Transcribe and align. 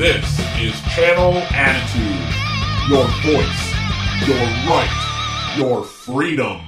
This 0.00 0.24
is 0.58 0.80
Channel 0.96 1.36
Attitude. 1.52 2.24
Your 2.88 3.04
voice, 3.20 3.62
your 4.26 4.46
right, 4.64 5.54
your 5.58 5.84
freedom. 5.84 6.62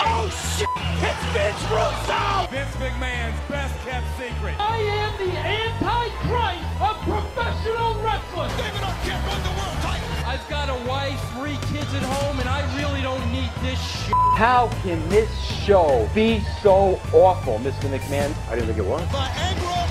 Oh 0.00 0.26
shit! 0.30 0.66
It's 1.04 1.24
Vince 1.36 1.62
Russo! 1.68 2.48
Vince 2.50 2.74
McMahon's 2.76 3.38
best 3.50 3.78
kept 3.84 4.06
secret. 4.16 4.56
I 4.58 4.78
am 4.78 5.12
the 5.20 5.36
Antichrist 5.36 6.64
of 6.80 6.96
professional 7.04 8.00
wrestling. 8.02 8.48
David 8.56 8.80
Arquette 8.80 9.28
won 9.28 9.42
the 9.42 9.52
world 9.60 9.76
title. 9.84 10.08
I've 10.24 10.48
got 10.48 10.70
a 10.70 10.88
wife, 10.88 11.20
three 11.34 11.58
kids 11.68 11.92
at 11.92 12.02
home, 12.02 12.40
and 12.40 12.48
I 12.48 12.64
really 12.78 13.02
don't 13.02 13.30
need 13.30 13.50
this 13.60 13.78
shit. 13.78 14.14
How 14.36 14.70
can 14.82 15.06
this 15.10 15.30
show 15.38 16.08
be 16.14 16.40
so 16.62 16.98
awful, 17.12 17.58
Mr. 17.58 17.90
McMahon? 17.92 18.34
I 18.48 18.54
didn't 18.54 18.68
think 18.68 18.78
it 18.78 18.86
was. 18.86 19.02
Viagra 19.08 19.82
on 19.82 19.85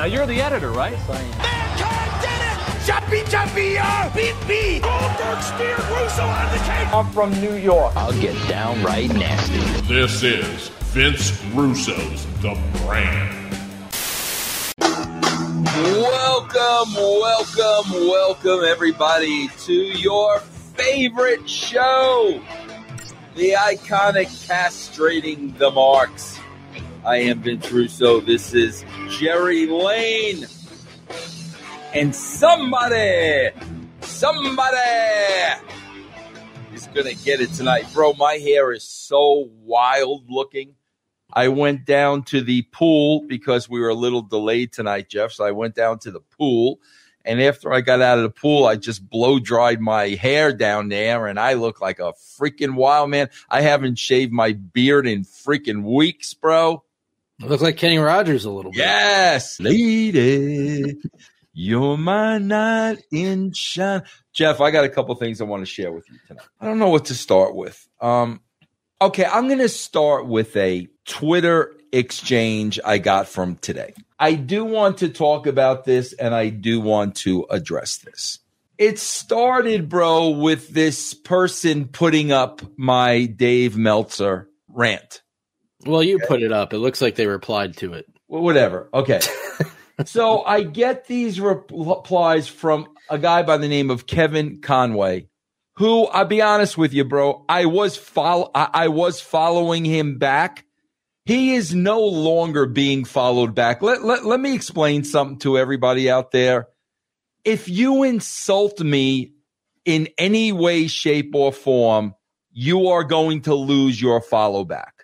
Now 0.00 0.06
you're 0.06 0.24
the 0.24 0.40
editor, 0.40 0.70
right? 0.70 0.96
Mankind 1.10 2.22
did 2.22 2.30
it! 2.30 2.86
Jumpy, 2.86 3.22
jumpy, 3.30 3.76
uh, 3.76 4.08
beat 4.14 4.34
me! 4.48 4.80
Goldberg 4.80 5.42
speared 5.42 5.78
Russo 5.78 6.22
out 6.22 6.46
of 6.46 6.52
the 6.58 6.64
cage. 6.64 6.88
I'm 6.90 7.10
from 7.10 7.38
New 7.42 7.52
York. 7.52 7.94
I'll 7.96 8.18
get 8.18 8.34
downright 8.48 9.12
nasty. 9.12 9.58
This 9.92 10.22
is 10.22 10.68
Vince 10.94 11.38
Russo's 11.52 12.24
The 12.40 12.58
Brand. 12.78 13.52
Welcome, 14.78 16.94
welcome, 16.94 17.92
welcome, 17.92 18.64
everybody, 18.64 19.48
to 19.66 19.74
your 19.74 20.40
favorite 20.40 21.46
show, 21.46 22.40
the 23.34 23.50
iconic 23.50 24.28
castrating 24.48 25.58
the 25.58 25.70
marks. 25.70 26.39
I 27.02 27.16
am 27.16 27.40
Vince 27.40 27.72
Russo. 27.72 28.20
This 28.20 28.52
is 28.52 28.84
Jeff 29.08 29.40
Lane. 29.40 30.46
And 31.94 32.14
somebody, 32.14 33.50
somebody 34.02 34.76
is 36.74 36.86
going 36.88 37.06
to 37.06 37.24
get 37.24 37.40
it 37.40 37.54
tonight. 37.54 37.86
Bro, 37.94 38.14
my 38.14 38.34
hair 38.34 38.70
is 38.72 38.84
so 38.84 39.48
wild 39.62 40.28
looking. 40.28 40.74
I 41.32 41.48
went 41.48 41.86
down 41.86 42.24
to 42.24 42.42
the 42.42 42.62
pool 42.70 43.26
because 43.26 43.66
we 43.66 43.80
were 43.80 43.88
a 43.88 43.94
little 43.94 44.22
delayed 44.22 44.74
tonight, 44.74 45.08
Jeff. 45.08 45.32
So 45.32 45.44
I 45.44 45.52
went 45.52 45.74
down 45.74 46.00
to 46.00 46.10
the 46.10 46.20
pool. 46.20 46.80
And 47.24 47.40
after 47.40 47.72
I 47.72 47.80
got 47.80 48.02
out 48.02 48.18
of 48.18 48.24
the 48.24 48.30
pool, 48.30 48.66
I 48.66 48.76
just 48.76 49.08
blow 49.08 49.38
dried 49.38 49.80
my 49.80 50.08
hair 50.08 50.52
down 50.52 50.88
there 50.90 51.26
and 51.26 51.40
I 51.40 51.54
look 51.54 51.80
like 51.80 51.98
a 51.98 52.12
freaking 52.38 52.74
wild 52.74 53.08
man. 53.08 53.30
I 53.48 53.62
haven't 53.62 53.98
shaved 53.98 54.32
my 54.32 54.52
beard 54.52 55.06
in 55.06 55.24
freaking 55.24 55.82
weeks, 55.82 56.34
bro. 56.34 56.82
Look 57.40 57.62
like 57.62 57.76
Kenny 57.76 57.98
Rogers 57.98 58.44
a 58.44 58.50
little 58.50 58.70
bit. 58.70 58.78
Yes, 58.78 59.58
lady. 59.60 60.96
You're 61.52 61.96
my 61.96 62.38
knight 62.38 63.02
in 63.10 63.52
shine. 63.52 64.02
Jeff, 64.32 64.60
I 64.60 64.70
got 64.70 64.84
a 64.84 64.88
couple 64.88 65.14
things 65.14 65.40
I 65.40 65.44
want 65.44 65.62
to 65.62 65.66
share 65.66 65.90
with 65.90 66.08
you 66.08 66.18
tonight. 66.28 66.46
I 66.60 66.66
don't 66.66 66.78
know 66.78 66.90
what 66.90 67.06
to 67.06 67.14
start 67.14 67.54
with. 67.54 67.88
Um, 68.00 68.40
okay, 69.00 69.24
I'm 69.24 69.46
going 69.46 69.58
to 69.58 69.68
start 69.68 70.26
with 70.26 70.54
a 70.56 70.88
Twitter 71.06 71.74
exchange 71.92 72.78
I 72.84 72.98
got 72.98 73.26
from 73.26 73.56
today. 73.56 73.94
I 74.18 74.34
do 74.34 74.64
want 74.64 74.98
to 74.98 75.08
talk 75.08 75.46
about 75.46 75.84
this 75.84 76.12
and 76.12 76.34
I 76.34 76.50
do 76.50 76.80
want 76.80 77.16
to 77.16 77.46
address 77.50 77.98
this. 77.98 78.38
It 78.78 78.98
started, 78.98 79.88
bro, 79.88 80.30
with 80.30 80.68
this 80.68 81.14
person 81.14 81.88
putting 81.88 82.32
up 82.32 82.62
my 82.76 83.26
Dave 83.26 83.76
Meltzer 83.76 84.48
rant. 84.68 85.22
Well, 85.86 86.02
you 86.02 86.18
put 86.26 86.42
it 86.42 86.52
up. 86.52 86.72
It 86.72 86.78
looks 86.78 87.00
like 87.00 87.14
they 87.14 87.26
replied 87.26 87.76
to 87.78 87.94
it. 87.94 88.06
Well, 88.28 88.42
whatever. 88.42 88.88
Okay. 88.92 89.20
so 90.04 90.44
I 90.44 90.62
get 90.62 91.06
these 91.06 91.40
replies 91.40 92.48
from 92.48 92.88
a 93.08 93.18
guy 93.18 93.42
by 93.42 93.56
the 93.56 93.68
name 93.68 93.90
of 93.90 94.06
Kevin 94.06 94.60
Conway, 94.60 95.28
who 95.76 96.04
I'll 96.06 96.26
be 96.26 96.42
honest 96.42 96.76
with 96.76 96.92
you, 96.92 97.04
bro. 97.04 97.44
I 97.48 97.66
was 97.66 97.96
follow 97.96 98.50
I, 98.54 98.68
I 98.72 98.88
was 98.88 99.20
following 99.20 99.84
him 99.84 100.18
back. 100.18 100.64
He 101.24 101.54
is 101.54 101.74
no 101.74 102.00
longer 102.00 102.66
being 102.66 103.04
followed 103.04 103.54
back. 103.54 103.82
Let, 103.82 104.02
let, 104.02 104.24
let 104.24 104.40
me 104.40 104.54
explain 104.54 105.04
something 105.04 105.38
to 105.40 105.58
everybody 105.58 106.10
out 106.10 106.32
there. 106.32 106.68
If 107.44 107.68
you 107.68 108.02
insult 108.02 108.80
me 108.80 109.34
in 109.84 110.08
any 110.18 110.52
way, 110.52 110.86
shape, 110.88 111.34
or 111.34 111.52
form, 111.52 112.14
you 112.50 112.88
are 112.88 113.04
going 113.04 113.42
to 113.42 113.54
lose 113.54 114.00
your 114.00 114.20
follow 114.20 114.64
back. 114.64 114.99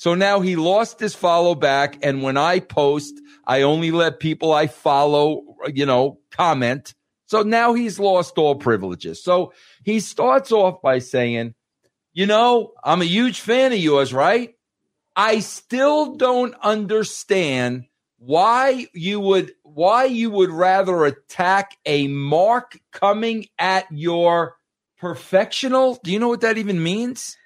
So 0.00 0.14
now 0.14 0.40
he 0.40 0.56
lost 0.56 0.98
his 0.98 1.14
follow 1.14 1.54
back. 1.54 1.98
And 2.00 2.22
when 2.22 2.38
I 2.38 2.60
post, 2.60 3.20
I 3.46 3.60
only 3.60 3.90
let 3.90 4.18
people 4.18 4.50
I 4.50 4.66
follow, 4.66 5.42
you 5.66 5.84
know, 5.84 6.20
comment. 6.30 6.94
So 7.26 7.42
now 7.42 7.74
he's 7.74 7.98
lost 7.98 8.38
all 8.38 8.54
privileges. 8.54 9.22
So 9.22 9.52
he 9.84 10.00
starts 10.00 10.52
off 10.52 10.80
by 10.80 11.00
saying, 11.00 11.54
you 12.14 12.24
know, 12.24 12.72
I'm 12.82 13.02
a 13.02 13.04
huge 13.04 13.40
fan 13.40 13.74
of 13.74 13.78
yours, 13.78 14.14
right? 14.14 14.54
I 15.16 15.40
still 15.40 16.16
don't 16.16 16.54
understand 16.62 17.84
why 18.16 18.86
you 18.94 19.20
would 19.20 19.52
why 19.64 20.04
you 20.04 20.30
would 20.30 20.50
rather 20.50 21.04
attack 21.04 21.76
a 21.84 22.08
mark 22.08 22.80
coming 22.90 23.48
at 23.58 23.84
your 23.90 24.56
perfectional. 24.98 26.00
Do 26.02 26.10
you 26.10 26.18
know 26.18 26.28
what 26.28 26.40
that 26.40 26.56
even 26.56 26.82
means? 26.82 27.36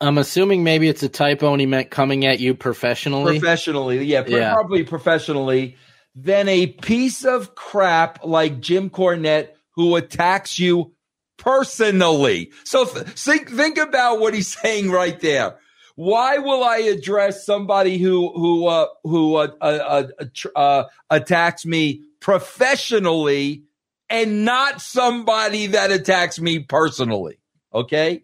I'm 0.00 0.18
assuming 0.18 0.62
maybe 0.62 0.88
it's 0.88 1.02
a 1.02 1.08
typo 1.08 1.52
and 1.52 1.60
he 1.60 1.66
meant 1.66 1.90
coming 1.90 2.26
at 2.26 2.38
you 2.38 2.54
professionally. 2.54 3.38
Professionally, 3.38 4.04
yeah, 4.04 4.24
Yeah. 4.26 4.52
probably 4.52 4.84
professionally. 4.84 5.76
Then 6.14 6.48
a 6.48 6.66
piece 6.66 7.24
of 7.24 7.54
crap 7.54 8.24
like 8.24 8.60
Jim 8.60 8.90
Cornette 8.90 9.48
who 9.74 9.96
attacks 9.96 10.58
you 10.58 10.92
personally. 11.38 12.50
So 12.64 12.84
th- 12.84 13.06
think 13.06 13.50
think 13.50 13.78
about 13.78 14.20
what 14.20 14.34
he's 14.34 14.48
saying 14.60 14.90
right 14.90 15.18
there. 15.20 15.56
Why 15.94 16.38
will 16.38 16.62
I 16.62 16.78
address 16.78 17.46
somebody 17.46 17.96
who 17.98 18.32
who 18.34 18.66
uh, 18.66 18.86
who 19.02 19.36
uh, 19.36 19.48
uh, 19.60 19.64
uh, 19.64 20.24
tr- 20.34 20.48
uh, 20.54 20.84
attacks 21.10 21.64
me 21.64 22.02
professionally 22.20 23.64
and 24.10 24.44
not 24.44 24.80
somebody 24.80 25.68
that 25.68 25.90
attacks 25.90 26.38
me 26.38 26.60
personally? 26.60 27.38
Okay. 27.72 28.22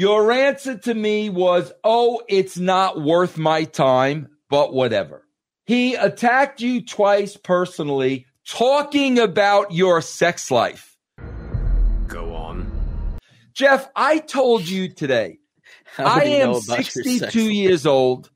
Your 0.00 0.32
answer 0.32 0.78
to 0.78 0.94
me 0.94 1.28
was, 1.28 1.74
oh, 1.84 2.22
it's 2.26 2.56
not 2.56 3.02
worth 3.02 3.36
my 3.36 3.64
time, 3.64 4.30
but 4.48 4.72
whatever. 4.72 5.26
He 5.66 5.94
attacked 5.94 6.62
you 6.62 6.80
twice 6.80 7.36
personally, 7.36 8.24
talking 8.48 9.18
about 9.18 9.74
your 9.74 10.00
sex 10.00 10.50
life. 10.50 10.96
Go 12.06 12.34
on. 12.34 12.72
Jeff, 13.52 13.90
I 13.94 14.20
told 14.20 14.66
you 14.66 14.88
today, 14.88 15.38
I 15.98 16.14
would 16.14 16.26
am 16.28 16.48
about 16.48 16.94
your 16.94 17.04
62 17.04 17.22
life? 17.22 17.52
years 17.52 17.84
old. 17.84 18.30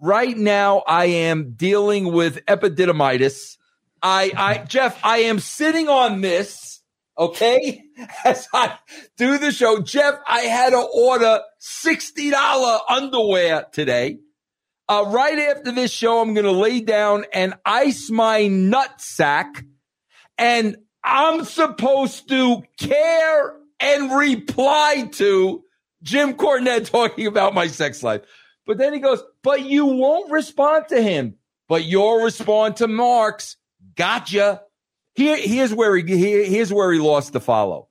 Right 0.00 0.38
now, 0.38 0.78
I 0.86 1.04
am 1.04 1.52
dealing 1.52 2.14
with 2.14 2.42
epididymitis. 2.46 3.58
I, 4.02 4.32
I, 4.34 4.58
Jeff, 4.64 4.98
I 5.04 5.18
am 5.18 5.38
sitting 5.38 5.90
on 5.90 6.22
this, 6.22 6.79
okay, 7.20 7.84
as 8.24 8.48
I 8.52 8.78
do 9.16 9.38
the 9.38 9.52
show. 9.52 9.80
Jeff, 9.82 10.14
I 10.26 10.40
had 10.40 10.70
to 10.70 10.78
order 10.80 11.40
$60 11.60 12.80
underwear 12.88 13.66
today. 13.70 14.18
Uh, 14.88 15.04
right 15.06 15.38
after 15.38 15.70
this 15.70 15.92
show, 15.92 16.20
I'm 16.20 16.34
going 16.34 16.46
to 16.46 16.50
lay 16.50 16.80
down 16.80 17.24
and 17.32 17.54
ice 17.64 18.10
my 18.10 18.48
nut 18.48 19.00
sack, 19.00 19.64
and 20.36 20.78
I'm 21.04 21.44
supposed 21.44 22.28
to 22.30 22.64
care 22.76 23.56
and 23.78 24.12
reply 24.12 25.08
to 25.12 25.62
Jim 26.02 26.34
Cornette 26.34 26.90
talking 26.90 27.28
about 27.28 27.54
my 27.54 27.68
sex 27.68 28.02
life. 28.02 28.22
But 28.66 28.78
then 28.78 28.92
he 28.92 28.98
goes, 28.98 29.22
but 29.42 29.64
you 29.64 29.86
won't 29.86 30.32
respond 30.32 30.86
to 30.88 31.00
him, 31.00 31.36
but 31.68 31.84
you'll 31.84 32.22
respond 32.22 32.76
to 32.76 32.88
Marks. 32.88 33.56
Gotcha. 33.96 34.62
Here, 35.14 35.36
here's 35.36 35.74
where 35.74 35.96
he, 35.96 36.16
here, 36.16 36.44
here's 36.44 36.72
where 36.72 36.92
he 36.92 36.98
lost 36.98 37.32
the 37.32 37.40
follow. 37.40 37.88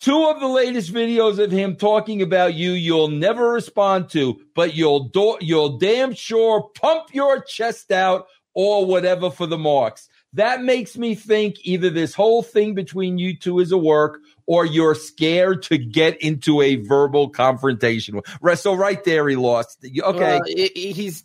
Two 0.00 0.28
of 0.28 0.38
the 0.38 0.46
latest 0.46 0.92
videos 0.92 1.38
of 1.42 1.50
him 1.50 1.74
talking 1.74 2.22
about 2.22 2.54
you, 2.54 2.70
you'll 2.70 3.08
never 3.08 3.50
respond 3.50 4.10
to, 4.10 4.40
but 4.54 4.74
you'll 4.74 5.08
do, 5.08 5.36
you'll 5.40 5.78
damn 5.78 6.14
sure 6.14 6.70
pump 6.74 7.12
your 7.12 7.42
chest 7.42 7.90
out 7.90 8.28
or 8.54 8.86
whatever 8.86 9.30
for 9.30 9.46
the 9.46 9.58
marks. 9.58 10.08
That 10.34 10.62
makes 10.62 10.96
me 10.96 11.14
think 11.14 11.56
either 11.62 11.90
this 11.90 12.14
whole 12.14 12.42
thing 12.42 12.74
between 12.74 13.18
you 13.18 13.36
two 13.36 13.58
is 13.60 13.72
a 13.72 13.78
work 13.78 14.20
or 14.46 14.64
you're 14.64 14.94
scared 14.94 15.62
to 15.64 15.78
get 15.78 16.20
into 16.22 16.60
a 16.62 16.76
verbal 16.76 17.30
confrontation. 17.30 18.20
So 18.54 18.74
right 18.74 19.02
there, 19.04 19.28
he 19.28 19.36
lost. 19.36 19.84
Okay. 20.00 20.70
He's 20.74 21.24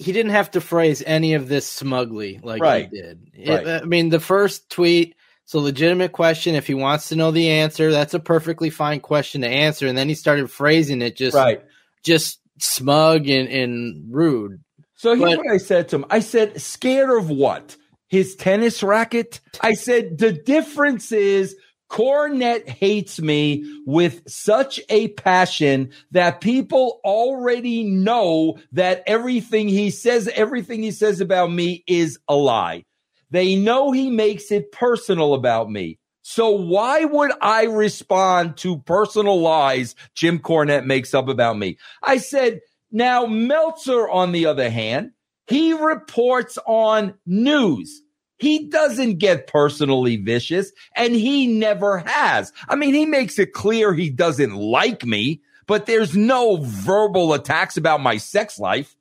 he 0.00 0.12
didn't 0.12 0.32
have 0.32 0.50
to 0.52 0.60
phrase 0.60 1.02
any 1.06 1.34
of 1.34 1.48
this 1.48 1.66
smugly 1.66 2.40
like 2.42 2.60
Right. 2.62 2.88
he 2.90 3.00
did. 3.00 3.20
Right. 3.46 3.66
It- 3.66 3.82
I 3.82 3.84
mean, 3.84 4.08
the 4.08 4.20
first 4.20 4.68
tweet 4.70 5.14
It's 5.44 5.54
a 5.54 5.58
legitimate 5.58 6.12
question. 6.12 6.54
If 6.54 6.68
he 6.68 6.74
wants 6.74 7.08
to 7.08 7.16
know 7.16 7.32
the 7.32 7.48
answer, 7.50 7.90
that's 7.90 8.14
a 8.14 8.20
perfectly 8.20 8.70
fine 8.70 9.00
question 9.00 9.40
to 9.40 9.48
answer. 9.48 9.88
And 9.88 9.98
then 9.98 10.08
he 10.08 10.14
started 10.14 10.48
phrasing 10.48 11.02
it 11.02 11.16
just 11.16 11.34
Right. 11.34 11.60
just 12.04 12.38
smug 12.60 13.28
and, 13.28 13.48
and 13.48 14.04
rude. 14.14 14.60
So 14.94 15.16
here's 15.16 15.30
But- 15.36 15.38
what 15.38 15.50
I 15.52 15.56
said 15.56 15.88
to 15.88 15.96
him. 15.96 16.04
I 16.08 16.20
said, 16.20 16.60
scared 16.62 17.10
of 17.10 17.30
what? 17.30 17.76
His 18.08 18.36
tennis 18.36 18.80
racket? 18.84 19.40
I 19.60 19.74
said, 19.74 20.18
the 20.18 20.30
difference 20.32 21.10
is 21.10 21.56
Cornette 21.90 22.68
hates 22.68 23.20
me 23.20 23.64
with 23.84 24.22
such 24.30 24.80
a 24.88 25.08
passion 25.08 25.90
that 26.12 26.40
people 26.40 27.00
already 27.04 27.82
know 27.82 28.58
that 28.72 29.02
everything 29.06 29.68
he 29.68 29.90
says, 29.90 30.28
everything 30.28 30.82
he 30.82 30.92
says 30.92 31.20
about 31.20 31.50
me 31.50 31.82
is 31.88 32.18
a 32.28 32.34
lie. 32.36 32.84
They 33.30 33.56
know 33.56 33.90
he 33.90 34.08
makes 34.08 34.52
it 34.52 34.70
personal 34.70 35.34
about 35.34 35.68
me. 35.68 35.98
So 36.22 36.50
why 36.50 37.04
would 37.04 37.32
I 37.40 37.64
respond 37.64 38.56
to 38.58 38.78
personal 38.78 39.40
lies 39.40 39.96
Jim 40.14 40.38
Cornette 40.38 40.86
makes 40.86 41.12
up 41.12 41.28
about 41.28 41.58
me? 41.58 41.76
I 42.02 42.18
said, 42.18 42.60
now 42.92 43.26
Meltzer, 43.26 44.08
on 44.08 44.30
the 44.30 44.46
other 44.46 44.70
hand, 44.70 45.10
he 45.48 45.72
reports 45.72 46.56
on 46.66 47.14
news. 47.26 48.02
He 48.40 48.66
doesn't 48.66 49.18
get 49.18 49.46
personally 49.46 50.16
vicious 50.16 50.72
and 50.96 51.14
he 51.14 51.46
never 51.46 51.98
has. 51.98 52.52
I 52.68 52.74
mean, 52.74 52.94
he 52.94 53.06
makes 53.06 53.38
it 53.38 53.52
clear 53.52 53.92
he 53.92 54.10
doesn't 54.10 54.54
like 54.54 55.04
me, 55.04 55.42
but 55.66 55.86
there's 55.86 56.16
no 56.16 56.58
verbal 56.60 57.34
attacks 57.34 57.76
about 57.76 58.00
my 58.00 58.16
sex 58.16 58.58
life. 58.58 58.96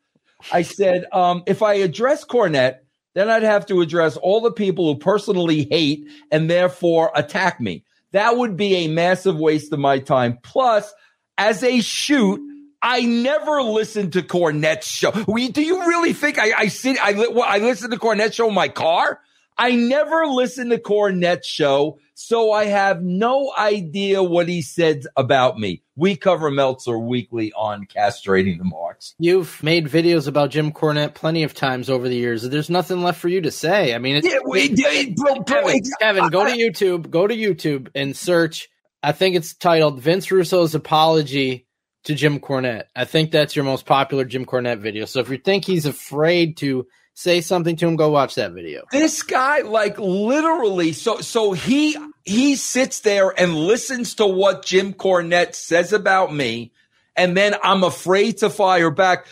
I 0.52 0.62
said, 0.62 1.06
um, 1.12 1.44
if 1.48 1.64
I 1.64 1.76
address 1.76 2.26
Cornette, 2.26 2.80
then 3.16 3.30
I'd 3.30 3.44
have 3.44 3.66
to 3.68 3.82
address 3.82 4.18
all 4.18 4.42
the 4.42 4.52
people 4.52 4.94
who 4.94 5.00
personally 5.00 5.68
hate 5.70 6.08
and 6.32 6.50
therefore 6.50 7.12
attack 7.16 7.60
me. 7.60 7.84
That 8.12 8.38
would 8.38 8.58
be 8.58 8.76
a 8.76 8.88
massive 8.88 9.38
waste 9.38 9.72
of 9.74 9.80
my 9.80 10.00
time. 10.00 10.38
Plus, 10.44 10.94
as 11.38 11.64
a 11.64 11.82
shoot, 11.82 12.42
I 12.82 13.02
never 13.02 13.62
listened 13.62 14.14
to 14.14 14.22
Cornette's 14.22 14.88
show. 14.88 15.12
We, 15.28 15.50
do 15.50 15.62
you 15.62 15.80
really 15.88 16.14
think 16.14 16.40
I, 16.40 16.52
I 16.58 16.68
sit, 16.68 16.98
I, 17.02 17.12
I 17.46 17.58
listen 17.60 17.92
to 17.92 17.98
Cornette's 17.98 18.36
show 18.36 18.48
in 18.48 18.54
my 18.54 18.70
car? 18.70 19.20
I 19.60 19.76
never 19.76 20.26
listen 20.26 20.70
to 20.70 20.78
Cornette's 20.78 21.46
show, 21.46 22.00
so 22.14 22.54
I 22.54 22.66
have 22.66 23.04
no 23.04 23.52
idea 23.58 24.24
what 24.24 24.48
he 24.48 24.62
said 24.62 25.04
about 25.18 25.60
me. 25.60 25.84
We 25.98 26.16
cover 26.16 26.50
Meltzer 26.50 26.98
weekly 26.98 27.52
on 27.52 27.86
castrating 27.86 28.58
the 28.58 28.64
marks. 28.64 29.16
You've 29.20 29.62
made 29.62 29.88
videos 29.88 30.30
about 30.30 30.52
Jim 30.52 30.72
Cornette 30.72 31.14
plenty 31.14 31.44
of 31.44 31.54
times 31.54 31.90
over 31.90 32.08
the 32.08 32.16
years. 32.16 32.44
There's 32.44 32.70
nothing 32.70 33.04
left 33.04 33.20
for 33.20 33.28
you 33.28 33.42
to 33.42 33.52
say. 33.52 33.94
I 33.94 33.98
mean, 33.98 34.16
it's, 34.16 34.28
Yeah, 34.28 34.40
wait, 34.44 34.72
yeah, 34.76 35.14
bro, 35.14 35.36
bro, 35.42 35.44
Kevin, 35.44 35.82
Kevin, 36.00 36.30
go 36.30 36.46
to 36.46 36.52
YouTube. 36.52 37.10
Go 37.10 37.28
to 37.28 37.36
YouTube 37.36 37.90
and 37.94 38.16
search. 38.16 38.70
I 39.04 39.12
think 39.12 39.36
it's 39.36 39.54
titled 39.54 40.00
Vince 40.00 40.32
Russo's 40.32 40.74
apology 40.74 41.68
to 42.06 42.16
Jim 42.16 42.40
Cornette. 42.40 42.86
I 42.96 43.04
think 43.04 43.32
that's 43.32 43.58
your 43.58 43.66
most 43.66 43.86
popular 43.86 44.24
Jim 44.24 44.46
Cornette 44.46 44.80
video. 44.80 45.04
So 45.04 45.20
if 45.20 45.30
you 45.30 45.38
think 45.38 45.66
he's 45.66 45.86
afraid 45.86 46.56
to 46.58 46.88
say 47.20 47.42
something 47.42 47.76
to 47.76 47.86
him, 47.86 47.98
go 47.98 48.10
watch 48.10 48.36
that 48.36 48.54
video. 48.54 48.86
this 48.92 49.24
guy 49.24 49.60
like 49.62 50.00
literally 50.00 50.94
so 50.94 51.20
so 51.20 51.52
he 51.52 51.98
he 52.24 52.56
sits 52.56 53.02
there 53.02 53.34
and 53.38 53.56
listens 53.56 54.16
to 54.16 54.26
what 54.26 54.64
Jim 54.66 54.94
Cornette 54.94 55.54
says 55.54 55.92
about 55.92 56.34
me 56.34 56.72
and 57.18 57.36
then 57.36 57.56
I'm 57.62 57.84
afraid 57.84 58.38
to 58.38 58.50
fire 58.50 58.90
back 58.90 59.28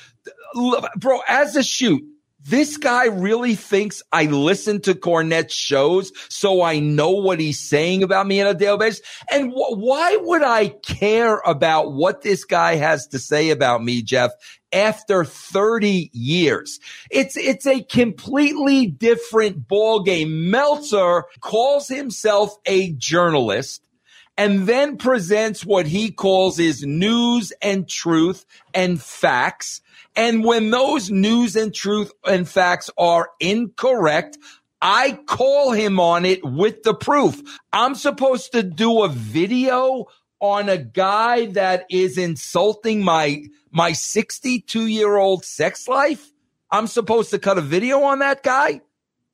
bro 0.98 1.22
as 1.30 1.56
a 1.56 1.64
shoot 1.64 2.04
this 2.48 2.78
guy 2.78 3.08
really 3.08 3.56
thinks 3.56 4.02
I 4.12 4.26
listen 4.26 4.80
to 4.82 4.94
Cornette's 4.94 5.54
shows 5.54 6.14
so 6.30 6.62
I 6.62 6.80
know 6.80 7.12
what 7.12 7.42
he's 7.42 7.60
saying 7.60 8.04
about 8.04 8.26
me 8.26 8.40
on 8.40 8.48
a 8.48 8.54
daily 8.54 8.78
basis. 8.78 9.02
And 9.30 9.52
wh- 9.52 9.78
why 9.78 10.16
would 10.16 10.44
I 10.44 10.70
care 10.70 11.40
about 11.40 11.92
what 11.92 12.22
this 12.22 12.46
guy 12.46 12.76
has 12.76 13.08
to 13.08 13.20
say 13.20 13.50
about 13.50 13.84
me, 13.84 14.02
Jeff, 14.02 14.32
after 14.72 15.24
30 15.24 16.10
years? 16.14 16.80
It's, 17.10 17.38
it's 17.38 17.68
a 17.68 17.84
completely 17.84 18.88
different 18.88 19.68
ball 19.68 20.02
game. 20.02 20.50
Meltzer 20.50 21.26
calls 21.40 21.88
himself 21.88 22.58
a 22.66 22.92
journalist 22.94 23.84
and 24.38 24.68
then 24.68 24.98
presents 24.98 25.66
what 25.66 25.88
he 25.88 26.12
calls 26.12 26.58
his 26.58 26.84
news 26.86 27.52
and 27.62 27.90
truth 27.90 28.46
and 28.74 29.02
facts. 29.02 29.82
And 30.16 30.44
when 30.44 30.70
those 30.70 31.10
news 31.10 31.56
and 31.56 31.74
truth 31.74 32.12
and 32.26 32.48
facts 32.48 32.90
are 32.98 33.30
incorrect, 33.40 34.38
I 34.82 35.20
call 35.26 35.72
him 35.72 36.00
on 36.00 36.24
it 36.26 36.44
with 36.44 36.84
the 36.84 36.94
proof. 36.94 37.42
I'm 37.74 37.96
supposed 37.96 38.52
to 38.52 38.62
do 38.62 39.04
a 39.04 39.10
video 39.10 40.06
on 40.40 40.70
a 40.70 40.78
guy 40.78 41.48
that 41.48 41.86
is 41.90 42.18
insulting 42.18 43.04
my 43.04 43.44
my 43.72 43.92
62 43.92 44.88
year 44.88 45.16
old 45.18 45.44
sex 45.46 45.88
life. 45.88 46.32
I'm 46.72 46.88
supposed 46.88 47.32
to 47.32 47.40
cut 47.40 47.58
a 47.58 47.62
video 47.62 48.02
on 48.04 48.20
that 48.20 48.44
guy. 48.44 48.82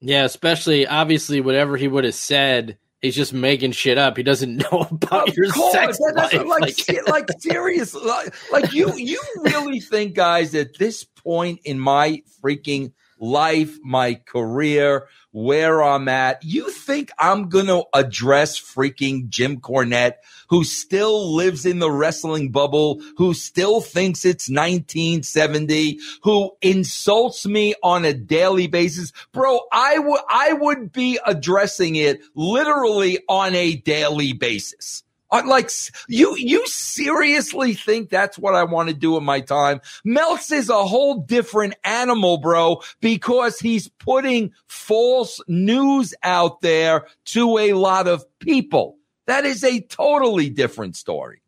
Yeah, 0.02 0.24
especially 0.26 0.86
obviously 0.86 1.42
whatever 1.42 1.78
he 1.78 1.88
would 1.88 2.04
have 2.04 2.14
said, 2.14 2.78
he's 3.02 3.16
just 3.16 3.34
making 3.34 3.72
shit 3.72 3.98
up. 3.98 4.18
He 4.18 4.24
doesn't 4.24 4.58
know 4.72 4.88
about 4.92 5.30
Of 5.30 5.36
your 5.38 5.50
course, 5.50 5.74
sex 5.74 6.00
life. 6.00 6.34
like, 6.34 6.46
Like- 6.88 7.08
like 7.08 7.30
serious, 7.40 7.94
like, 7.96 8.34
like 8.52 8.74
you, 8.74 8.94
you 8.98 9.20
really 9.40 9.80
think, 9.80 10.14
guys, 10.14 10.54
at 10.56 10.78
this 10.78 11.04
point 11.04 11.62
in 11.64 11.80
my 11.80 12.22
freaking 12.44 12.92
life, 13.20 13.78
my 13.84 14.16
career, 14.16 15.08
where 15.32 15.82
I'm 15.82 16.08
at, 16.08 16.44
you 16.44 16.70
think 16.70 17.12
I'm 17.18 17.50
going 17.50 17.66
to 17.66 17.86
address 17.94 18.60
freaking 18.60 19.30
Jim 19.30 19.60
Cornette, 19.60 20.18
who 20.50 20.64
still 20.64 21.34
lives 21.36 21.66
in 21.66 21.80
the 21.80 21.92
wrestling 21.92 22.52
bubble, 22.52 23.02
who 23.18 23.34
still 23.34 23.82
thinks 23.82 24.26
it's 24.26 24.50
1970, 24.50 26.00
who 26.22 26.52
insults 26.62 27.46
me 27.46 27.74
on 27.82 28.06
a 28.06 28.14
daily 28.14 28.68
basis? 28.68 29.12
Bro, 29.32 29.62
I 29.72 29.98
would, 29.98 30.22
I 30.30 30.54
would 30.54 30.92
be 30.92 31.20
addressing 31.26 31.96
it 31.96 32.22
literally 32.36 33.20
on 33.28 33.56
a 33.56 33.76
daily 33.76 34.34
basis. 34.34 35.04
Like 35.42 35.72
you, 36.08 36.36
you 36.38 36.66
seriously 36.68 37.74
think 37.74 38.10
that's 38.10 38.38
what 38.38 38.54
I 38.54 38.64
want 38.64 38.90
to 38.90 38.96
do 38.96 39.18
in 39.18 39.24
my 39.24 39.42
time? 39.42 39.82
Meltzer's 40.06 40.70
a 40.70 40.86
whole 40.86 41.22
different 41.22 41.74
animal, 41.84 42.38
bro, 42.38 42.82
because 43.02 43.60
he's 43.60 43.88
putting 43.88 44.52
false 44.68 45.42
news 45.48 46.14
out 46.22 46.62
there 46.62 47.08
to 47.26 47.58
a 47.58 47.74
lot 47.74 48.08
of 48.08 48.24
people. 48.40 48.98
That 49.26 49.46
is 49.46 49.64
a 49.64 49.80
totally 49.82 50.50
different 50.50 50.96
story. 50.96 51.42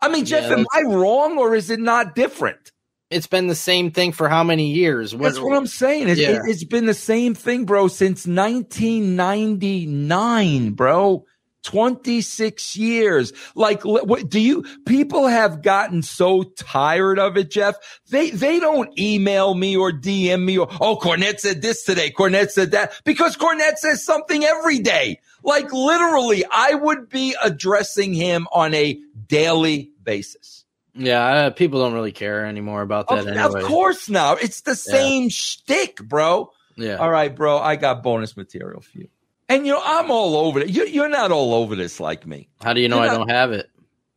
I 0.00 0.08
mean, 0.08 0.24
Jeff, 0.24 0.50
Yeah, 0.50 0.58
am 0.58 0.66
I 0.72 0.82
wrong 0.82 1.38
or 1.38 1.54
is 1.54 1.70
it 1.70 1.80
not 1.80 2.14
different? 2.14 2.70
it's 3.10 3.26
been 3.28 3.46
the 3.46 3.54
same 3.54 3.92
thing 3.92 4.10
for 4.12 4.28
how 4.28 4.42
many 4.42 4.72
years? 4.72 5.12
That's 5.12 5.38
what 5.38 5.56
I'm 5.56 5.68
saying. 5.68 6.08
It's, 6.08 6.20
Yeah. 6.20 6.30
it, 6.30 6.46
has 6.48 6.64
been 6.64 6.86
the 6.86 6.94
same 6.94 7.34
thing, 7.34 7.64
bro, 7.64 7.86
since 7.86 8.26
1999, 8.26 10.72
bro. 10.72 11.24
26 11.64 12.76
years. 12.76 13.32
Like, 13.54 13.82
what 13.84 14.28
do 14.28 14.40
you, 14.40 14.64
people 14.86 15.26
have 15.26 15.62
gotten 15.62 16.02
so 16.02 16.42
tired 16.42 17.18
of 17.18 17.36
it, 17.36 17.50
Jeff. 17.50 17.74
They, 18.10 18.30
they 18.30 18.60
don't 18.60 18.96
email 18.98 19.54
me 19.54 19.76
or 19.76 19.90
DM 19.90 20.44
me 20.44 20.58
or, 20.58 20.68
oh, 20.80 20.96
Cornette 20.96 21.40
said 21.40 21.62
this 21.62 21.84
today. 21.84 22.10
Cornette 22.10 22.50
said 22.50 22.70
that 22.70 22.92
because 23.04 23.36
Cornette 23.36 23.78
says 23.78 24.04
something 24.04 24.44
every 24.44 24.78
day. 24.78 25.20
Like 25.42 25.72
literally, 25.72 26.44
I 26.50 26.74
would 26.74 27.08
be 27.10 27.34
addressing 27.42 28.14
him 28.14 28.46
on 28.52 28.72
a 28.74 28.98
daily 29.26 29.90
basis. 30.02 30.64
Yeah, 30.94 31.24
uh, 31.24 31.50
people 31.50 31.80
don't 31.80 31.92
really 31.92 32.12
care 32.12 32.46
anymore 32.46 32.80
about 32.82 33.08
that 33.08 33.18
Of, 33.18 33.26
anyway. 33.26 33.60
of 33.62 33.66
course 33.66 34.08
now. 34.08 34.36
It's 34.36 34.60
the 34.60 34.76
same 34.76 35.28
shtick, 35.28 35.96
bro. 35.96 36.50
Yeah. 36.76 36.96
All 36.96 37.10
right, 37.10 37.34
bro. 37.34 37.58
I 37.58 37.76
got 37.76 38.02
bonus 38.02 38.36
material 38.36 38.80
for 38.80 38.98
you. 38.98 39.08
And 39.48 39.66
you 39.66 39.72
know, 39.72 39.82
I'm 39.84 40.10
all 40.10 40.36
over 40.36 40.60
it. 40.60 40.70
You, 40.70 40.86
you're 40.86 41.08
not 41.08 41.30
all 41.30 41.54
over 41.54 41.76
this 41.76 42.00
like 42.00 42.26
me. 42.26 42.48
How 42.62 42.72
do 42.72 42.80
you 42.80 42.88
know 42.88 42.96
You're 43.02 43.04
I 43.04 43.08
not- 43.08 43.18
don't 43.18 43.30
have 43.30 43.52
it? 43.52 43.70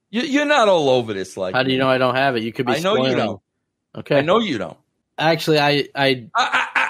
You, 0.10 0.22
you're 0.22 0.46
not 0.46 0.70
all 0.70 0.90
over 0.90 1.14
this 1.14 1.36
like 1.36 1.54
me. 1.54 1.58
How 1.58 1.64
do 1.64 1.68
me. 1.68 1.74
you 1.74 1.80
know 1.80 1.90
I 1.90 1.98
don't 1.98 2.16
have 2.16 2.38
it? 2.38 2.44
You 2.44 2.54
could 2.54 2.66
be 2.66 2.74
I 2.74 2.80
know 2.80 3.06
you 3.06 3.14
don't. 3.16 3.42
Okay. 3.96 4.20
I 4.20 4.22
know 4.22 4.40
you 4.40 4.58
don't. 4.58 4.78
Actually, 5.18 5.60
I 5.60 5.90
I 5.96 6.28
I, 6.34 6.88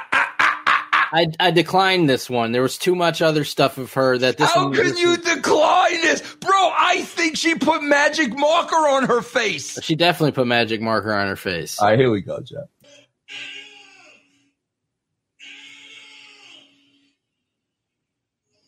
I 1.13 1.27
I, 1.39 1.51
declined 1.51 2.09
this 2.09 2.29
one. 2.29 2.51
There 2.51 2.61
was 2.61 2.77
too 2.77 2.93
much 2.93 3.21
other 3.21 3.43
stuff 3.43 3.77
of 3.79 3.93
her 3.93 4.17
that 4.19 4.37
this 4.37 4.51
How 4.51 4.65
one. 4.65 4.73
can 4.75 4.97
you 4.97 5.09
was- 5.09 5.17
decline 5.19 6.01
this? 6.01 6.21
Bro, 6.35 6.51
I 6.77 7.01
think 7.05 7.37
she 7.37 7.55
put 7.55 7.81
magic 7.81 8.37
marker 8.37 8.75
on 8.75 9.05
her 9.05 9.21
face. 9.21 9.81
She 9.81 9.95
definitely 9.95 10.33
put 10.33 10.45
magic 10.45 10.81
marker 10.81 11.13
on 11.13 11.27
her 11.27 11.35
face. 11.37 11.79
All 11.79 11.87
right, 11.87 11.97
here 11.97 12.11
we 12.11 12.21
go, 12.21 12.39
Jeff. 12.41 12.65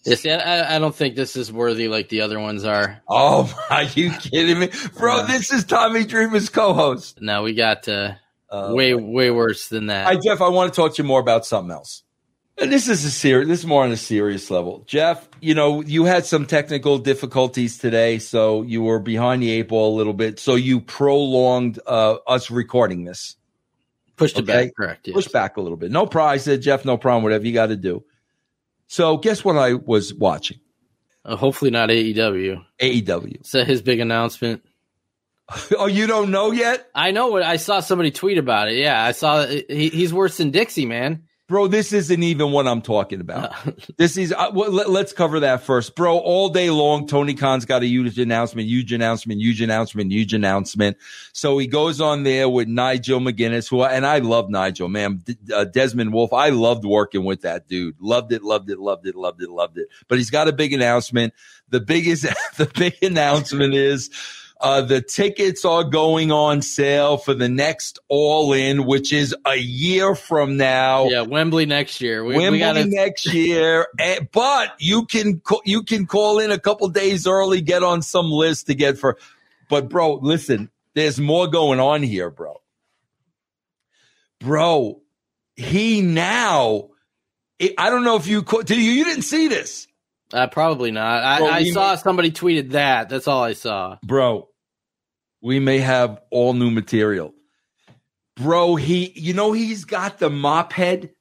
Yeah, 0.06 0.16
see, 0.16 0.32
I, 0.32 0.76
I 0.76 0.80
don't 0.80 0.96
think 0.96 1.16
this 1.16 1.36
is 1.36 1.52
worthy 1.52 1.88
like 1.88 2.10
the 2.10 2.22
other 2.22 2.40
ones 2.40 2.64
are. 2.64 3.02
Oh, 3.08 3.54
are 3.70 3.84
you 3.84 4.12
kidding 4.12 4.60
me? 4.60 4.70
Bro, 4.98 5.26
this 5.28 5.52
is 5.52 5.66
Tommy 5.66 6.06
Dreamer's 6.06 6.50
co-host. 6.50 7.22
No, 7.22 7.44
we 7.44 7.54
got 7.54 7.88
uh, 7.88 8.14
Uh, 8.50 8.72
way 8.74 8.94
way 8.94 9.30
worse 9.30 9.68
than 9.68 9.88
that. 9.88 10.08
I, 10.08 10.16
Jeff. 10.16 10.42
I 10.42 10.48
want 10.50 10.74
to 10.74 10.76
talk 10.82 10.96
to 10.96 11.04
you 11.04 11.08
more 11.08 11.20
about 11.20 11.46
something 11.46 11.72
else. 11.72 12.04
And 12.58 12.72
this 12.72 12.90
is 12.90 13.06
a 13.06 13.12
serious. 13.12 13.48
This 13.48 13.60
is 13.60 13.66
more 13.66 13.84
on 13.84 13.92
a 13.92 13.98
serious 13.98 14.50
level, 14.52 14.84
Jeff. 14.86 15.28
You 15.40 15.54
know, 15.54 15.82
you 15.82 16.04
had 16.06 16.26
some 16.26 16.46
technical 16.46 16.98
difficulties 16.98 17.78
today, 17.78 18.20
so 18.20 18.64
you 18.64 18.82
were 18.82 19.00
behind 19.00 19.42
the 19.44 19.52
eight 19.52 19.70
ball 19.70 19.96
a 19.96 19.98
little 19.98 20.14
bit. 20.14 20.40
So 20.40 20.56
you 20.56 20.82
prolonged 20.82 21.80
uh, 21.86 22.16
us 22.28 22.50
recording 22.52 23.04
this. 23.06 23.36
Pushed 24.18 24.38
it 24.40 24.46
back, 24.46 24.76
correct? 24.76 25.08
Yes. 25.08 25.14
Push 25.14 25.28
back 25.30 25.56
a 25.56 25.62
little 25.62 25.78
bit. 25.78 25.92
No 25.92 26.06
problem. 26.06 26.40
Said, 26.40 26.62
Jeff, 26.62 26.84
no 26.84 26.98
problem. 26.98 27.24
Whatever 27.24 27.46
you 27.46 27.54
got 27.54 27.68
to 27.68 27.78
do. 27.78 28.04
So 28.90 29.18
guess 29.18 29.46
what 29.46 29.56
I 29.56 29.76
was 29.76 30.16
watching? 30.16 30.60
Uh, 31.24 31.36
hopefully 31.36 31.70
not 31.70 31.90
AEW. 31.90 32.66
AEW. 32.82 33.42
Is 33.46 33.52
that 33.52 33.68
his 33.68 33.84
big 33.84 34.00
announcement? 34.00 34.66
oh, 35.78 35.86
you 35.86 36.08
don't 36.08 36.32
know 36.32 36.52
yet? 36.52 36.90
I 36.96 37.12
know 37.12 37.28
what 37.28 37.44
I 37.44 37.58
saw 37.58 37.82
somebody 37.82 38.10
tweet 38.10 38.40
about 38.40 38.68
it. 38.68 38.78
Yeah, 38.78 39.02
I 39.02 39.12
saw 39.12 39.46
he, 39.46 39.90
he's 39.90 40.12
worse 40.12 40.38
than 40.38 40.50
Dixie, 40.50 40.88
man. 40.88 41.26
Bro, 41.50 41.70
this 41.70 41.94
isn't 41.94 42.22
even 42.22 42.52
what 42.52 42.68
I'm 42.68 42.84
talking 42.84 43.22
about. 43.22 43.56
this 43.98 44.18
is, 44.18 44.32
uh, 44.32 44.52
well, 44.54 44.72
let, 44.72 45.06
us 45.06 45.14
cover 45.14 45.40
that 45.40 45.64
first. 45.64 45.96
Bro, 45.96 46.20
all 46.20 46.50
day 46.50 46.70
long, 46.70 47.08
Tony 47.08 47.34
Khan's 47.34 47.66
got 47.66 47.82
a 47.82 47.88
huge 47.88 48.20
announcement, 48.20 48.68
huge 48.68 48.94
announcement, 48.94 49.42
huge 49.42 49.60
announcement, 49.60 50.12
huge 50.12 50.36
announcement. 50.36 50.98
So 51.34 51.58
he 51.58 51.66
goes 51.66 52.00
on 52.00 52.22
there 52.22 52.48
with 52.48 52.68
Nigel 52.68 53.20
McGuinness, 53.20 53.68
who, 53.68 53.84
and 53.84 54.06
I 54.06 54.20
love 54.20 54.52
Nigel, 54.52 54.90
man. 54.90 55.24
D- 55.26 55.38
uh, 55.52 55.66
Desmond 55.66 56.14
Wolfe, 56.14 56.34
I 56.34 56.50
loved 56.50 56.86
working 56.86 57.26
with 57.26 57.42
that 57.42 57.68
dude. 57.68 57.96
Loved 58.00 58.32
it, 58.32 58.44
loved 58.44 58.70
it, 58.70 58.78
loved 58.78 59.08
it, 59.08 59.16
loved 59.16 59.42
it, 59.42 59.50
loved 59.50 59.80
it. 59.80 59.88
But 60.08 60.20
he's 60.20 60.30
got 60.30 60.48
a 60.48 60.54
big 60.54 60.72
announcement. 60.72 61.34
The 61.70 61.80
biggest, 61.80 62.28
the 62.58 62.68
big 62.68 63.02
announcement 63.02 63.74
is, 63.74 64.12
uh, 64.62 64.82
the 64.82 65.02
tickets 65.02 65.64
are 65.64 65.86
going 65.86 66.32
on 66.32 66.62
sale 66.62 67.18
for 67.18 67.34
the 67.34 67.48
next 67.48 68.00
All 68.10 68.52
In, 68.52 68.86
which 68.86 69.14
is 69.14 69.34
a 69.46 69.56
year 69.56 70.16
from 70.16 70.58
now. 70.58 71.08
Yeah, 71.08 71.22
Wembley 71.22 71.66
next 71.66 72.02
year. 72.02 72.26
We, 72.26 72.36
Wembley 72.36 72.52
we 72.52 72.60
gotta... 72.60 72.86
next 72.88 73.34
year. 73.34 73.88
and, 73.98 74.30
but 74.32 74.74
you 74.80 75.06
can 75.06 75.42
you 75.64 75.84
can 75.84 76.06
call 76.06 76.40
in 76.40 76.52
a 76.52 76.60
couple 76.60 76.90
days 76.90 77.26
early, 77.26 77.62
get 77.62 77.84
on 77.84 78.02
some 78.02 78.30
list 78.30 78.68
to 78.68 78.76
get 78.76 78.98
for. 78.98 79.18
But 79.70 79.88
bro, 79.88 80.16
listen, 80.16 80.70
there's 80.94 81.20
more 81.20 81.48
going 81.48 81.80
on 81.80 82.04
here, 82.04 82.30
bro. 82.30 82.60
Bro, 84.40 85.02
he 85.56 86.02
now. 86.02 86.90
I 87.78 87.90
don't 87.90 88.04
know 88.04 88.16
if 88.16 88.28
you 88.28 88.42
did. 88.42 88.72
You, 88.72 88.92
you 88.92 89.06
didn't 89.06 89.24
see 89.24 89.48
this. 89.48 89.88
Uh, 90.34 90.48
probably 90.48 90.92
not. 90.92 91.24
I, 91.24 91.38
bro, 91.40 91.48
I 91.48 91.72
saw 91.72 91.96
somebody 91.96 92.32
tweeted 92.32 92.72
that. 92.72 93.10
That's 93.10 93.28
all 93.28 93.44
I 93.44 93.54
saw. 93.54 93.98
Bro, 94.04 94.49
we 95.42 95.60
may 95.60 95.80
have 95.80 96.20
all 96.32 96.54
new 96.54 96.72
material. 96.72 97.34
Bro, 98.36 98.76
he, 98.76 99.12
you 99.16 99.34
know, 99.34 99.52
he's 99.52 99.86
got 99.86 100.20
the 100.20 100.30
mop 100.30 100.72
head. 100.72 101.12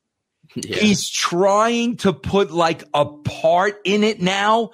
Yeah. 0.55 0.77
He's 0.77 1.09
trying 1.09 1.97
to 1.99 2.13
put 2.13 2.51
like 2.51 2.85
a 2.95 3.05
part 3.05 3.81
in 3.85 4.03
it 4.05 4.21
now. 4.21 4.71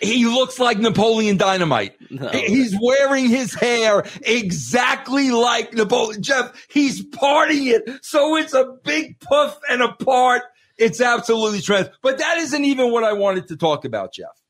He 0.00 0.26
looks 0.26 0.58
like 0.58 0.78
Napoleon 0.78 1.38
Dynamite. 1.38 1.94
No. 2.10 2.28
He's 2.28 2.76
wearing 2.78 3.28
his 3.28 3.54
hair 3.54 4.04
exactly 4.22 5.30
like 5.30 5.72
Napoleon. 5.72 6.22
Jeff, 6.22 6.66
he's 6.68 7.02
parting 7.02 7.66
it. 7.68 7.88
So 8.02 8.36
it's 8.36 8.52
a 8.52 8.76
big 8.84 9.18
puff 9.20 9.58
and 9.70 9.82
a 9.82 9.92
part. 9.92 10.42
It's 10.76 11.00
absolutely 11.00 11.62
trans. 11.62 11.88
But 12.02 12.18
that 12.18 12.38
isn't 12.38 12.64
even 12.64 12.90
what 12.90 13.04
I 13.04 13.14
wanted 13.14 13.48
to 13.48 13.56
talk 13.56 13.84
about, 13.84 14.12
Jeff. 14.12 14.43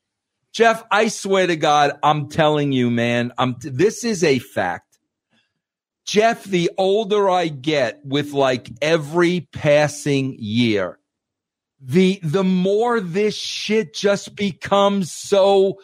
Jeff, 0.55 0.85
I 0.89 1.09
swear 1.09 1.49
to 1.49 1.57
God, 1.57 1.99
I'm 2.01 2.29
telling 2.29 2.71
you, 2.71 2.89
man, 2.89 3.33
I'm, 3.37 3.57
this 3.61 4.05
is 4.05 4.23
a 4.23 4.39
fact. 4.39 4.99
Jeff, 6.07 6.45
the 6.45 6.71
older 6.79 7.29
I 7.29 7.49
get 7.49 8.01
with 8.05 8.33
like 8.33 8.71
every 8.81 9.49
passing 9.53 10.37
year, 10.39 11.01
the, 11.81 12.21
the 12.23 12.45
more 12.45 13.01
this 13.01 13.37
shit 13.37 13.95
just 13.95 14.37
becomes 14.37 15.13
so, 15.13 15.79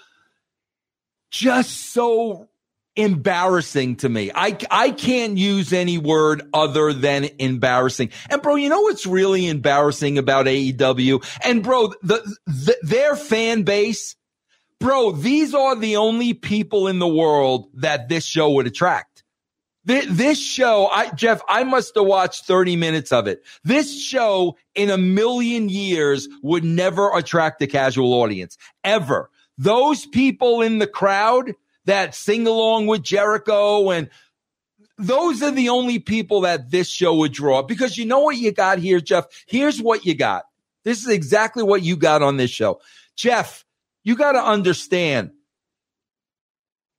just 1.32 1.92
so 1.92 2.48
embarrassing 2.94 3.96
to 3.96 4.08
me. 4.08 4.30
I, 4.32 4.56
I 4.70 4.92
can't 4.92 5.36
use 5.36 5.72
any 5.72 5.98
word 5.98 6.42
other 6.54 6.92
than 6.92 7.28
embarrassing. 7.40 8.10
And 8.30 8.40
bro, 8.40 8.54
you 8.54 8.68
know 8.68 8.82
what's 8.82 9.06
really 9.06 9.48
embarrassing 9.48 10.16
about 10.16 10.46
AEW? 10.46 11.24
And 11.42 11.64
bro, 11.64 11.88
the, 12.02 12.36
the 12.46 12.76
their 12.82 13.16
fan 13.16 13.62
base, 13.62 14.14
Bro, 14.80 15.12
these 15.12 15.54
are 15.54 15.76
the 15.76 15.96
only 15.96 16.32
people 16.32 16.88
in 16.88 16.98
the 16.98 17.08
world 17.08 17.68
that 17.74 18.08
this 18.08 18.24
show 18.24 18.50
would 18.52 18.66
attract. 18.66 19.24
This 19.84 20.40
show, 20.40 20.86
I, 20.86 21.10
Jeff, 21.10 21.40
I 21.48 21.64
must 21.64 21.94
have 21.94 22.04
watched 22.04 22.46
30 22.46 22.76
minutes 22.76 23.12
of 23.12 23.26
it. 23.26 23.42
This 23.64 24.00
show 24.02 24.56
in 24.74 24.90
a 24.90 24.98
million 24.98 25.68
years 25.68 26.28
would 26.42 26.64
never 26.64 27.16
attract 27.16 27.62
a 27.62 27.66
casual 27.66 28.14
audience 28.14 28.56
ever. 28.84 29.30
Those 29.58 30.06
people 30.06 30.62
in 30.62 30.78
the 30.78 30.86
crowd 30.86 31.52
that 31.86 32.14
sing 32.14 32.46
along 32.46 32.86
with 32.86 33.02
Jericho 33.02 33.90
and 33.90 34.10
those 34.96 35.42
are 35.42 35.50
the 35.50 35.70
only 35.70 35.98
people 35.98 36.42
that 36.42 36.70
this 36.70 36.88
show 36.88 37.14
would 37.16 37.32
draw 37.32 37.62
because 37.62 37.96
you 37.96 38.04
know 38.04 38.20
what 38.20 38.36
you 38.36 38.52
got 38.52 38.78
here, 38.78 39.00
Jeff? 39.00 39.26
Here's 39.46 39.80
what 39.80 40.04
you 40.04 40.14
got. 40.14 40.44
This 40.84 41.00
is 41.00 41.08
exactly 41.08 41.62
what 41.62 41.82
you 41.82 41.96
got 41.96 42.22
on 42.22 42.36
this 42.36 42.50
show. 42.50 42.80
Jeff, 43.16 43.64
you 44.04 44.16
got 44.16 44.32
to 44.32 44.42
understand 44.42 45.32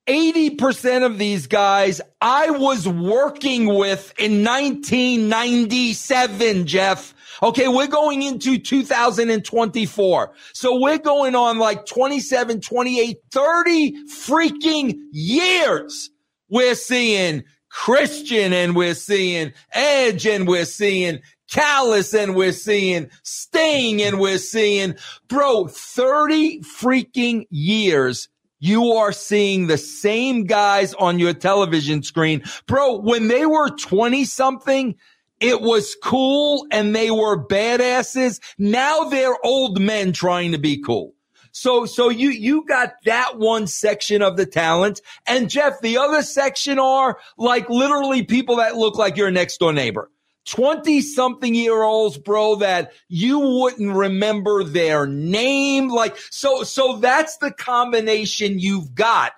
80% 0.08 1.06
of 1.06 1.18
these 1.18 1.48
guys 1.48 2.00
I 2.20 2.52
was 2.52 2.86
working 2.88 3.68
with 3.68 4.14
in 4.18 4.44
1997, 4.44 6.68
Jeff. 6.68 7.14
Okay, 7.44 7.68
we're 7.68 7.88
going 7.88 8.22
into 8.22 8.60
2024. 8.60 10.32
So 10.54 10.80
we're 10.80 10.98
going 10.98 11.36
on 11.36 11.60
like 11.60 11.86
27, 11.86 12.62
28, 12.62 13.18
30 13.32 14.06
freaking 14.08 14.96
years. 15.12 16.10
We're 16.50 16.76
seeing 16.76 17.44
Christian 17.70 18.54
and 18.54 18.74
we're 18.76 18.96
seeing 18.96 19.54
Edge 19.72 20.26
and 20.28 20.48
we're 20.48 20.66
seeing 20.66 21.22
Callis 21.52 22.14
and 22.14 22.34
we're 22.34 22.54
seeing 22.54 23.10
Sting 23.24 24.02
and 24.02 24.20
we're 24.20 24.38
seeing, 24.38 24.96
bro, 25.28 25.68
30 25.68 26.62
freaking 26.62 27.46
years. 27.50 28.30
You 28.60 28.94
are 28.94 29.12
seeing 29.12 29.68
the 29.68 29.78
same 29.78 30.46
guys 30.46 30.94
on 30.94 31.20
your 31.20 31.34
television 31.34 32.04
screen. 32.04 32.44
Bro, 32.68 33.00
when 33.02 33.28
they 33.28 33.46
were 33.46 33.70
20 33.70 34.24
something, 34.24 34.96
it 35.40 35.62
was 35.62 35.96
cool 36.02 36.68
and 36.72 36.96
they 36.96 37.12
were 37.12 37.46
badasses. 37.46 38.40
Now 38.58 39.06
they're 39.06 39.36
old 39.44 39.82
men 39.82 40.14
trying 40.14 40.54
to 40.54 40.60
be 40.60 40.82
cool. 40.82 41.16
So, 41.52 41.86
so 41.86 42.10
you, 42.10 42.30
you 42.30 42.66
got 42.66 42.94
that 43.06 43.38
one 43.38 43.68
section 43.68 44.22
of 44.22 44.38
the 44.38 44.46
talent. 44.46 45.02
And 45.28 45.50
Jeff, 45.50 45.82
the 45.82 45.98
other 45.98 46.22
section 46.22 46.80
are 46.80 47.18
like 47.38 47.70
literally 47.70 48.24
people 48.24 48.58
that 48.58 48.78
look 48.78 48.96
like 48.96 49.18
your 49.18 49.32
next 49.32 49.58
door 49.58 49.74
neighbor. 49.74 50.10
20 50.46 51.02
something 51.02 51.54
year 51.54 51.84
olds, 51.84 52.18
bro, 52.18 52.56
that 52.56 52.94
you 53.08 53.40
wouldn't 53.40 53.96
remember 53.96 54.64
their 54.64 55.06
name. 55.06 55.90
Like, 55.90 56.18
so, 56.30 56.64
so 56.64 56.98
that's 56.98 57.38
the 57.38 57.52
combination 57.52 58.60
you've 58.60 58.96
got. 58.96 59.34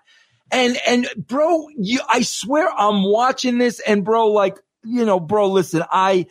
And, 0.51 0.77
and 0.87 1.07
bro, 1.17 1.67
you, 1.75 1.99
I 2.07 2.21
swear 2.21 2.69
I'm 2.77 3.03
watching 3.03 3.57
this 3.57 3.79
and 3.81 4.05
bro, 4.05 4.27
like, 4.27 4.57
you 4.83 5.05
know, 5.05 5.19
bro, 5.19 5.49
listen, 5.49 5.83
I, 5.91 6.27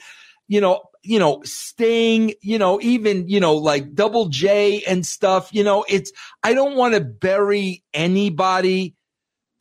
you 0.48 0.60
know, 0.60 0.82
you 1.02 1.18
know, 1.18 1.42
Sting, 1.44 2.34
you 2.40 2.58
know, 2.58 2.80
even, 2.80 3.28
you 3.28 3.40
know, 3.40 3.56
like 3.56 3.94
Double 3.94 4.26
J 4.26 4.82
and 4.86 5.04
stuff, 5.04 5.52
you 5.52 5.64
know, 5.64 5.84
it's, 5.88 6.12
I 6.42 6.54
don't 6.54 6.76
want 6.76 6.94
to 6.94 7.00
bury 7.00 7.82
anybody 7.92 8.94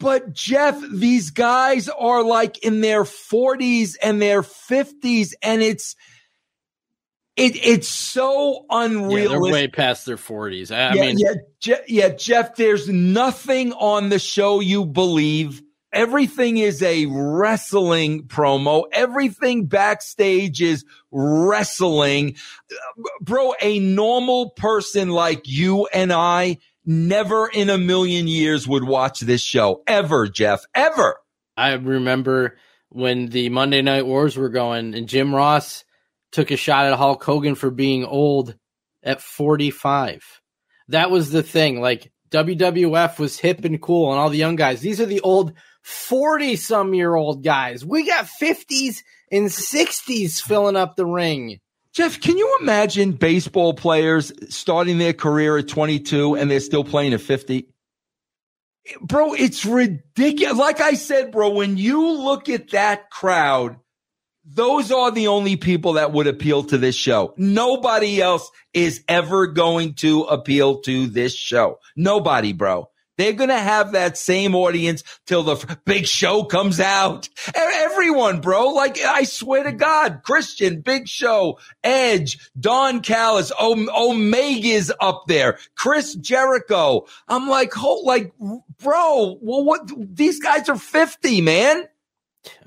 but 0.02 0.34
Jeff, 0.34 0.82
these 0.92 1.32
guys 1.32 1.88
are 1.90 2.24
like 2.24 2.58
in 2.60 2.82
their 2.82 3.04
40s 3.04 3.96
and 4.02 4.22
their 4.22 4.42
50s, 4.42 5.34
and 5.42 5.62
it's 5.62 5.96
it 7.36 7.56
it's 7.56 7.88
so 7.88 8.66
unreal. 8.70 9.24
Yeah, 9.24 9.28
they're 9.30 9.42
way 9.42 9.68
past 9.68 10.06
their 10.06 10.18
40s. 10.18 10.72
I, 10.72 10.94
yeah, 10.94 11.02
mean, 11.02 11.18
yeah, 11.18 11.34
Je- 11.60 11.84
yeah, 11.88 12.10
Jeff. 12.10 12.56
There's 12.56 12.90
nothing 12.90 13.74
on 13.74 14.10
the 14.10 14.20
show 14.20 14.60
you 14.60 14.86
believe. 14.86 15.62
Everything 15.94 16.58
is 16.58 16.82
a 16.82 17.06
wrestling 17.08 18.24
promo. 18.24 18.84
Everything 18.94 19.66
backstage 19.66 20.62
is 20.62 20.86
wrestling. 21.12 22.36
Uh, 22.72 23.04
bro, 23.22 23.54
a 23.62 23.80
normal 23.80 24.52
person 24.52 25.10
like 25.10 25.42
you 25.48 25.88
and 25.94 26.14
I 26.14 26.60
never 26.86 27.48
in 27.48 27.70
a 27.70 27.78
million 27.78 28.28
years 28.28 28.68
would 28.68 28.84
watch 28.84 29.20
this 29.20 29.42
show 29.42 29.84
ever, 29.88 30.28
Jeff, 30.28 30.66
ever. 30.74 31.18
I 31.56 31.74
remember 31.74 32.58
when 32.90 33.28
the 33.28 33.50
Monday 33.50 33.82
Night 33.82 34.06
Wars 34.06 34.36
were 34.36 34.50
going 34.50 34.94
and 34.94 35.08
Jim 35.08 35.34
Ross 35.34 35.84
took 36.32 36.52
a 36.52 36.58
shot 36.58 36.86
at 36.86 36.98
Hulk 36.98 37.24
Hogan 37.24 37.56
for 37.56 37.70
being 37.70 38.06
old 38.06 38.56
at 39.04 39.22
45. 39.22 40.42
That 40.90 41.12
was 41.12 41.32
the 41.32 41.44
thing. 41.44 41.82
Like 41.82 42.12
WWF 42.32 43.20
was 43.20 43.40
hip 43.40 43.64
and 43.66 43.82
cool 43.82 44.12
and 44.12 44.20
all 44.20 44.30
the 44.30 44.38
young 44.38 44.56
guys. 44.56 44.82
These 44.82 45.02
are 45.02 45.06
the 45.06 45.22
old 45.22 45.54
40 45.84 46.56
some 46.56 46.94
year 46.94 47.14
old 47.16 47.44
guys. 47.44 47.86
We 47.86 48.06
got 48.06 48.26
50s 48.26 49.04
and 49.32 49.48
60s 49.48 50.42
filling 50.42 50.76
up 50.76 50.96
the 50.96 51.06
ring. 51.06 51.60
Jeff, 51.94 52.22
can 52.22 52.38
you 52.38 52.58
imagine 52.62 53.12
baseball 53.12 53.74
players 53.74 54.32
starting 54.50 54.98
their 54.98 55.14
career 55.14 55.58
at 55.58 55.68
22 55.68 56.36
and 56.36 56.50
they're 56.50 56.62
still 56.62 56.86
playing 56.86 57.14
at 57.14 57.22
50? 57.22 57.68
Bro, 59.02 59.34
it's 59.34 59.66
ridiculous. 59.66 60.58
Like 60.58 60.80
I 60.80 60.94
said, 60.94 61.32
bro, 61.32 61.50
when 61.50 61.78
you 61.78 62.12
look 62.12 62.50
at 62.50 62.70
that 62.70 63.10
crowd, 63.10 63.78
those 64.44 64.92
are 64.92 65.12
the 65.12 65.28
only 65.28 65.56
people 65.56 65.94
that 65.94 66.14
would 66.14 66.28
appeal 66.28 66.64
to 66.64 66.78
this 66.78 66.96
show. 66.96 67.34
Nobody 67.38 68.22
else 68.22 68.50
is 68.74 69.04
ever 69.08 69.48
going 69.48 69.94
to 69.96 70.24
appeal 70.24 70.80
to 70.82 71.08
this 71.08 71.36
show. 71.36 71.80
Nobody, 71.96 72.54
bro. 72.54 72.90
They're 73.22 73.34
going 73.34 73.50
to 73.50 73.56
have 73.56 73.92
that 73.92 74.18
same 74.18 74.56
audience 74.56 75.04
till 75.28 75.44
the 75.44 75.78
big 75.86 76.08
show 76.08 76.44
comes 76.44 76.80
out. 76.80 77.30
Everyone, 77.54 78.42
bro. 78.42 78.70
Like, 78.70 79.00
I 79.00 79.26
swear 79.26 79.62
to 79.62 79.72
God, 79.72 80.22
Christian, 80.24 80.82
Big 80.82 81.08
Show, 81.08 81.60
Edge, 81.84 82.40
Don 82.60 83.02
Callis, 83.02 83.52
Omega's 83.52 84.92
up 85.00 85.26
there, 85.28 85.60
Chris 85.76 86.16
Jericho. 86.16 87.06
I'm 87.28 87.48
like, 87.48 87.74
oh, 87.78 88.02
like, 88.04 88.34
bro, 88.40 89.38
well, 89.40 89.64
what? 89.66 89.92
These 89.96 90.40
guys 90.40 90.68
are 90.68 90.76
50, 90.76 91.42
man. 91.42 91.88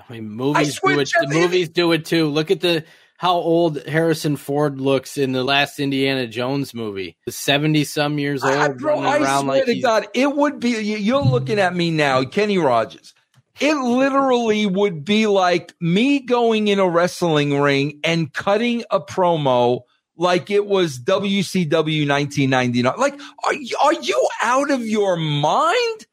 I 0.09 0.13
mean, 0.13 0.31
movies 0.31 0.79
I 0.85 0.95
do 0.95 1.01
it. 1.01 1.13
The 1.19 1.35
movies 1.35 1.69
do 1.71 1.91
it 1.91 2.05
too. 2.05 2.29
Look 2.29 2.53
at 2.53 2.61
the 2.61 2.85
how 3.17 3.35
old 3.35 3.87
Harrison 3.87 4.37
Ford 4.37 4.81
looks 4.81 5.17
in 5.17 5.33
the 5.33 5.45
last 5.45 5.79
Indiana 5.79 6.27
Jones 6.27 6.75
movie. 6.75 7.17
Seventy 7.29 7.85
some 7.85 8.19
years 8.19 8.43
old. 8.43 8.55
I, 8.55 8.69
bro, 8.69 8.99
I 8.99 9.19
swear 9.19 9.43
like 9.43 9.65
to 9.67 9.81
God, 9.81 10.07
it 10.15 10.35
would 10.35 10.61
be. 10.61 10.81
You're 10.81 11.23
looking 11.23 11.59
at 11.59 11.75
me 11.75 11.91
now, 11.91 12.25
Kenny 12.25 12.59
Rogers. 12.59 13.15
It 13.61 13.75
literally 13.75 14.67
would 14.67 15.05
be 15.05 15.29
like 15.29 15.75
me 15.81 16.21
going 16.21 16.67
in 16.67 16.81
a 16.81 16.89
wrestling 16.89 17.61
ring 17.61 18.01
and 18.03 18.33
cutting 18.33 18.85
a 18.91 19.01
promo 19.01 19.83
like 20.17 20.51
it 20.51 20.67
was 20.67 20.99
WCW 20.99 22.09
1999. 22.09 22.95
Like, 22.99 23.21
are 23.45 23.55
are 23.83 24.03
you 24.03 24.29
out 24.43 24.71
of 24.73 24.85
your 24.85 25.17
mind? 25.17 26.07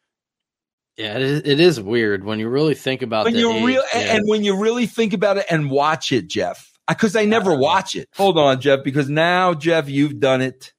Yeah, 0.97 1.15
it 1.15 1.21
is, 1.23 1.41
it 1.45 1.59
is 1.59 1.81
weird 1.81 2.23
when 2.23 2.37
you 2.37 2.47
really 2.47 2.75
think 2.75 3.01
about 3.01 3.25
when 3.25 3.33
you 3.33 3.65
real 3.65 3.83
yeah. 3.93 4.15
and 4.15 4.23
when 4.27 4.43
you 4.43 4.55
really 4.61 4.85
think 4.85 5.13
about 5.13 5.37
it 5.37 5.45
and 5.49 5.71
watch 5.71 6.11
it, 6.11 6.27
Jeff 6.27 6.70
because 6.87 7.15
I 7.15 7.25
never 7.25 7.51
uh, 7.51 7.57
watch 7.57 7.95
it. 7.95 8.09
Hold 8.15 8.37
on, 8.37 8.61
Jeff, 8.61 8.83
because 8.83 9.09
now, 9.09 9.53
Jeff, 9.53 9.89
you've 9.89 10.19
done 10.19 10.41
it. 10.41 10.73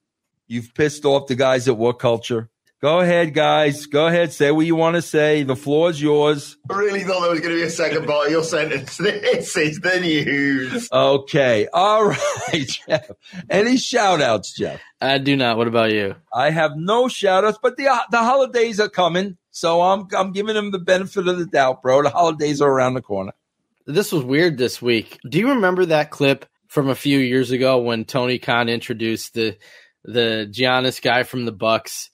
You've 0.46 0.74
pissed 0.74 1.04
off 1.04 1.28
the 1.28 1.34
guys 1.34 1.68
at 1.68 1.76
What 1.76 1.98
Culture. 1.98 2.50
Go 2.82 2.98
ahead, 2.98 3.32
guys. 3.32 3.86
Go 3.86 4.08
ahead. 4.08 4.32
Say 4.32 4.50
what 4.50 4.66
you 4.66 4.74
want 4.74 4.96
to 4.96 5.02
say. 5.02 5.44
The 5.44 5.54
floor 5.54 5.90
is 5.90 6.02
yours. 6.02 6.56
I 6.68 6.76
really 6.76 7.04
thought 7.04 7.20
there 7.20 7.30
was 7.30 7.38
going 7.38 7.54
to 7.54 7.60
be 7.60 7.62
a 7.62 7.70
second 7.70 8.06
part 8.08 8.26
of 8.26 8.32
your 8.32 8.42
sentence. 8.42 8.98
This 9.00 9.56
is 9.56 9.78
the 9.78 10.00
news. 10.00 10.88
Okay. 10.92 11.68
All 11.72 12.04
right, 12.08 12.66
Jeff. 12.66 13.08
Any 13.48 13.76
shout 13.76 14.20
outs, 14.20 14.52
Jeff? 14.52 14.80
I 15.00 15.18
do 15.18 15.36
not. 15.36 15.58
What 15.58 15.68
about 15.68 15.92
you? 15.92 16.16
I 16.34 16.50
have 16.50 16.72
no 16.76 17.06
shout 17.06 17.44
outs, 17.44 17.58
but 17.62 17.76
the, 17.76 17.84
the 18.10 18.18
holidays 18.18 18.80
are 18.80 18.88
coming. 18.88 19.36
So 19.52 19.80
I'm, 19.80 20.08
I'm 20.16 20.32
giving 20.32 20.54
them 20.56 20.72
the 20.72 20.80
benefit 20.80 21.28
of 21.28 21.38
the 21.38 21.46
doubt, 21.46 21.82
bro. 21.82 22.02
The 22.02 22.10
holidays 22.10 22.60
are 22.60 22.68
around 22.68 22.94
the 22.94 23.02
corner. 23.02 23.32
This 23.86 24.12
was 24.12 24.24
weird 24.24 24.58
this 24.58 24.80
week. 24.80 25.18
Do 25.28 25.38
you 25.38 25.50
remember 25.50 25.86
that 25.86 26.10
clip 26.10 26.46
from 26.68 26.88
a 26.88 26.94
few 26.94 27.18
years 27.18 27.50
ago 27.50 27.78
when 27.82 28.04
Tony 28.04 28.38
Khan 28.38 28.68
introduced 28.68 29.34
the 29.34 29.56
the 30.04 30.48
Giannis 30.50 31.00
guy 31.00 31.22
from 31.22 31.44
the 31.44 31.52
Bucks 31.52 32.10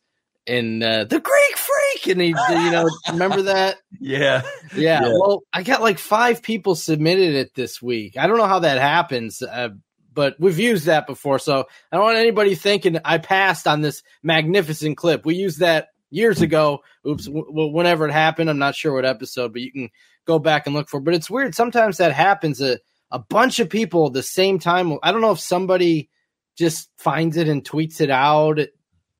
and 0.46 0.82
uh, 0.82 1.04
the 1.04 1.20
Greek 1.20 1.56
Freak, 1.56 2.06
and 2.08 2.20
he, 2.20 2.28
you 2.28 2.70
know, 2.70 2.88
remember 3.12 3.42
that? 3.42 3.76
Yeah. 4.00 4.42
yeah, 4.74 5.02
yeah. 5.02 5.12
Well, 5.12 5.42
I 5.52 5.62
got 5.62 5.82
like 5.82 5.98
five 5.98 6.42
people 6.42 6.74
submitted 6.74 7.34
it 7.34 7.54
this 7.54 7.82
week. 7.82 8.16
I 8.16 8.26
don't 8.26 8.38
know 8.38 8.46
how 8.46 8.60
that 8.60 8.80
happens, 8.80 9.42
uh, 9.42 9.70
but 10.12 10.36
we've 10.38 10.58
used 10.58 10.86
that 10.86 11.06
before, 11.06 11.38
so 11.38 11.66
I 11.92 11.96
don't 11.96 12.04
want 12.04 12.18
anybody 12.18 12.54
thinking 12.54 12.98
I 13.04 13.18
passed 13.18 13.66
on 13.66 13.82
this 13.82 14.02
magnificent 14.22 14.96
clip. 14.96 15.24
We 15.24 15.36
used 15.36 15.60
that 15.60 15.88
years 16.10 16.40
ago. 16.42 16.80
Oops, 17.06 17.24
w- 17.26 17.72
whenever 17.72 18.06
it 18.06 18.12
happened, 18.12 18.50
I'm 18.50 18.58
not 18.58 18.74
sure 18.74 18.94
what 18.94 19.04
episode, 19.04 19.52
but 19.52 19.62
you 19.62 19.72
can 19.72 19.90
go 20.26 20.38
back 20.38 20.66
and 20.66 20.74
look 20.74 20.88
for. 20.88 21.00
But 21.00 21.14
it's 21.14 21.30
weird. 21.30 21.54
Sometimes 21.54 21.98
that 21.98 22.12
happens. 22.12 22.60
A, 22.60 22.78
a 23.10 23.18
bunch 23.18 23.58
of 23.58 23.70
people 23.70 24.06
at 24.06 24.12
the 24.12 24.22
same 24.22 24.58
time. 24.58 24.98
I 25.02 25.12
don't 25.12 25.20
know 25.20 25.30
if 25.30 25.40
somebody 25.40 26.10
just 26.56 26.90
finds 26.98 27.36
it 27.36 27.48
and 27.48 27.64
tweets 27.64 28.00
it 28.00 28.10
out 28.10 28.58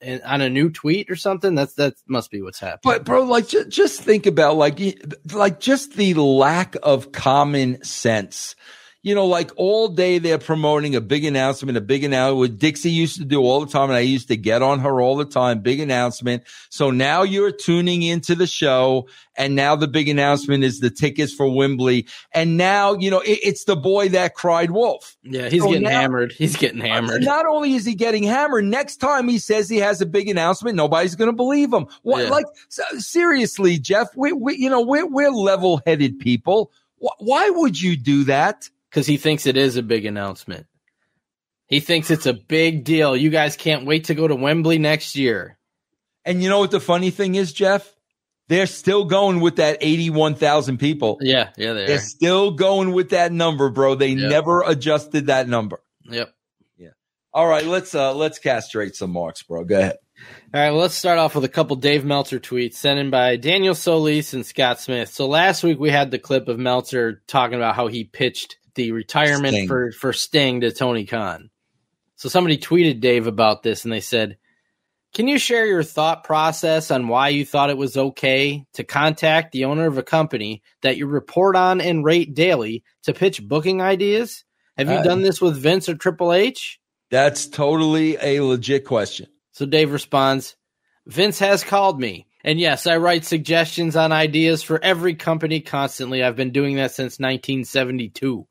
and 0.01 0.23
on 0.23 0.41
a 0.41 0.51
new 0.51 0.71
tweet 0.71 1.11
or 1.11 1.17
something. 1.17 1.55
That's 1.55 1.75
that 1.75 1.95
must 2.07 2.31
be 2.31 2.43
what's 2.43 2.61
happening. 2.61 2.81
But 2.85 3.05
bro, 3.05 3.23
like 3.25 3.49
just, 3.49 3.69
just 3.69 4.03
think 4.03 4.27
about 4.27 4.57
like 4.57 4.81
like 5.33 5.61
just 5.61 5.95
the 5.95 6.15
lack 6.15 6.77
of 6.83 7.13
common 7.13 7.83
sense 7.85 8.55
you 9.03 9.15
know, 9.15 9.27
like 9.27 9.53
all 9.57 9.89
day 9.89 10.19
they're 10.19 10.39
promoting 10.39 10.97
a 10.97 11.01
big 11.01 11.25
announcement, 11.25 11.79
a 11.79 11.81
big 11.81 12.03
announcement, 12.03 12.39
what 12.39 12.59
Dixie 12.59 12.91
used 12.91 13.19
to 13.19 13.25
do 13.25 13.41
all 13.41 13.65
the 13.65 13.71
time. 13.71 13.91
And 13.91 13.97
I 13.97 14.01
used 14.01 14.29
to 14.29 14.37
get 14.37 14.61
on 14.61 14.81
her 14.81 15.01
all 15.01 15.17
the 15.17 15.25
time, 15.25 15.61
big 15.61 15.79
announcement. 15.79 16.43
So 16.69 16.91
now 16.91 17.23
you're 17.23 17.53
tuning 17.53 18.03
into 18.03 18.35
the 18.35 18.47
show. 18.47 19.09
And 19.37 19.55
now 19.55 19.77
the 19.77 19.87
big 19.87 20.09
announcement 20.09 20.65
is 20.65 20.81
the 20.81 20.91
tickets 20.91 21.33
for 21.33 21.49
Wembley. 21.49 22.09
And 22.35 22.57
now, 22.57 22.95
you 22.95 23.09
know, 23.09 23.21
it, 23.21 23.39
it's 23.45 23.65
the 23.65 23.77
boy 23.77 24.09
that 24.11 24.35
cried 24.35 24.73
wolf. 24.73 25.17
Yeah, 25.23 25.49
he's 25.49 25.63
so 25.63 25.69
getting 25.69 25.85
now, 25.85 26.01
hammered. 26.01 26.33
He's 26.33 26.57
getting 26.57 26.83
uh, 26.83 26.87
hammered. 26.87 27.23
Not 27.23 27.47
only 27.47 27.75
is 27.75 27.87
he 27.87 27.95
getting 27.95 28.25
hammered, 28.25 28.65
next 28.65 28.97
time 28.97 29.29
he 29.29 29.39
says 29.39 29.69
he 29.69 29.77
has 29.77 30.01
a 30.01 30.07
big 30.07 30.29
announcement, 30.29 30.75
nobody's 30.75 31.15
going 31.15 31.31
to 31.31 31.37
believe 31.37 31.73
him. 31.73 31.87
What, 32.03 32.25
yeah. 32.25 32.31
like, 32.31 32.47
seriously, 32.99 33.79
Jeff, 33.79 34.09
we, 34.17 34.33
we, 34.33 34.57
you 34.57 34.69
know, 34.69 34.81
we're, 34.81 35.07
we're 35.07 35.31
level 35.31 35.81
headed 35.87 36.19
people. 36.19 36.73
Why 37.19 37.49
would 37.49 37.81
you 37.81 37.97
do 37.97 38.25
that? 38.25 38.69
Because 38.91 39.07
he 39.07 39.17
thinks 39.17 39.47
it 39.47 39.57
is 39.57 39.77
a 39.77 39.83
big 39.83 40.05
announcement. 40.07 40.67
He 41.67 41.81
thinks 41.81 42.11
it's 42.11 42.27
a 42.27 42.33
big 42.33 42.85
deal. 42.85 43.17
You 43.17 43.31
guys 43.31 43.57
can't 43.57 43.87
wait 43.87 44.05
to 44.05 44.15
go 44.15 44.27
to 44.27 44.35
Wembley 44.35 44.79
next 44.79 45.17
year. 45.17 45.59
And 46.25 46.43
you 46.43 46.49
know 46.49 46.61
what 46.61 46.71
the 46.71 46.81
funny 46.81 47.11
thing 47.11 47.35
is, 47.35 47.53
Jeff? 47.53 47.95
They're 48.49 48.67
still 48.67 49.05
going 49.05 49.41
with 49.41 49.57
that 49.57 49.77
81,000 49.83 50.79
people. 50.79 51.19
Yeah, 51.21 51.51
yeah, 51.59 51.75
they 51.75 51.87
They're 51.87 51.97
are. 51.97 52.01
still 52.01 52.53
going 52.53 52.93
with 52.93 53.11
that 53.11 53.31
number, 53.31 53.69
bro. 53.69 53.95
They 53.95 54.09
yep. 54.09 54.31
never 54.31 54.63
adjusted 54.63 55.27
that 55.27 55.49
number. 55.49 55.83
Yep. 56.05 56.33
Yeah. 56.79 56.89
All 57.35 57.47
right, 57.47 57.67
let's 57.67 57.95
uh 57.95 58.15
let's 58.15 58.39
castrate 58.39 58.97
some 58.97 59.11
marks, 59.11 59.43
bro. 59.43 59.65
Go 59.65 59.79
ahead. 59.79 59.97
All 60.55 60.61
right, 60.61 60.71
well, 60.71 60.81
let's 60.81 60.95
start 60.95 61.19
off 61.19 61.35
with 61.35 61.45
a 61.45 61.49
couple 61.49 61.77
Dave 61.77 62.07
Meltzer 62.07 62.41
tweets 62.41 62.75
sent 62.75 62.99
in 62.99 63.11
by 63.11 63.37
Daniel 63.37 63.75
Solis 63.75 64.33
and 64.33 64.47
Scott 64.47 64.81
Smith. 64.81 65.11
So 65.11 65.29
last 65.29 65.63
week 65.63 65.79
we 65.79 65.91
had 65.91 66.11
the 66.11 66.19
clip 66.19 66.49
of 66.49 66.59
Meltzer 66.59 67.23
talking 67.27 67.57
about 67.57 67.77
how 67.77 67.89
he 67.89 68.05
pitched 68.05 68.57
the 68.79 68.93
retirement 68.93 69.55
Sting. 69.55 69.69
for 69.69 69.93
for 69.93 70.13
Sting 70.15 70.63
to 70.63 70.73
Tony 70.73 71.05
Khan. 71.05 71.51
So 72.15 72.29
somebody 72.29 72.57
tweeted 72.57 73.01
Dave 73.01 73.27
about 73.27 73.63
this 73.63 73.85
and 73.85 73.93
they 73.93 74.01
said, 74.01 74.39
"Can 75.13 75.27
you 75.27 75.39
share 75.39 75.67
your 75.67 75.83
thought 75.83 76.23
process 76.23 76.91
on 76.91 77.09
why 77.09 77.29
you 77.29 77.45
thought 77.45 77.71
it 77.71 77.77
was 77.77 77.97
okay 77.97 78.65
to 78.75 78.85
contact 78.85 79.53
the 79.53 79.65
owner 79.67 79.87
of 79.87 79.99
a 79.99 80.03
company 80.03 80.63
that 80.83 80.97
you 80.97 81.07
report 81.07 81.57
on 81.57 81.81
and 81.81 82.05
rate 82.05 82.35
daily 82.35 82.85
to 83.03 83.13
pitch 83.13 83.47
booking 83.47 83.83
ideas? 83.83 84.45
Have 84.77 84.89
you 84.89 84.97
uh, 84.99 85.03
done 85.03 85.23
this 85.23 85.41
with 85.41 85.59
Vince 85.59 85.89
or 85.89 85.97
Triple 85.97 86.33
H?" 86.33 86.81
That's 87.11 87.49
totally 87.49 88.17
a 88.23 88.41
legit 88.41 88.85
question. 88.85 89.27
So 89.51 89.67
Dave 89.67 89.93
responds, 89.93 90.57
"Vince 91.07 91.41
has 91.41 91.65
called 91.65 92.01
me. 92.01 92.29
And 92.49 92.59
yes, 92.59 92.87
I 92.87 92.97
write 92.97 93.27
suggestions 93.27 93.95
on 93.95 94.11
ideas 94.11 94.63
for 94.63 94.83
every 94.83 95.15
company 95.15 95.61
constantly. 95.61 96.25
I've 96.25 96.35
been 96.35 96.51
doing 96.51 96.77
that 96.77 96.93
since 96.93 97.21
1972. 97.21 98.48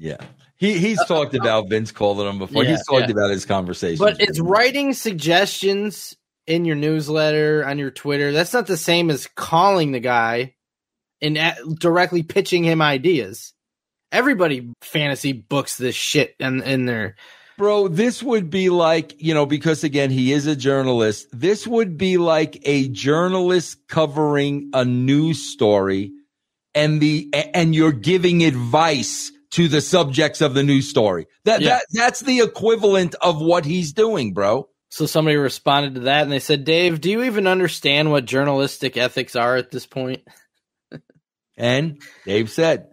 Yeah. 0.00 0.16
He 0.56 0.78
he's 0.78 1.02
talked 1.04 1.34
about 1.34 1.68
Vince 1.68 1.92
calling 1.92 2.28
him 2.28 2.38
before. 2.38 2.64
Yeah, 2.64 2.70
he's 2.70 2.86
talked 2.86 3.06
yeah. 3.06 3.12
about 3.12 3.30
his 3.30 3.44
conversation. 3.44 4.04
But 4.04 4.20
it's 4.20 4.40
writing 4.40 4.94
suggestions 4.94 6.16
in 6.46 6.64
your 6.64 6.76
newsletter 6.76 7.64
on 7.64 7.78
your 7.78 7.90
Twitter. 7.90 8.32
That's 8.32 8.52
not 8.52 8.66
the 8.66 8.76
same 8.76 9.10
as 9.10 9.28
calling 9.36 9.92
the 9.92 10.00
guy 10.00 10.54
and 11.22 11.38
directly 11.78 12.22
pitching 12.22 12.64
him 12.64 12.82
ideas. 12.82 13.52
Everybody 14.10 14.72
fantasy 14.80 15.32
books 15.32 15.76
this 15.76 15.94
shit 15.94 16.34
in 16.40 16.62
in 16.62 16.86
their 16.86 17.14
Bro, 17.58 17.88
this 17.88 18.22
would 18.22 18.48
be 18.48 18.70
like, 18.70 19.20
you 19.22 19.34
know, 19.34 19.44
because 19.44 19.84
again, 19.84 20.08
he 20.10 20.32
is 20.32 20.46
a 20.46 20.56
journalist. 20.56 21.28
This 21.30 21.66
would 21.66 21.98
be 21.98 22.16
like 22.16 22.58
a 22.64 22.88
journalist 22.88 23.86
covering 23.86 24.70
a 24.72 24.86
news 24.86 25.42
story 25.42 26.12
and 26.74 27.02
the, 27.02 27.28
and 27.52 27.74
you're 27.74 27.92
giving 27.92 28.44
advice 28.44 29.30
to 29.52 29.68
the 29.68 29.80
subjects 29.80 30.40
of 30.40 30.54
the 30.54 30.62
news 30.62 30.88
story. 30.88 31.26
That, 31.44 31.60
yeah. 31.60 31.68
that 31.68 31.86
that's 31.92 32.20
the 32.20 32.40
equivalent 32.40 33.14
of 33.20 33.40
what 33.40 33.64
he's 33.64 33.92
doing, 33.92 34.32
bro. 34.32 34.68
So 34.90 35.06
somebody 35.06 35.36
responded 35.36 35.94
to 35.94 36.00
that 36.02 36.22
and 36.22 36.32
they 36.32 36.40
said, 36.40 36.64
"Dave, 36.64 37.00
do 37.00 37.10
you 37.10 37.22
even 37.24 37.46
understand 37.46 38.10
what 38.10 38.24
journalistic 38.24 38.96
ethics 38.96 39.36
are 39.36 39.56
at 39.56 39.70
this 39.70 39.86
point?" 39.86 40.22
and 41.56 42.00
Dave 42.24 42.50
said, 42.50 42.88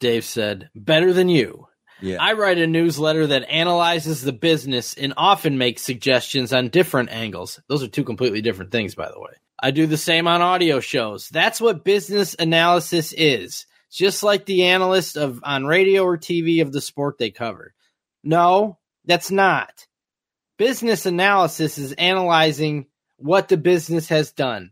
Dave 0.00 0.24
said, 0.24 0.70
"Better 0.74 1.12
than 1.12 1.28
you." 1.28 1.66
Yeah. 2.00 2.18
I 2.20 2.34
write 2.34 2.58
a 2.58 2.66
newsletter 2.66 3.28
that 3.28 3.48
analyzes 3.48 4.20
the 4.20 4.32
business 4.32 4.94
and 4.94 5.14
often 5.16 5.56
makes 5.56 5.82
suggestions 5.82 6.52
on 6.52 6.68
different 6.68 7.10
angles. 7.10 7.60
Those 7.68 7.82
are 7.82 7.88
two 7.88 8.04
completely 8.04 8.42
different 8.42 8.72
things, 8.72 8.94
by 8.94 9.08
the 9.08 9.20
way. 9.20 9.30
I 9.58 9.70
do 9.70 9.86
the 9.86 9.96
same 9.96 10.26
on 10.26 10.42
audio 10.42 10.80
shows. 10.80 11.28
That's 11.30 11.60
what 11.60 11.84
business 11.84 12.34
analysis 12.38 13.14
is 13.16 13.66
just 13.94 14.22
like 14.22 14.44
the 14.44 14.64
analyst 14.64 15.16
of 15.16 15.40
on 15.42 15.64
radio 15.64 16.04
or 16.04 16.18
TV 16.18 16.62
of 16.62 16.72
the 16.72 16.80
sport 16.80 17.16
they 17.18 17.30
cover. 17.30 17.74
No, 18.22 18.78
that's 19.04 19.30
not. 19.30 19.86
Business 20.58 21.06
analysis 21.06 21.78
is 21.78 21.92
analyzing 21.92 22.86
what 23.16 23.48
the 23.48 23.56
business 23.56 24.08
has 24.08 24.32
done, 24.32 24.70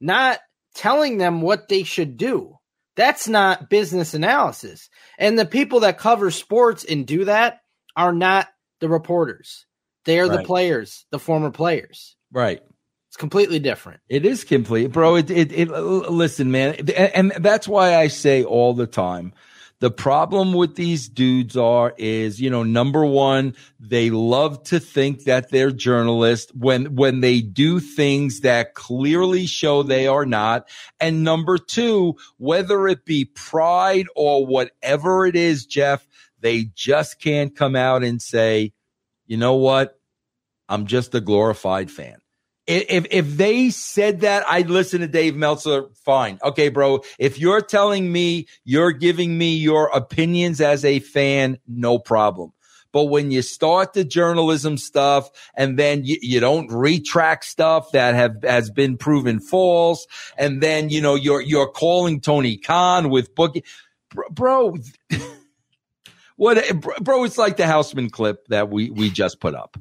not 0.00 0.38
telling 0.74 1.18
them 1.18 1.42
what 1.42 1.68
they 1.68 1.82
should 1.82 2.16
do. 2.16 2.56
That's 2.96 3.28
not 3.28 3.70
business 3.70 4.14
analysis. 4.14 4.90
And 5.18 5.38
the 5.38 5.46
people 5.46 5.80
that 5.80 5.98
cover 5.98 6.30
sports 6.30 6.84
and 6.84 7.06
do 7.06 7.24
that 7.26 7.60
are 7.96 8.12
not 8.12 8.48
the 8.80 8.88
reporters. 8.88 9.66
They 10.04 10.18
are 10.18 10.28
the 10.28 10.42
players, 10.42 11.06
the 11.10 11.18
former 11.18 11.50
players. 11.50 12.16
Right. 12.32 12.60
It's 13.10 13.16
completely 13.16 13.58
different. 13.58 14.02
It 14.08 14.24
is 14.24 14.44
complete, 14.44 14.92
bro. 14.92 15.16
It, 15.16 15.32
it, 15.32 15.50
it, 15.50 15.68
listen, 15.68 16.52
man. 16.52 16.76
And, 16.76 17.32
and 17.34 17.44
that's 17.44 17.66
why 17.66 17.96
I 17.96 18.06
say 18.06 18.44
all 18.44 18.72
the 18.72 18.86
time, 18.86 19.32
the 19.80 19.90
problem 19.90 20.52
with 20.52 20.76
these 20.76 21.08
dudes 21.08 21.56
are 21.56 21.92
is, 21.98 22.40
you 22.40 22.50
know, 22.50 22.62
number 22.62 23.04
one, 23.04 23.56
they 23.80 24.10
love 24.10 24.62
to 24.64 24.78
think 24.78 25.24
that 25.24 25.50
they're 25.50 25.72
journalists 25.72 26.52
when, 26.54 26.94
when 26.94 27.18
they 27.18 27.40
do 27.40 27.80
things 27.80 28.42
that 28.42 28.74
clearly 28.74 29.46
show 29.46 29.82
they 29.82 30.06
are 30.06 30.24
not. 30.24 30.68
And 31.00 31.24
number 31.24 31.58
two, 31.58 32.14
whether 32.36 32.86
it 32.86 33.04
be 33.04 33.24
pride 33.24 34.06
or 34.14 34.46
whatever 34.46 35.26
it 35.26 35.34
is, 35.34 35.66
Jeff, 35.66 36.06
they 36.38 36.70
just 36.76 37.20
can't 37.20 37.56
come 37.56 37.74
out 37.74 38.04
and 38.04 38.22
say, 38.22 38.72
you 39.26 39.36
know 39.36 39.54
what? 39.54 39.98
I'm 40.68 40.86
just 40.86 41.12
a 41.16 41.20
glorified 41.20 41.90
fan 41.90 42.19
if 42.70 43.06
if 43.10 43.36
they 43.36 43.70
said 43.70 44.20
that, 44.20 44.44
I'd 44.48 44.70
listen 44.70 45.00
to 45.00 45.08
Dave 45.08 45.36
Meltzer. 45.36 45.88
Fine, 46.04 46.38
okay, 46.42 46.68
bro. 46.68 47.02
If 47.18 47.38
you're 47.38 47.60
telling 47.60 48.12
me 48.12 48.46
you're 48.64 48.92
giving 48.92 49.36
me 49.36 49.56
your 49.56 49.88
opinions 49.88 50.60
as 50.60 50.84
a 50.84 51.00
fan, 51.00 51.58
no 51.66 51.98
problem. 51.98 52.52
But 52.92 53.04
when 53.04 53.30
you 53.30 53.42
start 53.42 53.92
the 53.92 54.04
journalism 54.04 54.76
stuff 54.76 55.30
and 55.54 55.78
then 55.78 56.04
you, 56.04 56.18
you 56.20 56.40
don't 56.40 56.70
retract 56.72 57.44
stuff 57.44 57.92
that 57.92 58.14
have 58.14 58.42
has 58.42 58.70
been 58.70 58.96
proven 58.96 59.40
false, 59.40 60.06
and 60.36 60.62
then 60.62 60.90
you 60.90 61.00
know 61.00 61.14
you're 61.14 61.40
you're 61.40 61.70
calling 61.70 62.20
Tony 62.20 62.56
Khan 62.56 63.10
with 63.10 63.34
bookie, 63.34 63.64
bro. 64.10 64.28
bro 64.30 64.76
what, 66.36 66.80
bro? 67.00 67.24
It's 67.24 67.38
like 67.38 67.56
the 67.56 67.66
Houseman 67.66 68.10
clip 68.10 68.46
that 68.48 68.70
we 68.70 68.90
we 68.90 69.10
just 69.10 69.40
put 69.40 69.54
up. 69.54 69.76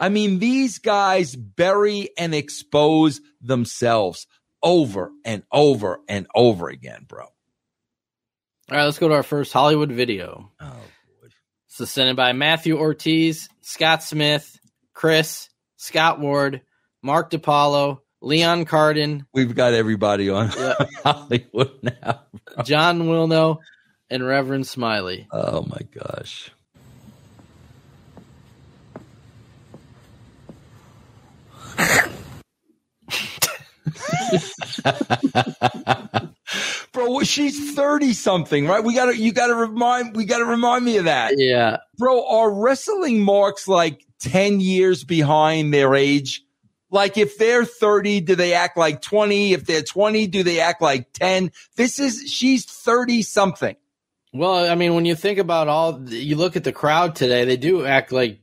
I 0.00 0.08
mean, 0.08 0.38
these 0.38 0.78
guys 0.78 1.36
bury 1.36 2.08
and 2.16 2.34
expose 2.34 3.20
themselves 3.40 4.26
over 4.62 5.10
and 5.24 5.42
over 5.52 6.00
and 6.08 6.26
over 6.34 6.68
again, 6.68 7.04
bro. 7.06 7.24
All 7.24 7.30
right, 8.70 8.84
let's 8.84 8.98
go 8.98 9.08
to 9.08 9.14
our 9.14 9.22
first 9.22 9.52
Hollywood 9.52 9.92
video. 9.92 10.50
Oh, 10.60 10.66
boy. 11.20 11.28
This 11.68 11.80
is 11.80 11.90
sent 11.90 12.16
by 12.16 12.32
Matthew 12.32 12.78
Ortiz, 12.78 13.48
Scott 13.60 14.02
Smith, 14.02 14.58
Chris, 14.94 15.50
Scott 15.76 16.18
Ward, 16.18 16.62
Mark 17.02 17.30
DiPaolo, 17.30 18.00
Leon 18.22 18.64
Cardin. 18.64 19.26
We've 19.34 19.54
got 19.54 19.74
everybody 19.74 20.30
on 20.30 20.50
Yeah. 20.56 20.74
Hollywood 21.04 21.78
now. 21.82 22.22
John 22.64 23.02
Wilno, 23.02 23.58
and 24.10 24.26
Reverend 24.26 24.66
Smiley. 24.66 25.26
Oh 25.32 25.62
my 25.62 25.80
gosh. 25.94 26.50
Bro, 36.92 37.20
she's 37.20 37.74
30 37.74 38.12
something, 38.12 38.66
right? 38.66 38.82
We 38.82 38.94
gotta 38.94 39.16
you 39.16 39.32
gotta 39.32 39.54
remind 39.54 40.16
we 40.16 40.24
gotta 40.24 40.44
remind 40.44 40.84
me 40.84 40.98
of 40.98 41.04
that. 41.04 41.34
Yeah. 41.36 41.78
Bro, 41.98 42.28
are 42.28 42.52
wrestling 42.52 43.20
marks 43.20 43.68
like 43.68 44.04
10 44.20 44.60
years 44.60 45.04
behind 45.04 45.72
their 45.72 45.94
age? 45.94 46.42
Like 46.90 47.16
if 47.16 47.38
they're 47.38 47.64
30, 47.64 48.22
do 48.22 48.34
they 48.34 48.54
act 48.54 48.76
like 48.76 49.00
20? 49.00 49.52
If 49.52 49.64
they're 49.64 49.82
20, 49.82 50.26
do 50.26 50.42
they 50.42 50.60
act 50.60 50.82
like 50.82 51.12
10? 51.12 51.52
This 51.76 52.00
is 52.00 52.30
she's 52.30 52.64
30 52.64 53.22
something. 53.22 53.76
Well, 54.32 54.70
I 54.70 54.74
mean, 54.74 54.94
when 54.94 55.04
you 55.04 55.14
think 55.14 55.38
about 55.38 55.68
all, 55.68 56.08
you 56.08 56.36
look 56.36 56.56
at 56.56 56.64
the 56.64 56.72
crowd 56.72 57.16
today, 57.16 57.44
they 57.44 57.56
do 57.56 57.84
act 57.84 58.12
like 58.12 58.40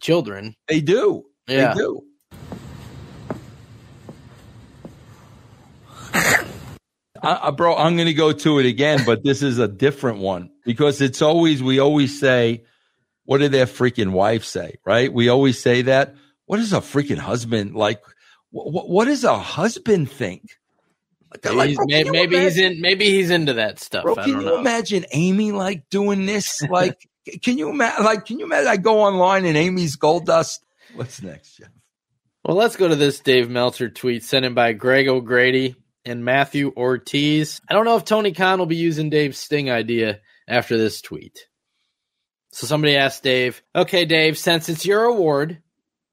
children. 0.00 0.56
They 0.68 0.80
do. 0.80 1.26
Yeah. 1.46 1.74
They 1.74 1.80
do. 1.80 2.02
I, 7.26 7.48
I- 7.48 7.50
bro, 7.50 7.76
I'm 7.76 7.96
going 7.96 8.06
to 8.08 8.14
go 8.14 8.32
to 8.32 8.58
it 8.58 8.66
again, 8.66 9.02
but 9.04 9.22
this 9.24 9.42
is 9.42 9.58
a 9.58 9.68
different 9.68 10.18
one 10.18 10.50
because 10.64 11.00
it's 11.00 11.22
always, 11.22 11.62
we 11.62 11.78
always 11.78 12.18
say, 12.18 12.64
what 13.24 13.38
did 13.38 13.52
their 13.52 13.66
freaking 13.66 14.10
wife 14.12 14.44
say? 14.44 14.76
Right? 14.84 15.12
We 15.12 15.28
always 15.28 15.60
say 15.60 15.82
that. 15.82 16.14
What 16.46 16.58
does 16.58 16.72
a 16.72 16.76
freaking 16.80 17.18
husband 17.18 17.74
like? 17.74 18.00
What, 18.50 18.88
what 18.88 19.04
does 19.06 19.24
a 19.24 19.36
husband 19.38 20.10
think? 20.10 20.42
Like, 21.44 21.68
He's- 21.68 21.76
bro, 21.76 21.84
may- 21.86 22.04
can 22.04 22.06
you 22.06 22.12
maybe 22.12 22.38
he's 22.38 22.56
in. 22.58 22.80
Maybe 22.80 23.04
he's 23.06 23.30
into 23.30 23.54
that 23.54 23.80
stuff. 23.80 24.04
Bro, 24.04 24.14
can 24.16 24.28
you 24.28 24.42
know. 24.42 24.58
imagine 24.60 25.04
Amy 25.12 25.52
like 25.52 25.88
doing 25.90 26.24
this? 26.26 26.62
Like, 26.70 26.96
can 27.42 27.58
you 27.58 27.68
imagine? 27.70 28.04
Like, 28.04 28.24
can 28.26 28.38
you 28.38 28.44
imagine? 28.46 28.68
I 28.68 28.76
go 28.76 29.00
online 29.00 29.44
and 29.44 29.56
Amy's 29.56 29.96
Goldust. 29.96 30.60
What's 30.94 31.20
next, 31.20 31.56
Jeff? 31.56 31.68
Well, 32.44 32.56
let's 32.56 32.76
go 32.76 32.86
to 32.86 32.94
this 32.94 33.18
Dave 33.18 33.50
Meltzer 33.50 33.90
tweet 33.90 34.22
sent 34.22 34.44
in 34.44 34.54
by 34.54 34.72
Greg 34.72 35.08
O'Grady 35.08 35.74
and 36.06 36.24
Matthew 36.24 36.72
Ortiz. 36.76 37.60
I 37.68 37.74
don't 37.74 37.84
know 37.84 37.96
if 37.96 38.04
Tony 38.04 38.32
Khan 38.32 38.58
will 38.58 38.66
be 38.66 38.76
using 38.76 39.10
Dave's 39.10 39.38
Sting 39.38 39.70
idea 39.70 40.20
after 40.48 40.78
this 40.78 41.02
tweet. 41.02 41.46
So 42.52 42.66
somebody 42.66 42.96
asked 42.96 43.22
Dave, 43.22 43.60
okay, 43.74 44.06
Dave, 44.06 44.38
since 44.38 44.68
it's 44.68 44.86
your 44.86 45.04
award, 45.04 45.60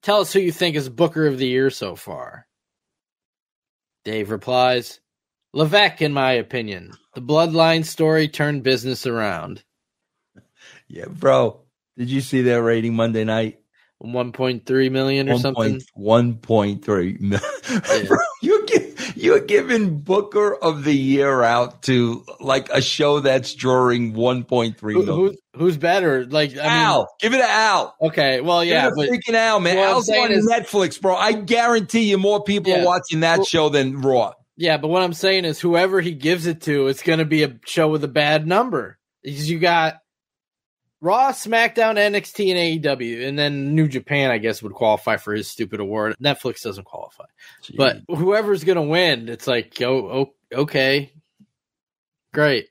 tell 0.02 0.20
us 0.20 0.32
who 0.32 0.40
you 0.40 0.52
think 0.52 0.76
is 0.76 0.88
Booker 0.88 1.26
of 1.26 1.38
the 1.38 1.46
Year 1.46 1.70
so 1.70 1.96
far. 1.96 2.46
Dave 4.04 4.30
replies, 4.30 5.00
Levesque, 5.54 6.02
in 6.02 6.12
my 6.12 6.32
opinion. 6.32 6.92
The 7.14 7.22
bloodline 7.22 7.86
story 7.86 8.28
turned 8.28 8.62
business 8.62 9.06
around. 9.06 9.62
Yeah, 10.86 11.06
bro. 11.06 11.60
Did 11.96 12.10
you 12.10 12.20
see 12.20 12.42
that 12.42 12.62
rating 12.62 12.94
Monday 12.94 13.24
night? 13.24 13.60
1.3 14.02 14.90
million 14.90 15.30
or 15.30 15.38
something. 15.38 15.80
One 15.94 16.36
point 16.36 16.84
three. 16.84 17.18
You're 19.24 19.40
giving 19.40 20.00
Booker 20.00 20.54
of 20.54 20.84
the 20.84 20.94
year 20.94 21.42
out 21.42 21.82
to 21.84 22.24
like 22.40 22.68
a 22.70 22.82
show 22.82 23.20
that's 23.20 23.54
drawing 23.54 24.12
one 24.12 24.44
point 24.44 24.78
three 24.78 24.94
Who, 24.94 25.04
million. 25.06 25.36
who, 25.54 25.58
who's 25.58 25.76
better? 25.78 26.26
Like, 26.26 26.50
I 26.52 26.54
mean, 26.54 26.62
Al, 26.64 27.08
give 27.20 27.32
it 27.32 27.38
to 27.38 27.48
Al. 27.50 27.94
Okay, 28.02 28.40
well, 28.40 28.62
yeah, 28.62 28.88
give 28.88 28.92
but 28.96 29.08
freaking 29.08 29.34
Al, 29.34 29.60
man. 29.60 29.78
I'm 29.78 29.84
Al's 29.84 30.08
on 30.10 30.30
is- 30.30 30.46
Netflix, 30.46 31.00
bro. 31.00 31.16
I 31.16 31.32
guarantee 31.32 32.02
you 32.10 32.18
more 32.18 32.42
people 32.44 32.72
Yeah. 32.72 32.82
are 32.82 32.84
watching 32.86 33.20
that 33.20 33.38
Well- 33.38 33.46
show 33.46 33.68
than 33.70 34.00
Raw. 34.02 34.32
yeah, 34.56 34.76
but 34.76 34.88
what 34.88 35.02
I'm 35.02 35.14
saying 35.14 35.44
is, 35.46 35.58
whoever 35.58 36.00
he 36.02 36.12
gives 36.12 36.46
it 36.46 36.60
to, 36.62 36.88
it's 36.88 37.02
going 37.02 37.18
to 37.18 37.24
be 37.24 37.42
a 37.44 37.54
show 37.66 37.88
with 37.88 38.04
a 38.04 38.08
bad 38.08 38.46
number. 38.46 38.98
Because 39.22 39.50
you 39.50 39.58
got 39.58 39.94
Raw, 41.04 41.32
SmackDown, 41.32 41.96
NXT, 41.98 42.50
and 42.50 42.82
AEW, 42.82 43.28
and 43.28 43.38
then 43.38 43.74
New 43.74 43.88
Japan. 43.88 44.30
I 44.30 44.38
guess 44.38 44.62
would 44.62 44.72
qualify 44.72 45.18
for 45.18 45.34
his 45.34 45.46
stupid 45.46 45.78
award. 45.80 46.16
Netflix 46.18 46.62
doesn't 46.62 46.84
qualify, 46.84 47.26
but 47.76 47.98
whoever's 48.08 48.64
going 48.64 48.76
to 48.76 48.82
win, 48.82 49.28
it's 49.28 49.46
like, 49.46 49.80
oh, 49.82 50.32
oh, 50.54 50.60
okay, 50.62 51.12
great. 52.32 52.68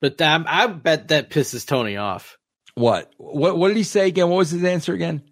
But 0.00 0.16
that, 0.18 0.46
I 0.48 0.68
bet 0.68 1.08
that 1.08 1.28
pisses 1.28 1.66
Tony 1.66 1.98
off. 1.98 2.38
What? 2.76 3.12
What? 3.18 3.58
What 3.58 3.68
did 3.68 3.76
he 3.76 3.82
say 3.82 4.08
again? 4.08 4.30
What 4.30 4.38
was 4.38 4.50
his 4.50 4.64
answer 4.64 4.94
again? 4.94 5.22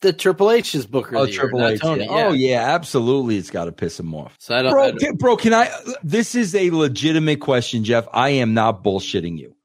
The 0.00 0.12
Triple 0.12 0.52
H 0.52 0.76
is 0.76 0.86
Booker. 0.86 1.16
Oh, 1.16 1.24
year, 1.24 1.40
Triple 1.40 1.58
not 1.58 1.72
H. 1.72 1.80
Tony. 1.80 2.04
yeah. 2.04 2.10
Oh 2.10 2.32
yeah, 2.32 2.74
absolutely. 2.74 3.36
It's 3.36 3.50
got 3.50 3.64
to 3.64 3.72
piss 3.72 3.98
him 3.98 4.14
off. 4.14 4.36
So 4.38 4.54
I 4.54 4.62
don't. 4.62 4.70
I 4.70 4.72
bro, 4.74 4.86
don't- 4.90 5.00
can, 5.00 5.16
bro, 5.16 5.36
can 5.36 5.54
I? 5.54 5.70
This 6.04 6.36
is 6.36 6.54
a 6.54 6.70
legitimate 6.70 7.40
question, 7.40 7.82
Jeff. 7.82 8.06
I 8.12 8.30
am 8.30 8.54
not 8.54 8.84
bullshitting 8.84 9.38
you. 9.38 9.56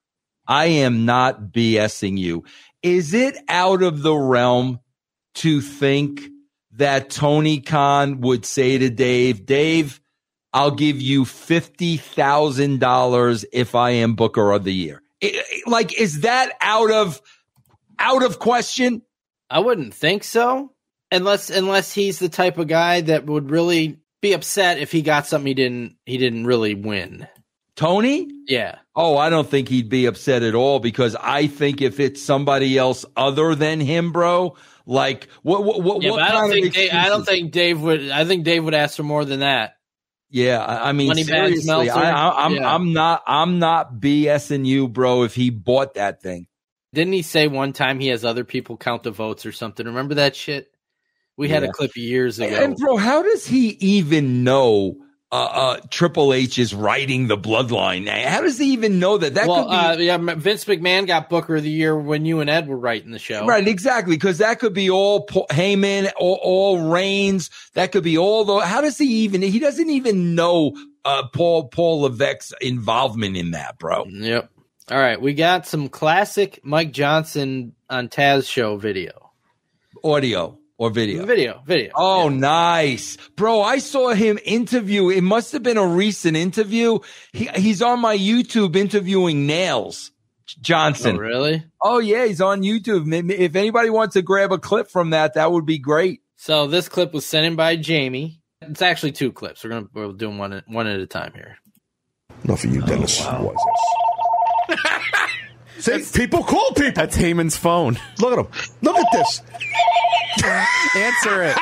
I 0.47 0.65
am 0.65 1.05
not 1.05 1.51
BSing 1.51 2.17
you. 2.17 2.43
Is 2.83 3.13
it 3.13 3.37
out 3.47 3.81
of 3.81 4.01
the 4.01 4.15
realm 4.15 4.79
to 5.35 5.61
think 5.61 6.21
that 6.73 7.09
Tony 7.09 7.61
Khan 7.61 8.21
would 8.21 8.45
say 8.45 8.77
to 8.77 8.89
Dave, 8.89 9.45
Dave, 9.45 9.99
I'll 10.53 10.71
give 10.71 11.01
you 11.01 11.25
fifty 11.25 11.97
thousand 11.97 12.79
dollars 12.79 13.45
if 13.51 13.75
I 13.75 13.91
am 13.91 14.15
Booker 14.15 14.51
of 14.51 14.63
the 14.63 14.73
Year? 14.73 15.01
I- 15.23 15.41
I- 15.65 15.69
like, 15.69 15.99
is 15.99 16.21
that 16.21 16.51
out 16.61 16.91
of 16.91 17.21
out 17.99 18.23
of 18.23 18.39
question? 18.39 19.01
I 19.49 19.59
wouldn't 19.59 19.93
think 19.93 20.23
so, 20.23 20.71
unless 21.11 21.49
unless 21.49 21.93
he's 21.93 22.19
the 22.19 22.29
type 22.29 22.57
of 22.57 22.67
guy 22.67 23.01
that 23.01 23.25
would 23.25 23.49
really 23.51 23.97
be 24.21 24.33
upset 24.33 24.77
if 24.77 24.91
he 24.91 25.01
got 25.01 25.27
something 25.27 25.47
he 25.47 25.53
didn't 25.53 25.97
he 26.05 26.17
didn't 26.17 26.45
really 26.45 26.73
win. 26.75 27.27
Tony? 27.75 28.29
Yeah, 28.47 28.77
Oh, 28.95 29.17
I 29.17 29.29
don't 29.29 29.49
think 29.49 29.67
he'd 29.67 29.89
be 29.89 30.05
upset 30.05 30.41
at 30.43 30.55
all 30.55 30.79
because 30.79 31.15
I 31.19 31.47
think 31.47 31.81
if 31.81 31.99
it's 31.99 32.21
somebody 32.21 32.77
else 32.77 33.03
other 33.17 33.53
than 33.55 33.79
him, 33.81 34.11
bro, 34.13 34.55
like 34.85 35.27
what 35.43 35.63
what 35.65 35.81
what, 35.83 36.01
yeah, 36.01 36.11
what 36.11 36.21
I 36.21 36.31
don't 36.31 36.49
think 36.51 36.73
Dave, 36.73 36.93
I 36.93 37.09
don't 37.09 37.25
think 37.25 37.51
Dave 37.51 37.81
would. 37.81 38.09
I 38.09 38.23
think 38.23 38.45
Dave 38.45 38.63
would 38.63 38.73
ask 38.75 38.95
for 38.95 39.03
more 39.03 39.25
than 39.25 39.41
that. 39.41 39.73
Yeah, 40.29 40.59
I, 40.63 40.89
I 40.89 40.91
mean 40.93 41.07
Money 41.07 41.23
seriously, 41.23 41.89
I, 41.89 42.45
I'm 42.45 42.55
Yeah. 42.55 42.73
I'm 42.73 42.93
not 42.93 43.23
I'm 43.27 43.59
not 43.59 43.95
BSing 43.95 44.65
you, 44.65 44.87
bro. 44.87 45.23
If 45.23 45.35
he 45.35 45.49
bought 45.49 45.95
that 45.95 46.21
thing, 46.21 46.47
Didn't 46.93 47.13
he 47.13 47.21
say 47.21 47.47
one 47.47 47.73
time 47.73 47.99
he 47.99 48.07
has 48.07 48.23
other 48.23 48.43
people 48.45 48.77
count 48.77 49.03
the 49.03 49.11
votes 49.11 49.45
or 49.45 49.51
something? 49.51 49.85
Remember 49.85 50.15
that 50.15 50.35
shit? 50.35 50.71
We 51.37 51.49
had 51.49 51.63
Yeah. 51.63 51.69
a 51.69 51.73
clip 51.73 51.95
years 51.97 52.39
ago. 52.39 52.55
And 52.55 52.75
bro, 52.77 52.95
how 52.97 53.21
does 53.21 53.45
he 53.45 53.69
even 53.81 54.43
know 54.45 54.95
uh, 55.35 55.47
uh, 55.47 55.79
Triple 55.89 56.33
H 56.33 56.57
is 56.57 56.73
writing 56.73 57.27
the 57.27 57.37
bloodline? 57.37 58.07
How 58.07 58.41
does 58.41 58.57
he 58.57 58.71
even 58.71 58.99
know 58.99 59.17
that? 59.17 59.33
That 59.33 59.47
well, 59.47 59.63
could 59.63 59.97
be 59.97 60.09
uh, 60.09 60.17
yeah, 60.17 60.35
Vince 60.35 60.63
McMahon 60.63 61.07
got 61.07 61.29
Booker 61.29 61.57
of 61.57 61.63
the 61.63 61.69
Year 61.69 61.97
when 61.97 62.25
you 62.25 62.39
and 62.39 62.49
Ed 62.49 62.69
were 62.69 62.77
writing 62.77 63.11
the 63.11 63.19
show. 63.19 63.45
Right, 63.45 63.67
exactly, 63.67 64.15
because 64.15 64.37
that 64.37 64.59
could 64.59 64.73
be 64.73 64.89
all 64.89 65.23
Paul 65.23 65.47
Heyman, 65.49 66.09
all, 66.17 66.39
all 66.41 66.89
Reigns. 66.89 67.49
That 67.73 67.91
could 67.91 68.03
be 68.03 68.17
all 68.17 68.45
the. 68.45 68.59
How 68.59 68.79
does 68.79 68.97
he 68.97 69.23
even? 69.23 69.41
He 69.41 69.59
doesn't 69.59 69.89
even 69.89 70.35
know 70.35 70.73
uh, 71.03 71.27
Paul 71.33 71.67
Paul 71.67 72.01
Levesque's 72.01 72.53
involvement 72.61 73.35
in 73.35 73.51
that, 73.51 73.77
bro. 73.77 74.05
Yep. 74.05 74.49
All 74.89 74.97
right, 74.99 75.19
we 75.19 75.33
got 75.33 75.65
some 75.65 75.89
classic 75.89 76.61
Mike 76.63 76.93
Johnson 76.93 77.73
on 77.89 78.07
Taz 78.07 78.49
show 78.49 78.77
video. 78.77 79.31
Audio 80.01 80.59
or 80.77 80.89
video? 80.89 81.25
Video, 81.25 81.61
video. 81.65 81.91
Oh, 81.95 82.29
nice, 82.29 83.17
bro! 83.35 83.61
I 83.61 83.79
saw 83.79 84.13
him 84.13 84.39
interview. 84.43 85.09
It 85.09 85.21
must 85.21 85.53
have 85.53 85.63
been 85.63 85.77
a 85.77 85.85
recent 85.85 86.35
interview. 86.35 86.99
He, 87.33 87.45
he's 87.55 87.81
on 87.81 87.99
my 87.99 88.17
YouTube 88.17 88.75
interviewing 88.75 89.47
Nails 89.47 90.11
Johnson. 90.61 91.15
Oh, 91.15 91.19
really? 91.19 91.63
Oh 91.81 91.99
yeah, 91.99 92.25
he's 92.25 92.41
on 92.41 92.61
YouTube. 92.61 93.31
If 93.31 93.55
anybody 93.55 93.89
wants 93.89 94.13
to 94.13 94.21
grab 94.21 94.51
a 94.51 94.57
clip 94.57 94.89
from 94.89 95.11
that, 95.11 95.35
that 95.35 95.51
would 95.51 95.65
be 95.65 95.77
great. 95.77 96.21
So 96.35 96.67
this 96.67 96.89
clip 96.89 97.13
was 97.13 97.25
sent 97.25 97.45
in 97.45 97.55
by 97.55 97.75
Jamie. 97.75 98.41
It's 98.61 98.81
actually 98.81 99.11
two 99.11 99.31
clips. 99.31 99.63
We're 99.63 99.71
gonna 99.71 99.87
we're 99.93 100.11
doing 100.13 100.37
one 100.37 100.53
at, 100.53 100.67
one 100.67 100.87
at 100.87 100.99
a 100.99 101.05
time 101.05 101.33
here. 101.33 101.57
Not 102.43 102.59
for 102.59 102.67
you, 102.67 102.81
oh, 102.83 102.85
Dennis. 102.85 103.23
What 103.23 103.55
is 103.55 104.77
this? 105.79 106.07
See, 106.09 106.19
people 106.19 106.43
call 106.43 106.71
people. 106.71 106.93
That's 106.95 107.17
Heyman's 107.17 107.57
phone. 107.57 107.99
Look 108.19 108.33
at 108.33 108.39
him. 108.39 108.71
Look 108.81 108.97
at 108.97 109.07
this. 109.11 109.41
Answer 110.43 111.43
it. 111.43 111.55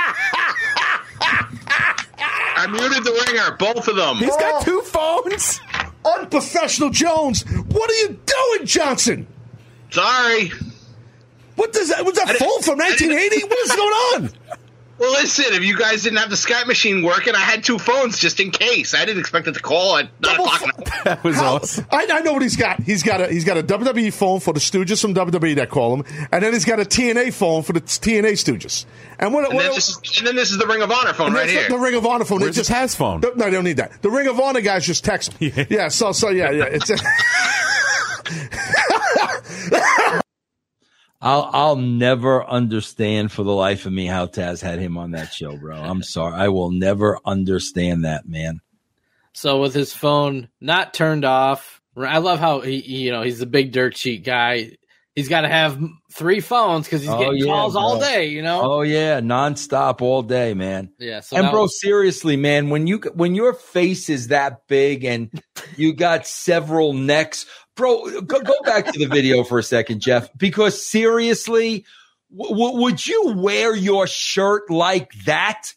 I 2.56 2.68
muted 2.68 3.04
the 3.04 3.26
ringer, 3.28 3.58
both 3.58 3.88
of 3.88 3.96
them. 3.96 4.18
He's 4.18 4.36
got 4.38 4.64
two 4.64 4.82
phones. 4.82 5.60
Unprofessional 6.06 6.90
Jones. 6.90 7.44
What 7.44 7.90
are 7.90 7.94
you 7.96 8.20
doing, 8.26 8.66
Johnson? 8.66 9.28
Sorry. 9.90 10.52
What 11.56 11.72
does 11.74 11.90
that? 11.90 12.06
Was 12.06 12.16
that 12.16 12.28
phone 12.38 12.62
from 12.62 12.78
1980? 12.80 13.46
What 13.46 13.60
is 13.60 13.72
going 13.72 13.80
on? 13.80 14.30
Well, 15.04 15.12
listen, 15.22 15.46
if 15.50 15.64
you 15.64 15.78
guys 15.78 16.04
didn't 16.04 16.20
have 16.20 16.30
the 16.30 16.38
Skype 16.38 16.66
machine 16.66 17.04
working, 17.04 17.36
I 17.36 17.40
had 17.40 17.62
two 17.64 17.78
phones 17.78 18.18
just 18.20 18.40
in 18.40 18.52
case. 18.52 18.94
I 18.94 19.04
didn't 19.04 19.20
expect 19.20 19.48
it 19.48 19.54
to 19.54 19.60
call 19.60 19.98
at 19.98 20.06
9 20.06 20.12
Double 20.22 20.46
o'clock. 20.46 20.60
pho- 20.62 20.66
in 20.78 20.84
the- 20.86 21.02
That 21.04 21.24
was 21.26 21.36
How- 21.36 21.56
awesome. 21.56 21.86
I, 21.92 22.08
I 22.10 22.22
know 22.22 22.32
what 22.32 22.42
he's 22.42 22.56
got. 22.56 22.82
He's 22.82 23.04
got 23.04 23.20
a 23.20 23.28
he's 23.28 23.44
got 23.44 23.58
a 23.58 23.64
WWE 23.64 24.14
phone 24.14 24.40
for 24.40 24.54
the 24.54 24.62
Stooges 24.62 25.02
from 25.02 25.14
WWE 25.14 25.56
that 25.56 25.70
call 25.70 25.94
him, 25.96 26.06
and 26.32 26.42
then 26.44 26.54
he's 26.54 26.64
got 26.64 26.80
a 26.80 26.86
TNA 26.86 27.34
phone 27.34 27.64
for 27.64 27.74
the 27.74 27.82
TNA 27.82 28.32
Stooges. 28.34 28.86
And 29.20 29.34
what? 29.34 29.44
And 29.46 29.56
what 29.56 29.64
then, 29.64 29.74
this 29.74 29.90
is, 29.90 30.18
and 30.20 30.28
then 30.28 30.36
this 30.38 30.52
is 30.52 30.58
the 30.58 30.68
Ring 30.68 30.82
of 30.82 30.90
Honor 30.92 31.14
phone 31.14 31.28
and 31.28 31.36
right 31.36 31.42
that's 31.48 31.52
here. 31.52 31.64
the, 31.68 31.74
the 31.76 31.80
Ring 31.80 31.96
of 31.96 32.06
Honor 32.06 32.24
phone. 32.24 32.40
They 32.40 32.46
Where's 32.46 32.56
just 32.56 32.70
has 32.70 32.94
Taz 32.94 32.98
phone? 32.98 33.20
No, 33.20 33.32
they 33.32 33.52
don't 33.52 33.66
need 33.66 33.78
that. 33.78 34.02
The 34.02 34.10
Ring 34.10 34.28
of 34.28 34.40
Honor 34.40 34.62
guys 34.62 34.86
just 34.86 35.04
text 35.04 35.34
him. 35.34 35.52
Yeah. 35.58 35.66
Yeah. 35.70 35.88
So 35.90 36.14
so 36.14 36.30
yeah 36.30 36.52
yeah. 36.52 36.64
It's 36.70 36.90
I'll 41.24 41.50
I'll 41.54 41.76
never 41.78 42.46
understand 42.46 43.32
for 43.32 43.44
the 43.44 43.54
life 43.54 43.86
of 43.86 43.94
me 43.94 44.08
how 44.08 44.26
Taz 44.26 44.62
had 44.62 44.80
him 44.80 44.98
on 44.98 45.12
that 45.12 45.34
show, 45.34 45.56
bro. 45.56 45.78
I'm 45.78 46.04
sorry. 46.04 46.36
I 46.36 46.50
will 46.50 46.70
never 46.70 47.18
understand 47.26 48.04
that, 48.04 48.28
man. 48.28 48.60
So 49.32 49.62
with 49.62 49.74
his 49.74 49.94
phone 49.94 50.50
not 50.60 50.94
turned 50.94 51.24
off, 51.24 51.82
I 51.98 52.18
love 52.18 52.40
how 52.40 52.60
he, 52.60 52.76
you 52.76 53.12
know, 53.12 53.22
he's 53.22 53.40
a 53.42 53.46
big 53.46 53.72
dirt 53.72 53.96
sheet 53.96 54.26
guy. 54.26 54.72
He's 55.16 55.30
got 55.30 55.42
to 55.42 55.48
have 55.48 55.80
three 56.12 56.40
phones 56.40 56.88
because 56.88 57.02
he's 57.02 57.10
Oh, 57.12 57.20
getting 57.20 57.38
yeah, 57.38 57.46
calls 57.46 57.76
all 57.76 58.00
day. 58.00 58.26
You 58.26 58.42
know. 58.42 58.62
Oh 58.62 58.82
yeah, 58.82 59.22
nonstop 59.22 60.02
all 60.02 60.24
day, 60.24 60.54
man. 60.54 60.92
Yeah. 61.00 61.22
So 61.22 61.38
and 61.38 61.50
bro, 61.52 61.68
seriously, 61.68 62.36
man, 62.36 62.70
when 62.70 62.86
you 62.86 62.98
when 63.14 63.34
your 63.34 63.54
face 63.54 64.10
is 64.10 64.28
that 64.28 64.68
big 64.68 65.06
and 65.06 65.32
you 65.78 65.94
got 65.94 66.28
several 66.28 66.94
necks, 66.94 67.46
bro, 67.76 68.22
go, 68.22 68.40
go 68.42 68.56
back 68.64 68.92
to 68.92 69.00
the 69.00 69.06
video 69.08 69.44
for 69.44 69.60
a 69.60 69.64
second, 69.64 70.02
Jeff, 70.02 70.30
because 70.38 70.86
seriously, 70.86 71.86
w- 72.36 72.82
would 72.82 73.06
you 73.06 73.34
wear 73.38 73.76
your 73.76 74.08
shirt 74.08 74.70
like 74.70 75.12
that? 75.26 75.74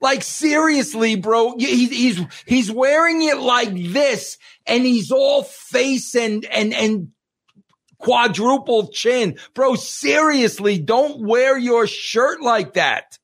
Like 0.00 0.22
seriously, 0.22 1.16
bro, 1.16 1.56
he, 1.56 1.86
he's 1.86 2.20
he's 2.44 2.70
wearing 2.70 3.22
it 3.22 3.38
like 3.38 3.72
this, 3.92 4.36
and 4.66 4.84
he's 4.84 5.10
all 5.10 5.42
face 5.42 6.14
and 6.14 6.44
and 6.44 6.74
and 6.74 7.08
quadruple 7.98 8.88
chin, 8.88 9.38
bro. 9.54 9.74
Seriously, 9.74 10.78
don't 10.78 11.26
wear 11.26 11.56
your 11.56 11.86
shirt 11.86 12.42
like 12.42 12.74
that. 12.74 13.18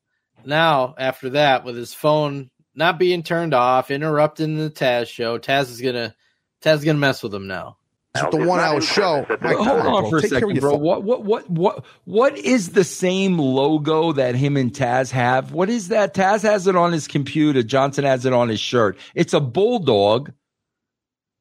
now 0.45 0.95
after 0.97 1.29
that, 1.31 1.63
with 1.63 1.75
his 1.75 1.93
phone 1.93 2.49
not 2.73 2.97
being 2.97 3.21
turned 3.21 3.53
off, 3.53 3.91
interrupting 3.91 4.57
the 4.57 4.71
Taz 4.71 5.07
show, 5.07 5.37
Taz 5.37 5.69
is 5.69 5.79
gonna 5.79 6.15
Taz 6.63 6.77
is 6.77 6.83
gonna 6.85 6.97
mess 6.97 7.21
with 7.21 7.33
him 7.35 7.47
now. 7.47 7.77
The 8.13 8.37
one 8.45 8.59
hour 8.59 8.79
show. 8.79 9.25
Mike, 9.41 9.57
Hold 9.57 9.69
on 9.81 10.01
bro. 10.03 10.09
for 10.09 10.17
a 10.17 10.21
Take 10.21 10.31
care 10.31 10.39
second, 10.41 10.59
bro. 10.59 10.75
What 10.75 11.03
what 11.03 11.23
what 11.23 11.49
what 11.49 11.85
what 12.05 12.37
is 12.37 12.69
the 12.69 12.83
same 12.83 13.39
logo 13.39 14.11
that 14.13 14.35
him 14.35 14.55
and 14.55 14.71
Taz 14.71 15.09
have? 15.11 15.51
What 15.51 15.69
is 15.69 15.87
that? 15.87 16.13
Taz 16.13 16.43
has 16.43 16.67
it 16.67 16.75
on 16.75 16.91
his 16.91 17.07
computer. 17.07 17.63
Johnson 17.63 18.03
has 18.05 18.25
it 18.25 18.33
on 18.33 18.49
his 18.49 18.59
shirt. 18.59 18.97
It's 19.15 19.33
a 19.33 19.39
bulldog. 19.39 20.31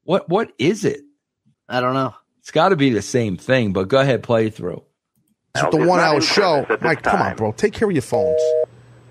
What 0.04 0.28
what 0.30 0.52
is 0.58 0.84
it? 0.86 1.02
I 1.68 1.80
don't 1.80 1.94
know. 1.94 2.14
It's 2.40 2.50
got 2.50 2.70
to 2.70 2.76
be 2.76 2.90
the 2.90 3.02
same 3.02 3.36
thing. 3.36 3.72
But 3.72 3.88
go 3.88 3.98
ahead, 4.00 4.22
play 4.22 4.48
through. 4.50 4.82
It's 5.54 5.76
the 5.76 5.86
one 5.86 6.00
hour 6.00 6.22
show. 6.22 6.66
Mike, 6.80 7.02
come 7.02 7.20
on, 7.20 7.36
bro. 7.36 7.52
Take 7.52 7.74
care 7.74 7.86
of 7.86 7.92
your 7.92 8.00
phones. 8.02 8.40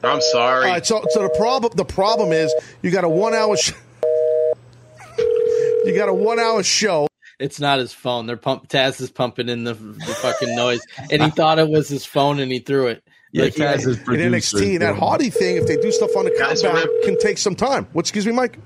I'm 0.04 0.20
sorry. 0.20 0.66
All 0.66 0.72
right, 0.74 0.86
so 0.86 1.06
so 1.12 1.22
the 1.22 1.30
problem 1.30 1.72
the 1.76 1.86
problem 1.86 2.32
is 2.32 2.52
you 2.82 2.90
got 2.90 3.04
a 3.04 3.10
one 3.10 3.36
hour 3.36 3.56
sh- 3.56 3.74
you 5.86 5.94
got 5.96 6.10
a 6.10 6.14
one 6.14 6.40
hour 6.40 6.64
show. 6.64 7.08
It's 7.42 7.60
not 7.60 7.80
his 7.80 7.94
phone. 7.94 8.26
They're 8.28 8.38
pump. 8.38 8.68
Taz 8.68 9.02
is 9.02 9.10
pumping 9.12 9.50
in 9.50 9.64
the, 9.64 9.74
the 9.74 10.16
fucking 10.22 10.56
noise, 10.56 10.82
and 11.12 11.22
he 11.22 11.30
thought 11.30 11.60
it 11.60 11.68
was 11.70 11.88
his 11.90 12.06
phone, 12.06 12.40
and 12.40 12.52
he 12.52 12.60
threw 12.60 12.88
it. 12.88 13.04
Yeah, 13.34 13.44
Like, 13.46 13.56
Taz 13.56 13.88
is 13.88 13.98
In 13.98 14.04
producer. 14.04 14.58
NXT, 14.58 14.80
that 14.80 14.96
Hardy 14.98 15.30
thing, 15.30 15.56
if 15.58 15.66
they 15.68 15.78
do 15.78 15.92
stuff 15.92 16.16
on 16.18 16.26
the 16.26 16.32
Guys, 16.38 16.62
compound, 16.62 16.86
rip. 16.86 17.04
can 17.04 17.18
take 17.20 17.38
some 17.38 17.56
time. 17.56 17.88
What? 17.94 18.02
Excuse 18.02 18.26
me, 18.26 18.32
Mike. 18.34 18.58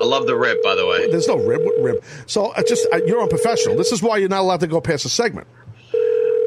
I 0.00 0.04
love 0.04 0.26
the 0.26 0.36
rib, 0.36 0.58
by 0.62 0.74
the 0.74 0.86
way. 0.86 1.10
There's 1.10 1.26
no 1.26 1.36
rib. 1.38 1.62
Rib? 1.80 2.04
So 2.26 2.52
I 2.54 2.62
just 2.62 2.86
uh, 2.92 3.00
you're 3.06 3.22
unprofessional. 3.22 3.76
This 3.78 3.92
is 3.92 4.02
why 4.02 4.18
you're 4.18 4.28
not 4.28 4.40
allowed 4.40 4.60
to 4.60 4.66
go 4.66 4.80
past 4.82 5.06
a 5.06 5.08
segment. 5.08 5.46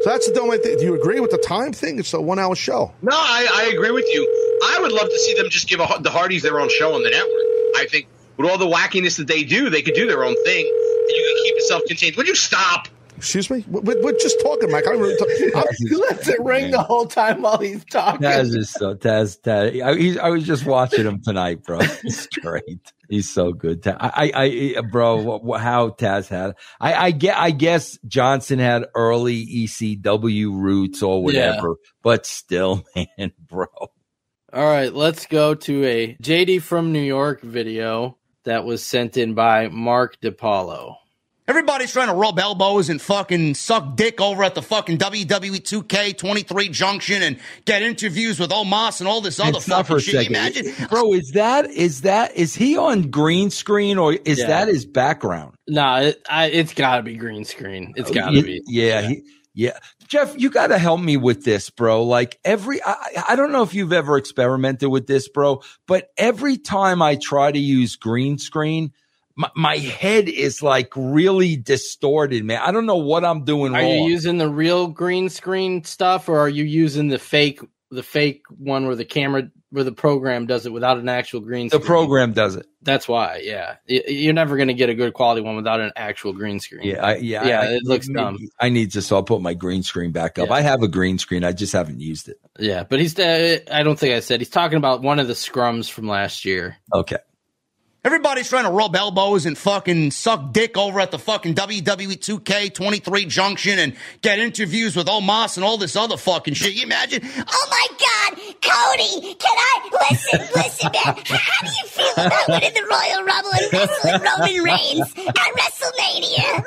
So 0.02 0.10
that's 0.10 0.30
the 0.30 0.40
only 0.40 0.58
thing. 0.58 0.78
Do 0.78 0.84
you 0.84 0.94
agree 0.94 1.18
with 1.20 1.30
the 1.32 1.38
time 1.38 1.72
thing? 1.72 1.98
It's 1.98 2.14
a 2.14 2.20
one 2.20 2.38
hour 2.38 2.54
show. 2.54 2.94
No, 3.02 3.10
I, 3.12 3.48
I 3.52 3.74
agree 3.74 3.90
with 3.90 4.06
you. 4.08 4.22
I 4.64 4.78
would 4.80 4.92
love 4.92 5.08
to 5.08 5.18
see 5.18 5.34
them 5.34 5.50
just 5.50 5.68
give 5.68 5.80
a, 5.80 5.88
the 6.00 6.10
Hardys 6.10 6.42
their 6.42 6.58
own 6.60 6.70
show 6.70 6.94
on 6.94 7.02
the 7.02 7.10
network. 7.10 7.30
I 7.76 7.86
think 7.90 8.06
with 8.36 8.48
all 8.48 8.56
the 8.56 8.66
wackiness 8.68 9.16
that 9.18 9.26
they 9.26 9.42
do, 9.42 9.68
they 9.68 9.82
could 9.82 9.94
do 9.94 10.06
their 10.06 10.24
own 10.24 10.34
thing, 10.44 10.64
and 10.64 11.10
you 11.16 11.34
can 11.34 11.42
keep 11.44 11.54
it 11.56 11.59
self-contained. 11.70 12.16
Would 12.16 12.26
you 12.26 12.34
stop? 12.34 12.88
Excuse 13.20 13.50
me. 13.50 13.62
We're, 13.68 14.02
we're 14.02 14.18
just 14.18 14.40
talking, 14.40 14.70
Mike. 14.70 14.86
I 14.86 14.92
don't 14.92 15.00
really 15.00 15.16
talk, 15.16 15.28
I'm, 15.54 15.88
He 15.88 15.94
lets 16.08 16.26
it 16.26 16.40
ring 16.40 16.70
the 16.70 16.82
whole 16.82 17.04
time 17.04 17.42
while 17.42 17.58
he's 17.58 17.84
talking. 17.84 18.26
Taz 18.26 18.56
is 18.56 18.70
so 18.70 18.94
Taz. 18.94 19.38
Taz 19.38 19.82
I, 19.82 19.94
he's, 19.94 20.16
I 20.16 20.30
was 20.30 20.46
just 20.46 20.64
watching 20.64 21.04
him 21.04 21.20
tonight, 21.22 21.62
bro. 21.62 21.80
He's 22.02 22.26
great. 22.28 22.92
He's 23.10 23.28
so 23.28 23.52
good. 23.52 23.82
Ta- 23.82 23.98
I, 24.00 24.32
I, 24.34 24.74
I 24.78 24.80
bro, 24.80 25.16
what, 25.16 25.44
what, 25.44 25.60
how 25.60 25.90
Taz 25.90 26.28
had. 26.28 26.54
I, 26.80 26.94
I 26.94 27.10
get. 27.10 27.36
I 27.36 27.50
guess 27.50 27.98
Johnson 28.06 28.58
had 28.58 28.86
early 28.94 29.44
ECW 29.44 30.58
roots 30.58 31.02
or 31.02 31.22
whatever, 31.22 31.76
but 32.02 32.24
still, 32.24 32.84
man, 32.96 33.32
bro. 33.38 33.66
All 34.52 34.64
right, 34.64 34.94
let's 34.94 35.26
go 35.26 35.54
to 35.54 35.84
a 35.84 36.16
JD 36.22 36.62
from 36.62 36.92
New 36.92 37.02
York 37.02 37.42
video 37.42 38.16
that 38.44 38.64
was 38.64 38.82
sent 38.82 39.18
in 39.18 39.34
by 39.34 39.68
Mark 39.68 40.18
DiPaolo. 40.22 40.94
Everybody's 41.50 41.90
trying 41.90 42.06
to 42.06 42.14
rub 42.14 42.38
elbows 42.38 42.88
and 42.90 43.02
fucking 43.02 43.54
suck 43.56 43.96
dick 43.96 44.20
over 44.20 44.44
at 44.44 44.54
the 44.54 44.62
fucking 44.62 44.98
WWE 44.98 45.56
2K23 45.56 46.70
junction 46.70 47.24
and 47.24 47.40
get 47.64 47.82
interviews 47.82 48.38
with 48.38 48.50
Omos 48.50 49.00
and 49.00 49.08
all 49.08 49.20
this 49.20 49.40
other 49.40 49.58
Stop 49.58 49.86
for 49.86 49.98
fucking 49.98 50.20
a 50.20 50.22
shit. 50.22 50.32
Second, 50.32 50.66
Imagine. 50.66 50.86
bro. 50.88 51.12
Is 51.12 51.32
that 51.32 51.68
is 51.68 52.02
that 52.02 52.36
is 52.36 52.54
he 52.54 52.76
on 52.76 53.10
green 53.10 53.50
screen 53.50 53.98
or 53.98 54.12
is 54.12 54.38
Yeah. 54.38 54.46
that 54.46 54.68
his 54.68 54.86
background? 54.86 55.56
Nah, 55.66 55.98
it, 56.02 56.22
I, 56.30 56.46
it's 56.46 56.72
got 56.72 56.98
to 56.98 57.02
be 57.02 57.16
green 57.16 57.44
screen. 57.44 57.94
It's 57.96 58.12
oh, 58.12 58.14
got 58.14 58.30
to 58.30 58.36
yeah, 58.36 58.42
be. 58.42 58.62
Yeah, 58.68 59.02
he- 59.08 59.22
yeah. 59.52 59.78
Jeff, 60.06 60.38
you 60.38 60.50
got 60.50 60.68
to 60.68 60.78
help 60.78 61.00
me 61.00 61.16
with 61.16 61.42
this, 61.44 61.68
bro. 61.68 62.04
Like 62.04 62.38
every, 62.44 62.80
I, 62.84 63.24
I 63.30 63.34
don't 63.34 63.50
know 63.50 63.64
if 63.64 63.74
you've 63.74 63.92
ever 63.92 64.16
experimented 64.16 64.88
with 64.88 65.08
this, 65.08 65.28
bro, 65.28 65.62
but 65.88 66.12
every 66.16 66.58
time 66.58 67.02
I 67.02 67.16
try 67.16 67.50
to 67.50 67.58
use 67.58 67.96
green 67.96 68.38
screen, 68.38 68.92
my, 69.36 69.50
my 69.56 69.76
head 69.78 70.28
is 70.28 70.62
like 70.62 70.92
really 70.96 71.56
distorted, 71.56 72.44
man. 72.44 72.60
I 72.62 72.72
don't 72.72 72.86
know 72.86 72.96
what 72.96 73.24
I'm 73.24 73.44
doing 73.44 73.74
Are 73.74 73.80
wrong. 73.80 73.90
you 73.90 74.10
using 74.10 74.38
the 74.38 74.48
real 74.48 74.88
green 74.88 75.28
screen 75.28 75.84
stuff, 75.84 76.28
or 76.28 76.38
are 76.40 76.48
you 76.48 76.64
using 76.64 77.08
the 77.08 77.18
fake, 77.18 77.60
the 77.90 78.02
fake 78.02 78.42
one 78.48 78.86
where 78.86 78.96
the 78.96 79.04
camera 79.04 79.50
where 79.70 79.84
the 79.84 79.92
program 79.92 80.46
does 80.46 80.66
it 80.66 80.72
without 80.72 80.98
an 80.98 81.08
actual 81.08 81.40
green 81.40 81.68
screen. 81.68 81.80
The 81.80 81.86
program 81.86 82.32
does 82.32 82.56
it. 82.56 82.66
That's 82.82 83.06
why, 83.06 83.40
yeah. 83.44 83.76
You're 83.86 84.32
never 84.32 84.56
going 84.56 84.66
to 84.68 84.74
get 84.74 84.90
a 84.90 84.94
good 84.94 85.14
quality 85.14 85.42
one 85.42 85.54
without 85.54 85.80
an 85.80 85.92
actual 85.94 86.32
green 86.32 86.58
screen. 86.58 86.82
Yeah, 86.82 87.04
I, 87.06 87.16
yeah, 87.16 87.46
yeah. 87.46 87.60
I- 87.60 87.66
it 87.74 87.84
looks 87.84 88.08
dumb. 88.08 88.38
I 88.60 88.68
need 88.70 88.90
to, 88.92 89.02
so 89.02 89.16
I'll 89.16 89.22
put 89.22 89.40
my 89.40 89.54
green 89.54 89.84
screen 89.84 90.10
back 90.10 90.40
up. 90.40 90.48
Yeah. 90.48 90.54
I 90.54 90.62
have 90.62 90.82
a 90.82 90.88
green 90.88 91.18
screen. 91.18 91.44
I 91.44 91.52
just 91.52 91.72
haven't 91.72 92.00
used 92.00 92.28
it. 92.28 92.38
Yeah, 92.58 92.82
but 92.82 92.98
he's. 92.98 93.16
Uh, 93.16 93.58
I 93.70 93.84
don't 93.84 93.96
think 93.98 94.14
I 94.14 94.20
said 94.20 94.40
he's 94.40 94.50
talking 94.50 94.76
about 94.76 95.02
one 95.02 95.20
of 95.20 95.28
the 95.28 95.34
scrums 95.34 95.88
from 95.88 96.08
last 96.08 96.44
year. 96.44 96.76
Okay. 96.92 97.18
Everybody's 98.02 98.48
trying 98.48 98.64
to 98.64 98.70
rub 98.70 98.96
elbows 98.96 99.44
and 99.44 99.58
fucking 99.58 100.10
suck 100.12 100.52
dick 100.52 100.78
over 100.78 101.00
at 101.00 101.10
the 101.10 101.18
fucking 101.18 101.54
WWE 101.54 102.16
2K23 102.16 103.28
junction 103.28 103.78
and 103.78 103.94
get 104.22 104.38
interviews 104.38 104.96
with 104.96 105.06
Omos 105.06 105.56
and 105.56 105.64
all 105.64 105.76
this 105.76 105.96
other 105.96 106.16
fucking 106.16 106.54
shit. 106.54 106.72
You 106.72 106.84
imagine? 106.84 107.20
Oh 107.24 107.66
my 107.70 107.86
God, 107.90 108.38
Cody! 108.62 109.34
Can 109.34 109.54
I 109.58 109.90
listen? 110.10 110.40
Listen, 110.56 110.90
man. 110.92 111.02
How, 111.04 111.36
how 111.36 111.66
do 111.66 111.72
you 111.82 111.86
feel 111.88 112.12
about 112.26 112.48
winning 112.48 112.72
the 112.72 112.86
Royal 112.90 113.22
Rumble 113.22 113.50
and 113.52 113.72
wrestling 113.72 114.22
Roman 114.22 114.64
Reigns 114.64 115.12
at 115.28 115.50
WrestleMania? 115.58 116.64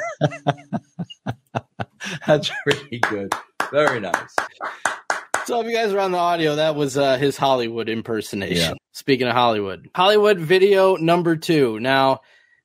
That's 2.27 2.51
really 2.67 2.99
good. 2.99 3.33
Very 3.71 3.99
nice. 3.99 4.35
So 5.45 5.59
if 5.59 5.67
you 5.67 5.73
guys 5.73 5.91
are 5.91 5.99
on 5.99 6.11
the 6.11 6.17
audio, 6.17 6.55
that 6.55 6.75
was 6.75 6.97
uh, 6.97 7.17
his 7.17 7.37
Hollywood 7.37 7.89
impersonation. 7.89 8.55
Yeah. 8.55 8.73
Speaking 8.93 9.27
of 9.27 9.33
Hollywood, 9.33 9.89
Hollywood 9.93 10.39
video 10.39 10.95
number 10.95 11.35
two. 11.35 11.79
Now, 11.79 12.21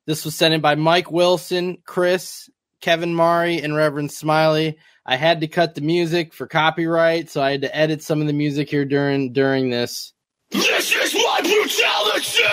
this 0.07 0.25
was 0.25 0.35
sent 0.35 0.55
in 0.55 0.61
by 0.61 0.75
Mike 0.75 1.11
Wilson, 1.11 1.79
Chris, 1.85 2.49
Kevin 2.81 3.15
Mari, 3.15 3.61
and 3.61 3.75
Reverend 3.75 4.13
Smiley. 4.13 4.79
I 5.05 5.17
had 5.17 5.41
to 5.41 5.49
cut 5.49 5.75
the 5.75 5.81
music 5.81 6.35
for 6.35 6.47
copyright, 6.47 7.31
so 7.31 7.43
I 7.43 7.51
had 7.51 7.63
to 7.63 7.75
edit 7.75 8.03
some 8.03 8.21
of 8.21 8.27
the 8.27 8.33
music 8.33 8.71
here 8.71 8.85
during 8.85 9.33
during 9.33 9.71
this. 9.71 10.13
This 10.51 10.95
is 10.95 11.15
my 11.15 11.41
brutality! 11.43 12.45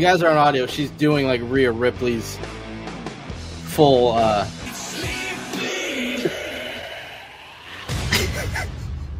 You 0.00 0.06
guys 0.06 0.22
are 0.22 0.30
on 0.30 0.38
audio, 0.38 0.66
she's 0.66 0.90
doing 0.92 1.26
like 1.26 1.42
Rhea 1.44 1.70
Ripley's 1.70 2.38
full 3.64 4.12
uh 4.12 4.48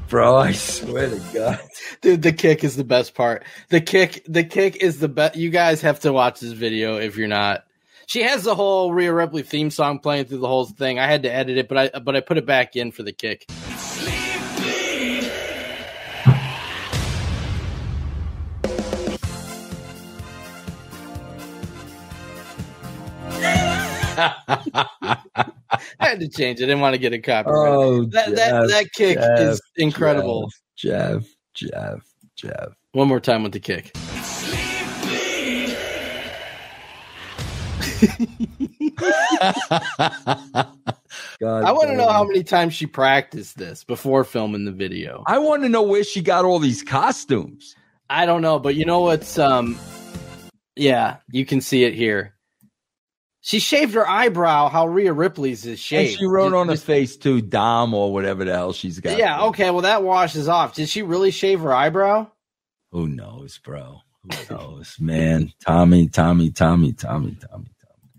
Bro, 0.09 0.38
I 0.38 0.53
swear 0.53 1.11
to 1.11 1.23
God. 1.35 1.61
Dude, 2.01 2.23
the 2.23 2.33
kick 2.33 2.64
is 2.64 2.77
the 2.77 2.83
best 2.83 3.14
part. 3.14 3.45
The 3.69 3.81
kick, 3.81 4.25
the 4.27 4.43
kick 4.43 4.77
is 4.77 4.99
the 4.99 5.09
best. 5.09 5.37
You 5.37 5.51
guys 5.51 5.83
have 5.83 6.01
to 6.01 6.12
watch 6.14 6.40
this 6.40 6.53
video 6.53 6.97
if 6.97 7.16
you're 7.16 7.29
not. 7.29 7.64
She 8.07 8.23
has 8.23 8.43
the 8.43 8.55
whole 8.55 8.93
Rhea 8.93 9.12
Ripley 9.12 9.43
theme 9.43 9.71
song 9.71 9.99
playing 9.99 10.25
through 10.25 10.38
the 10.38 10.49
whole 10.49 10.64
thing. 10.64 10.99
I 10.99 11.07
had 11.07 11.23
to 11.25 11.33
edit 11.33 11.59
it, 11.59 11.69
but 11.69 11.95
I 11.95 11.99
but 12.01 12.16
I 12.16 12.21
put 12.21 12.38
it 12.38 12.47
back 12.47 12.75
in 12.75 12.90
for 12.90 13.03
the 13.03 13.12
kick. 13.12 13.47
I 24.20 25.16
had 25.98 26.20
to 26.20 26.28
change. 26.28 26.61
I 26.61 26.66
didn't 26.66 26.80
want 26.80 26.94
to 26.94 26.98
get 26.98 27.12
a 27.12 27.18
copy. 27.18 27.50
Oh, 27.52 28.04
that, 28.06 28.35
that 28.35 28.50
Jeff, 28.50 28.68
that 28.68 28.92
kick 28.92 29.18
Jeff, 29.18 29.40
is 29.40 29.61
incredible. 29.76 30.50
Jeff, 30.76 31.24
Jeff, 31.54 32.00
Jeff. 32.37 32.68
One 32.92 33.09
more 33.09 33.20
time 33.20 33.42
with 33.42 33.52
the 33.52 33.61
kick. 33.61 33.92
God 41.40 41.64
I 41.64 41.72
want 41.72 41.88
to 41.88 41.96
know 41.96 42.09
how 42.09 42.24
many 42.24 42.42
times 42.42 42.74
she 42.74 42.87
practiced 42.87 43.59
this 43.59 43.85
before 43.85 44.24
filming 44.24 44.64
the 44.64 44.72
video. 44.72 45.24
I 45.26 45.38
want 45.38 45.62
to 45.62 45.68
know 45.68 45.83
where 45.83 46.04
she 46.04 46.22
got 46.22 46.44
all 46.44 46.59
these 46.59 46.83
costumes. 46.83 47.74
I 48.09 48.26
don't 48.26 48.42
know, 48.42 48.59
but 48.59 48.74
you 48.74 48.85
know 48.85 49.00
what's 49.00 49.38
um 49.38 49.78
yeah, 50.76 51.18
you 51.30 51.44
can 51.44 51.61
see 51.61 51.85
it 51.85 51.94
here. 51.94 52.35
She 53.42 53.59
shaved 53.59 53.94
her 53.94 54.07
eyebrow 54.09 54.68
how 54.68 54.87
Rhea 54.87 55.12
Ripley's 55.14 55.64
is 55.64 55.79
shaved. 55.79 56.11
And 56.11 56.18
she 56.18 56.26
wrote 56.26 56.48
Just- 56.50 56.55
on 56.57 56.66
her 56.68 56.72
just- 56.74 56.85
face 56.85 57.16
too, 57.16 57.40
Dom 57.40 57.94
or 57.94 58.12
whatever 58.12 58.44
the 58.44 58.53
hell 58.53 58.72
she's 58.72 59.00
got. 59.00 59.16
Yeah, 59.18 59.44
okay, 59.46 59.70
well 59.70 59.83
that 59.83 60.03
washes 60.03 60.48
off. 60.48 60.74
Did 60.74 60.88
she 60.88 61.03
really 61.03 61.31
shave 61.31 61.61
her 61.61 61.72
eyebrow? 61.72 62.26
Who 62.92 63.07
knows, 63.09 63.59
bro? 63.59 64.00
Who 64.24 64.55
knows, 64.55 64.96
man? 65.00 65.53
Tommy, 65.64 66.09
Tommy, 66.09 66.50
Tommy, 66.50 66.92
Tommy, 66.92 67.35
Tommy. 67.37 67.40
Tommy. 67.48 68.11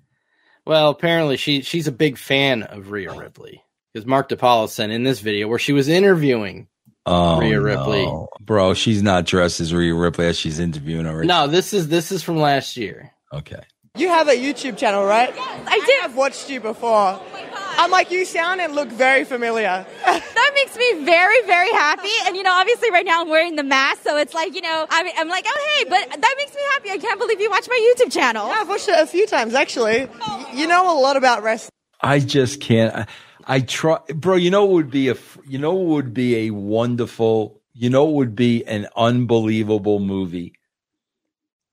Well, 0.66 0.90
apparently 0.90 1.38
she 1.38 1.62
she's 1.62 1.88
a 1.88 1.92
big 1.92 2.18
fan 2.18 2.64
of 2.64 2.90
Rhea 2.92 3.14
Ripley. 3.14 3.62
Because 3.94 4.08
Mark 4.08 4.30
DePaulo 4.30 4.70
sent 4.70 4.92
in 4.94 5.04
this 5.04 5.20
video 5.20 5.48
where 5.50 5.60
she 5.60 5.74
was 5.74 5.90
interviewing. 5.90 6.68
Oh, 7.06 7.40
Rhea 7.40 7.58
no. 7.58 7.62
Ripley. 7.62 8.28
bro. 8.40 8.74
She's 8.74 9.04
not 9.04 9.26
dressed 9.26 9.60
as 9.60 9.74
Rhea 9.74 9.94
Ripley 9.94 10.28
as 10.28 10.38
she's 10.38 10.60
interviewing 10.60 11.06
her. 11.06 11.24
No, 11.26 11.48
this 11.48 11.74
is 11.74 11.90
this 11.90 12.12
is 12.12 12.24
from 12.24 12.38
last 12.38 12.78
year. 12.78 13.12
Okay. 13.34 13.62
You 13.96 14.08
have 14.08 14.30
a 14.30 14.34
YouTube 14.34 14.78
channel, 14.78 15.04
right? 15.04 15.34
Yes, 15.36 15.64
I 15.68 15.80
do. 15.80 15.94
I've 16.04 16.16
watched 16.16 16.50
you 16.50 16.62
before. 16.62 17.20
Oh 17.20 17.76
I'm 17.78 17.92
like, 17.92 18.10
you 18.10 18.24
sound 18.26 18.62
and 18.62 18.74
look 18.74 18.88
very 18.90 19.26
familiar. 19.26 19.86
that 20.06 20.52
makes 20.56 20.78
me 20.78 21.04
very, 21.04 21.42
very 21.46 21.70
happy. 21.72 22.10
And 22.26 22.38
you 22.38 22.44
know, 22.44 22.54
obviously, 22.54 22.90
right 22.90 23.06
now 23.06 23.22
I'm 23.22 23.30
wearing 23.30 23.56
the 23.58 23.64
mask, 23.64 24.04
so 24.04 24.18
it's 24.18 24.34
like 24.34 24.56
you 24.56 24.62
know, 24.62 24.86
I'm, 24.90 25.08
I'm 25.18 25.28
like, 25.28 25.46
oh 25.48 25.76
hey, 25.78 25.90
but 25.90 26.22
that 26.22 26.36
makes 26.38 26.54
me 26.56 26.62
happy. 26.74 26.90
I 26.92 26.98
can't 27.00 27.20
believe 27.20 27.42
you 27.42 27.50
watch 27.50 27.68
my 27.70 27.94
YouTube 27.98 28.12
channel. 28.14 28.48
Yeah, 28.48 28.60
I've 28.62 28.70
watched 28.70 28.88
it 28.88 28.98
a 28.98 29.06
few 29.06 29.28
times 29.28 29.54
actually. 29.54 30.08
Oh 30.22 30.46
y- 30.50 30.54
You 30.54 30.68
know 30.68 30.98
a 30.98 31.00
lot 31.00 31.18
about 31.18 31.44
wrestling. 31.44 31.72
I 32.00 32.20
just 32.20 32.62
can't. 32.62 32.96
I, 32.96 33.06
I 33.46 33.60
try, 33.60 34.00
bro. 34.16 34.36
You 34.36 34.52
know, 34.52 34.64
what 34.66 34.74
would 34.76 34.92
be 34.92 35.10
a. 35.10 35.16
You 35.46 35.58
know, 35.60 35.74
what 35.74 35.96
would 35.96 36.14
be 36.14 36.48
a 36.48 36.52
wonderful. 36.52 37.62
You 37.74 37.90
know, 37.90 38.06
what 38.06 38.14
would 38.16 38.36
be 38.36 38.66
an 38.66 38.88
unbelievable 38.96 40.00
movie 40.00 40.54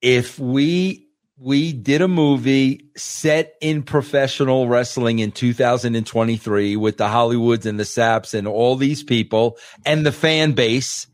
if 0.00 0.38
we 0.38 1.07
we 1.40 1.72
did 1.72 2.02
a 2.02 2.08
movie 2.08 2.86
set 2.96 3.54
in 3.60 3.82
professional 3.82 4.66
wrestling 4.66 5.20
in 5.20 5.30
2023 5.30 6.76
with 6.76 6.96
the 6.96 7.06
Hollywoods 7.06 7.64
and 7.64 7.78
the 7.78 7.84
Saps 7.84 8.34
and 8.34 8.48
all 8.48 8.74
these 8.74 9.04
people 9.04 9.56
and 9.86 10.04
the 10.04 10.12
fan 10.12 10.52
base, 10.52 11.06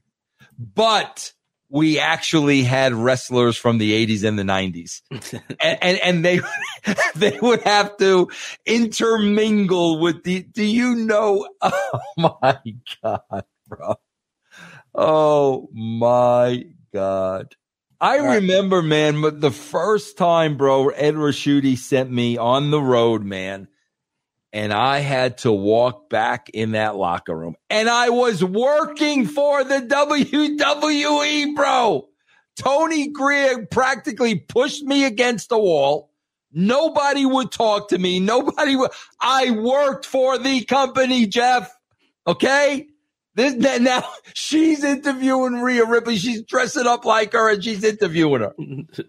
but 0.59 1.33
we 1.69 1.99
actually 1.99 2.63
had 2.63 2.95
wrestlers 2.95 3.57
from 3.57 3.79
the 3.79 4.07
80s 4.07 4.25
and 4.25 4.39
the 4.39 4.45
90s 4.45 5.03
and, 5.61 5.79
and 5.83 5.99
and 5.99 6.25
they 6.25 6.41
they 7.17 7.39
would 7.41 7.63
have 7.63 7.97
to 7.97 8.29
intermingle 8.65 9.99
with 9.99 10.23
the 10.25 10.43
do 10.43 10.65
you 10.65 10.95
know? 10.95 11.49
Oh 11.63 12.01
my 12.17 12.59
god 13.03 13.45
bro. 13.69 13.97
Oh 14.95 15.69
my 15.73 16.65
god 16.93 17.57
I 18.05 18.35
remember, 18.35 18.83
man, 18.83 19.23
but 19.23 19.41
the 19.41 19.51
first 19.51 20.19
time, 20.19 20.59
bro, 20.59 20.91
Ed 20.91 21.15
Raschuti 21.15 21.79
sent 21.79 22.11
me 22.11 22.37
on 22.37 22.71
the 22.71 22.81
road, 22.81 23.25
man, 23.25 23.67
and 24.53 24.75
I 24.75 24.99
had 24.99 25.39
to 25.39 25.51
walk 25.51 26.11
back 26.11 26.51
in 26.51 26.73
that 26.73 26.97
locker 26.97 27.35
room, 27.35 27.57
and 27.71 27.89
I 27.89 28.11
was 28.11 28.45
working 28.45 29.27
for 29.27 29.65
the 29.65 29.81
WWE, 29.81 31.57
bro. 31.57 32.07
Tony 32.57 33.11
Garea 33.11 33.71
practically 33.71 34.35
pushed 34.35 34.83
me 34.83 35.07
against 35.07 35.49
the 35.49 35.59
wall. 35.59 36.11
Nobody 36.53 37.25
would 37.25 37.53
talk 37.53 37.89
to 37.89 37.99
me. 37.99 38.21
Nobody 38.21 38.77
would. 38.77 38.91
I 39.19 39.51
worked 39.51 40.05
for 40.05 40.37
the 40.37 40.63
company, 40.65 41.27
Jeff. 41.27 41.75
Okay. 42.27 42.87
This 43.35 43.55
now 43.81 44.05
she's 44.35 44.85
interviewing 44.85 45.61
Rhea 45.61 45.85
Ripley. 45.85 46.17
She's 46.17 46.43
dressing 46.43 46.87
up 46.87 47.05
like 47.05 47.33
her 47.33 47.53
and 47.53 47.63
she's 47.63 47.85
interviewing 47.85 48.43
her. 48.43 48.55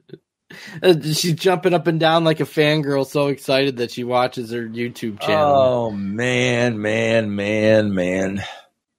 Uh, 0.81 0.93
She's 1.01 1.33
jumping 1.33 1.73
up 1.73 1.87
and 1.87 1.99
down 1.99 2.23
like 2.23 2.39
a 2.39 2.45
fangirl, 2.45 3.05
so 3.05 3.27
excited 3.27 3.77
that 3.77 3.91
she 3.91 4.03
watches 4.03 4.51
her 4.51 4.63
YouTube 4.65 5.19
channel. 5.19 5.55
Oh 5.55 5.91
man, 5.91 6.81
man, 6.81 7.35
man, 7.35 7.93
man. 7.93 8.43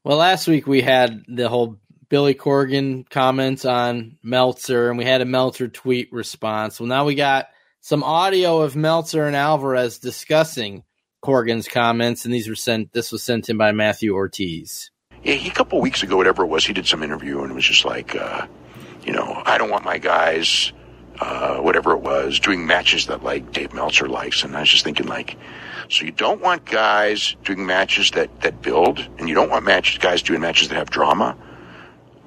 Well, 0.05 0.19
last 0.19 0.49
week 0.49 0.67
we 0.67 0.83
had 0.83 1.25
the 1.29 1.49
whole 1.49 1.79
Billy 2.09 2.35
Corgan 2.35 3.09
comments 3.09 3.65
on 3.65 4.19
Meltzer, 4.23 4.89
and 4.89 4.99
we 4.99 5.05
had 5.05 5.21
a 5.21 5.25
Meltzer 5.27 5.69
tweet 5.69 6.13
response. 6.13 6.79
Well, 6.79 6.89
now 6.89 7.05
we 7.05 7.15
got 7.15 7.49
some 7.81 8.03
audio 8.03 8.63
of 8.63 8.77
Meltzer 8.77 9.27
and 9.27 9.37
Alvarez 9.37 9.99
discussing 9.99 10.85
Corgan's 11.25 11.69
comments, 11.69 12.25
and 12.25 12.35
these 12.35 12.49
were 12.49 12.55
sent. 12.55 12.93
This 12.93 13.13
was 13.13 13.23
sent 13.23 13.49
in 13.49 13.57
by 13.57 13.73
Matthew 13.73 14.15
Ortiz. 14.15 14.91
Yeah, 15.23 15.35
he, 15.35 15.49
a 15.49 15.53
couple 15.53 15.81
weeks 15.81 16.03
ago, 16.03 16.17
whatever 16.17 16.45
it 16.45 16.49
was, 16.49 16.65
he 16.65 16.73
did 16.73 16.87
some 16.87 17.03
interview 17.03 17.43
and 17.43 17.51
it 17.51 17.55
was 17.55 17.65
just 17.65 17.85
like, 17.85 18.15
uh, 18.15 18.47
you 19.05 19.13
know, 19.13 19.43
I 19.45 19.59
don't 19.59 19.71
want 19.71 19.85
my 19.85 19.99
guys, 19.99 20.73
uh, 21.21 21.57
whatever 21.57 21.93
it 21.93 22.01
was, 22.01 22.39
doing 22.41 22.67
matches 22.67 23.07
that 23.07 23.23
like 23.23 23.53
Dave 23.53 23.73
Meltzer 23.73 24.09
likes. 24.09 24.43
And 24.43 24.57
I 24.57 24.61
was 24.61 24.71
just 24.71 24.85
thinking, 24.85 25.07
like, 25.07 25.37
so 25.89 26.05
you 26.05 26.13
don't 26.13 26.41
want 26.41 26.65
guys 26.65 27.37
doing 27.45 27.67
matches 27.67 28.11
that 28.13 28.41
that 28.41 28.61
build, 28.63 28.99
and 29.19 29.29
you 29.29 29.35
don't 29.35 29.51
want 29.51 29.65
matches 29.65 29.99
guys 29.99 30.23
doing 30.23 30.41
matches 30.41 30.69
that 30.69 30.75
have 30.77 30.91
drama. 30.91 31.37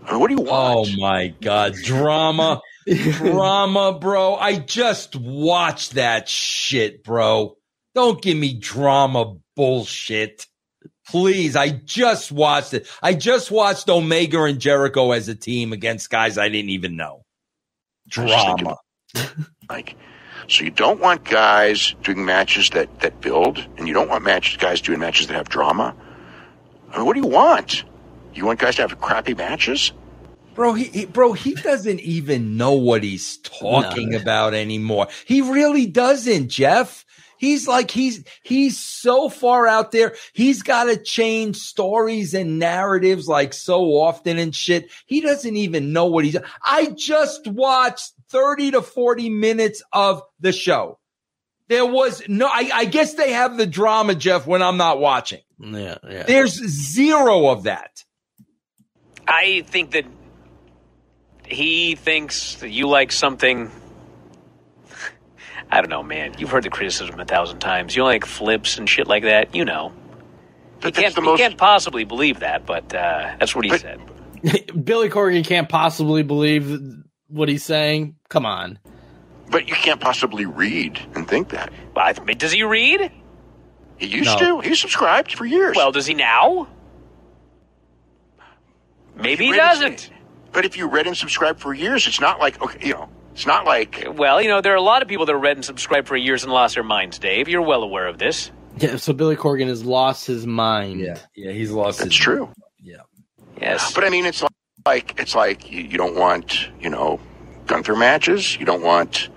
I 0.06 0.12
mean, 0.12 0.20
what 0.22 0.30
do 0.30 0.36
you 0.36 0.42
want? 0.42 0.90
Oh 0.90 0.98
my 0.98 1.28
god, 1.42 1.76
drama. 1.84 2.62
drama, 2.88 3.98
bro. 4.00 4.36
I 4.36 4.58
just 4.58 5.16
watched 5.16 5.96
that 5.96 6.30
shit, 6.30 7.04
bro. 7.04 7.58
Don't 7.94 8.22
give 8.22 8.38
me 8.38 8.58
drama 8.58 9.36
bullshit. 9.56 10.48
Please, 11.10 11.56
I 11.56 11.70
just 11.70 12.32
watched 12.32 12.74
it. 12.74 12.88
I 13.02 13.16
just 13.16 13.50
watched 13.50 13.90
Omega 13.90 14.44
and 14.44 14.60
Jericho 14.60 15.12
as 15.12 15.28
a 15.28 15.36
team 15.36 15.74
against 15.74 16.10
guys 16.10 16.38
I 16.38 16.50
didn't 16.50 16.70
even 16.70 16.96
know. 16.96 17.24
Drama. 18.08 18.78
Like, 19.70 19.96
so 20.48 20.64
you 20.64 20.72
don't 20.72 21.00
want 21.00 21.26
guys 21.26 21.96
doing 22.04 22.26
matches 22.26 22.70
that 22.72 23.00
that 23.00 23.22
build, 23.22 23.58
and 23.78 23.88
you 23.88 23.94
don't 23.94 24.08
want 24.08 24.24
matches 24.24 24.58
guys 24.58 24.82
doing 24.82 25.00
matches 25.00 25.28
that 25.28 25.34
have 25.34 25.50
drama. 25.50 25.96
I 26.92 26.98
mean, 26.98 27.06
what 27.06 27.14
do 27.14 27.22
you 27.22 27.28
want? 27.28 27.84
You 28.34 28.46
want 28.46 28.60
guys 28.60 28.76
to 28.76 28.84
have 28.84 29.00
crappy 29.02 29.34
matches? 29.34 29.92
Bro, 30.56 30.74
he, 30.74 30.86
he 30.86 31.06
bro, 31.06 31.34
he 31.34 31.54
doesn't 31.56 32.02
even 32.02 32.58
know 32.58 32.74
what 32.74 33.04
he's 33.04 33.38
talking 33.38 34.14
about 34.14 34.54
anymore. 34.54 35.08
He 35.26 35.42
really 35.42 35.86
doesn't, 35.86 36.50
Jeff. 36.50 37.06
He's 37.40 37.68
like 37.68 37.90
he's 37.90 38.24
he's 38.44 38.78
so 38.78 39.30
far 39.30 39.66
out 39.66 39.92
there. 39.92 40.16
He's 40.34 40.62
got 40.62 40.84
to 40.84 40.98
change 40.98 41.56
stories 41.58 42.34
and 42.34 42.60
narratives 42.60 43.28
like 43.28 43.54
so 43.54 43.86
often 43.86 44.38
and 44.38 44.54
shit. 44.54 44.92
He 45.06 45.22
doesn't 45.22 45.56
even 45.56 45.94
know 45.94 46.08
what 46.08 46.26
he's. 46.26 46.38
I 46.64 46.88
just 46.96 47.48
watched 47.48 48.12
30 48.30 48.72
to 48.72 48.82
40 48.82 49.30
minutes 49.30 49.82
of 49.94 50.22
the 50.40 50.52
show. 50.52 51.00
There 51.70 51.86
was 51.86 52.24
no 52.28 52.48
I, 52.48 52.70
I 52.74 52.86
guess 52.86 53.14
they 53.14 53.32
have 53.32 53.56
the 53.56 53.68
drama, 53.68 54.16
Jeff, 54.16 54.46
when 54.46 54.62
I'm 54.62 54.78
not 54.78 55.00
watching. 55.00 55.42
Yeah, 55.60 55.98
yeah. 56.08 56.24
There's 56.24 56.54
zero 56.54 57.48
of 57.48 57.64
that. 57.64 58.04
I 59.28 59.64
think 59.68 59.92
that 59.92 60.06
he 61.46 61.96
thinks 61.96 62.56
that 62.56 62.70
you 62.70 62.88
like 62.88 63.12
something. 63.12 63.72
I 65.72 65.82
don't 65.82 65.90
know, 65.90 66.04
man. 66.04 66.34
You've 66.38 66.50
heard 66.50 66.64
the 66.64 66.70
criticism 66.70 67.20
a 67.20 67.26
thousand 67.26 67.60
times. 67.60 67.96
You 67.96 68.04
like 68.04 68.26
flips 68.26 68.78
and 68.78 68.90
shit 68.90 69.08
like 69.08 69.24
that. 69.24 69.54
You 69.56 69.66
know. 69.66 69.94
he 70.82 70.92
can't, 70.92 71.16
you 71.16 71.36
can't 71.38 71.58
possibly 71.58 72.06
believe 72.06 72.40
that, 72.40 72.66
but 72.66 72.94
uh, 72.94 73.36
that's 73.40 73.56
what 73.56 73.66
he 73.66 73.78
said. 73.78 74.00
Billy 74.86 75.10
Corgan 75.10 75.46
can't 75.46 75.70
possibly 75.70 76.24
believe 76.24 76.82
what 77.28 77.50
he's 77.50 77.64
saying. 77.64 78.16
Come 78.30 78.46
on. 78.46 78.80
But 79.52 79.68
you 79.68 79.76
can't 79.76 80.00
possibly 80.00 80.46
read 80.46 81.00
and 81.16 81.28
think 81.28 81.50
that. 81.50 81.72
Well, 81.96 82.06
I 82.06 82.14
th- 82.14 82.38
does 82.38 82.52
he 82.52 82.64
read? 82.64 83.12
He 83.98 84.08
used 84.08 84.40
No. 84.40 84.62
to. 84.62 84.68
He 84.68 84.76
subscribed 84.76 85.34
for 85.34 85.46
years. 85.46 85.76
Well, 85.76 85.92
does 85.92 86.06
he 86.06 86.14
now? 86.14 86.68
Maybe 89.16 89.46
he 89.46 89.52
read 89.52 89.58
doesn't. 89.58 90.10
But 90.52 90.66
if 90.66 90.78
you 90.78 90.88
read 90.88 91.06
and 91.08 91.16
subscribed 91.18 91.60
for 91.60 91.74
years, 91.74 92.08
it's 92.08 92.20
not 92.22 92.40
like 92.40 92.62
okay, 92.62 92.88
you 92.88 92.94
know, 92.94 93.10
it's 93.34 93.46
not 93.46 93.66
like 93.66 94.06
Well, 94.16 94.42
you 94.42 94.48
know, 94.48 94.62
there 94.62 94.74
are 94.74 94.78
a 94.78 94.82
lot 94.82 95.02
of 95.02 95.08
people 95.08 95.26
that 95.26 95.36
read 95.36 95.58
and 95.58 95.66
subscribed 95.66 96.08
for 96.08 96.16
years 96.18 96.44
and 96.44 96.52
lost 96.52 96.76
their 96.76 96.84
minds, 96.84 97.20
Dave. 97.20 97.48
You're 97.48 97.62
well 97.62 97.84
aware 97.84 98.08
of 98.08 98.18
this. 98.18 98.52
Yeah, 98.78 98.96
so 98.98 99.14
Billy 99.14 99.36
Corgan 99.36 99.68
has 99.68 99.84
lost 99.84 100.26
his 100.28 100.46
mind. 100.46 101.02
Yeah, 101.02 101.18
yeah, 101.36 101.52
he's 101.52 101.72
lost. 101.72 102.02
It's 102.06 102.16
true. 102.16 102.50
Yeah. 102.82 103.02
Yes. 103.60 103.94
But 103.94 104.04
I 104.06 104.10
mean, 104.10 104.26
it's 104.26 104.44
like 104.86 105.20
it's 105.20 105.36
like 105.36 105.70
you, 105.72 105.82
you 105.82 105.98
don't 105.98 106.16
want 106.16 106.70
you 106.80 106.90
know 106.90 107.20
Gunther 107.66 107.96
matches. 107.96 108.58
You 108.58 108.66
don't 108.66 108.82
want 108.82 109.30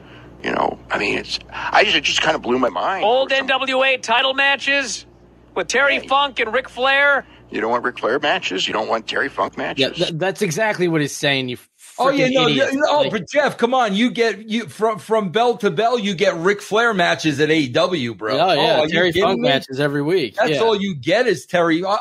you 0.42 0.52
know. 0.52 0.78
I 0.90 0.98
mean, 0.98 1.18
it's 1.18 1.38
I 1.50 1.84
just 1.84 1.96
it 1.96 2.04
just 2.04 2.22
kind 2.22 2.36
of 2.36 2.42
blew 2.42 2.58
my 2.58 2.68
mind. 2.68 3.04
Old 3.04 3.30
NWA 3.30 4.00
title 4.00 4.34
matches 4.34 5.06
with 5.54 5.68
Terry 5.68 5.98
Funk 6.06 6.38
and 6.40 6.52
Ric 6.52 6.68
Flair. 6.68 7.26
You 7.50 7.60
don't 7.60 7.70
want 7.70 7.84
Ric 7.84 7.98
Flair 7.98 8.18
matches. 8.18 8.66
You 8.66 8.72
don't 8.72 8.88
want 8.88 9.06
Terry 9.06 9.28
Funk 9.28 9.58
matches. 9.58 9.98
Yeah, 9.98 10.06
th- 10.06 10.18
that's 10.18 10.40
exactly 10.40 10.88
what 10.88 11.00
he's 11.00 11.14
saying. 11.14 11.48
You. 11.48 11.58
Oh 11.98 12.10
yeah, 12.10 12.28
no, 12.28 12.48
idiot. 12.48 12.70
yeah, 12.72 12.80
oh, 12.88 13.02
Like- 13.02 13.10
but 13.12 13.28
Jeff, 13.28 13.58
come 13.58 13.74
on, 13.74 13.94
you 13.94 14.10
get 14.10 14.48
you 14.48 14.68
from 14.68 14.98
from 14.98 15.30
bell 15.30 15.56
to 15.58 15.70
bell, 15.70 15.98
you 15.98 16.14
get 16.14 16.34
Ric 16.36 16.62
Flair 16.62 16.94
matches 16.94 17.38
at 17.40 17.48
AEW, 17.50 18.16
bro. 18.16 18.38
Oh 18.38 18.52
yeah, 18.52 18.80
are 18.80 18.86
you 18.86 18.92
Terry 18.92 19.12
Funk 19.12 19.40
me? 19.40 19.48
matches 19.48 19.78
every 19.78 20.02
week. 20.02 20.36
That's 20.36 20.52
yeah. 20.52 20.60
all 20.60 20.80
you 20.80 20.94
get 20.94 21.26
is 21.26 21.46
Terry, 21.46 21.84
uh, 21.84 21.96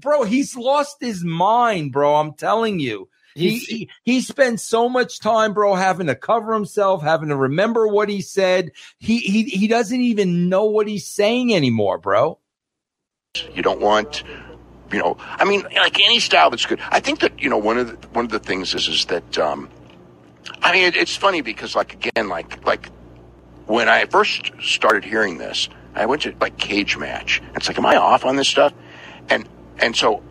bro. 0.00 0.22
He's 0.24 0.56
lost 0.56 0.96
his 1.00 1.24
mind, 1.24 1.92
bro. 1.92 2.16
I'm 2.16 2.32
telling 2.34 2.80
you. 2.80 3.08
He, 3.34 3.58
he 3.58 3.90
he 4.02 4.20
spends 4.22 4.62
so 4.62 4.88
much 4.88 5.20
time, 5.20 5.52
bro, 5.52 5.74
having 5.74 6.06
to 6.06 6.14
cover 6.14 6.54
himself, 6.54 7.02
having 7.02 7.28
to 7.28 7.36
remember 7.36 7.86
what 7.86 8.08
he 8.08 8.22
said. 8.22 8.70
He 8.98 9.18
he 9.18 9.42
he 9.44 9.68
doesn't 9.68 10.00
even 10.00 10.48
know 10.48 10.64
what 10.64 10.88
he's 10.88 11.06
saying 11.06 11.54
anymore, 11.54 11.98
bro. 11.98 12.38
You 13.54 13.60
don't 13.60 13.82
want, 13.82 14.22
you 14.92 14.98
know, 14.98 15.16
I 15.20 15.44
mean, 15.44 15.62
like 15.62 16.00
any 16.00 16.20
style 16.20 16.50
that's 16.50 16.66
good. 16.66 16.80
I 16.90 17.00
think 17.00 17.20
that 17.20 17.40
you 17.40 17.50
know 17.50 17.58
one 17.58 17.78
of 17.78 18.00
the, 18.00 18.08
one 18.08 18.24
of 18.24 18.30
the 18.30 18.38
things 18.38 18.74
is 18.74 18.88
is 18.88 19.04
that 19.06 19.38
um, 19.38 19.68
I 20.62 20.72
mean 20.72 20.84
it, 20.84 20.96
it's 20.96 21.16
funny 21.16 21.40
because 21.40 21.74
like 21.74 21.94
again 21.94 22.28
like 22.28 22.64
like 22.64 22.90
when 23.66 23.88
I 23.88 24.04
first 24.06 24.52
started 24.60 25.04
hearing 25.04 25.38
this, 25.38 25.68
I 25.94 26.06
went 26.06 26.22
to 26.22 26.34
like 26.40 26.56
cage 26.56 26.96
match. 26.96 27.42
It's 27.54 27.68
like, 27.68 27.78
am 27.78 27.86
I 27.86 27.96
off 27.96 28.24
on 28.24 28.36
this 28.36 28.48
stuff? 28.48 28.72
And 29.28 29.48
and 29.78 29.96
so 29.96 30.22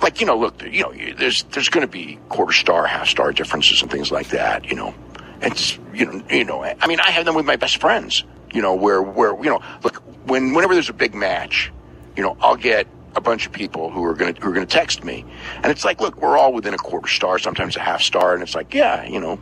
like 0.00 0.20
you 0.20 0.26
know, 0.26 0.38
look, 0.38 0.62
you 0.62 0.82
know, 0.82 0.92
there's 1.14 1.42
there's 1.44 1.68
going 1.68 1.86
to 1.86 1.90
be 1.90 2.18
quarter 2.28 2.52
star, 2.52 2.86
half 2.86 3.08
star 3.08 3.32
differences 3.32 3.82
and 3.82 3.90
things 3.90 4.10
like 4.10 4.28
that. 4.28 4.66
You 4.66 4.76
know, 4.76 4.94
it's 5.40 5.78
you 5.92 6.06
know, 6.06 6.22
you 6.30 6.44
know. 6.44 6.62
I 6.62 6.86
mean, 6.86 7.00
I 7.00 7.10
have 7.10 7.24
them 7.24 7.34
with 7.34 7.46
my 7.46 7.56
best 7.56 7.78
friends. 7.78 8.24
You 8.52 8.62
know, 8.62 8.74
where 8.74 9.02
where 9.02 9.36
you 9.42 9.50
know, 9.50 9.60
look, 9.82 9.96
when 10.24 10.54
whenever 10.54 10.74
there's 10.74 10.88
a 10.88 10.94
big 10.94 11.14
match, 11.14 11.72
you 12.16 12.22
know, 12.22 12.36
I'll 12.40 12.56
get 12.56 12.86
a 13.14 13.20
bunch 13.20 13.46
of 13.46 13.52
people 13.52 13.90
who 13.90 14.04
are 14.04 14.14
going 14.14 14.34
to 14.34 14.40
who 14.40 14.50
are 14.50 14.52
going 14.52 14.66
to 14.66 14.72
text 14.72 15.04
me, 15.04 15.24
and 15.56 15.66
it's 15.66 15.84
like, 15.84 16.00
look, 16.00 16.20
we're 16.20 16.36
all 16.36 16.52
within 16.52 16.74
a 16.74 16.78
quarter 16.78 17.08
star, 17.08 17.38
sometimes 17.38 17.76
a 17.76 17.80
half 17.80 18.02
star, 18.02 18.34
and 18.34 18.42
it's 18.42 18.54
like, 18.54 18.74
yeah, 18.74 19.04
you 19.04 19.20
know, 19.20 19.38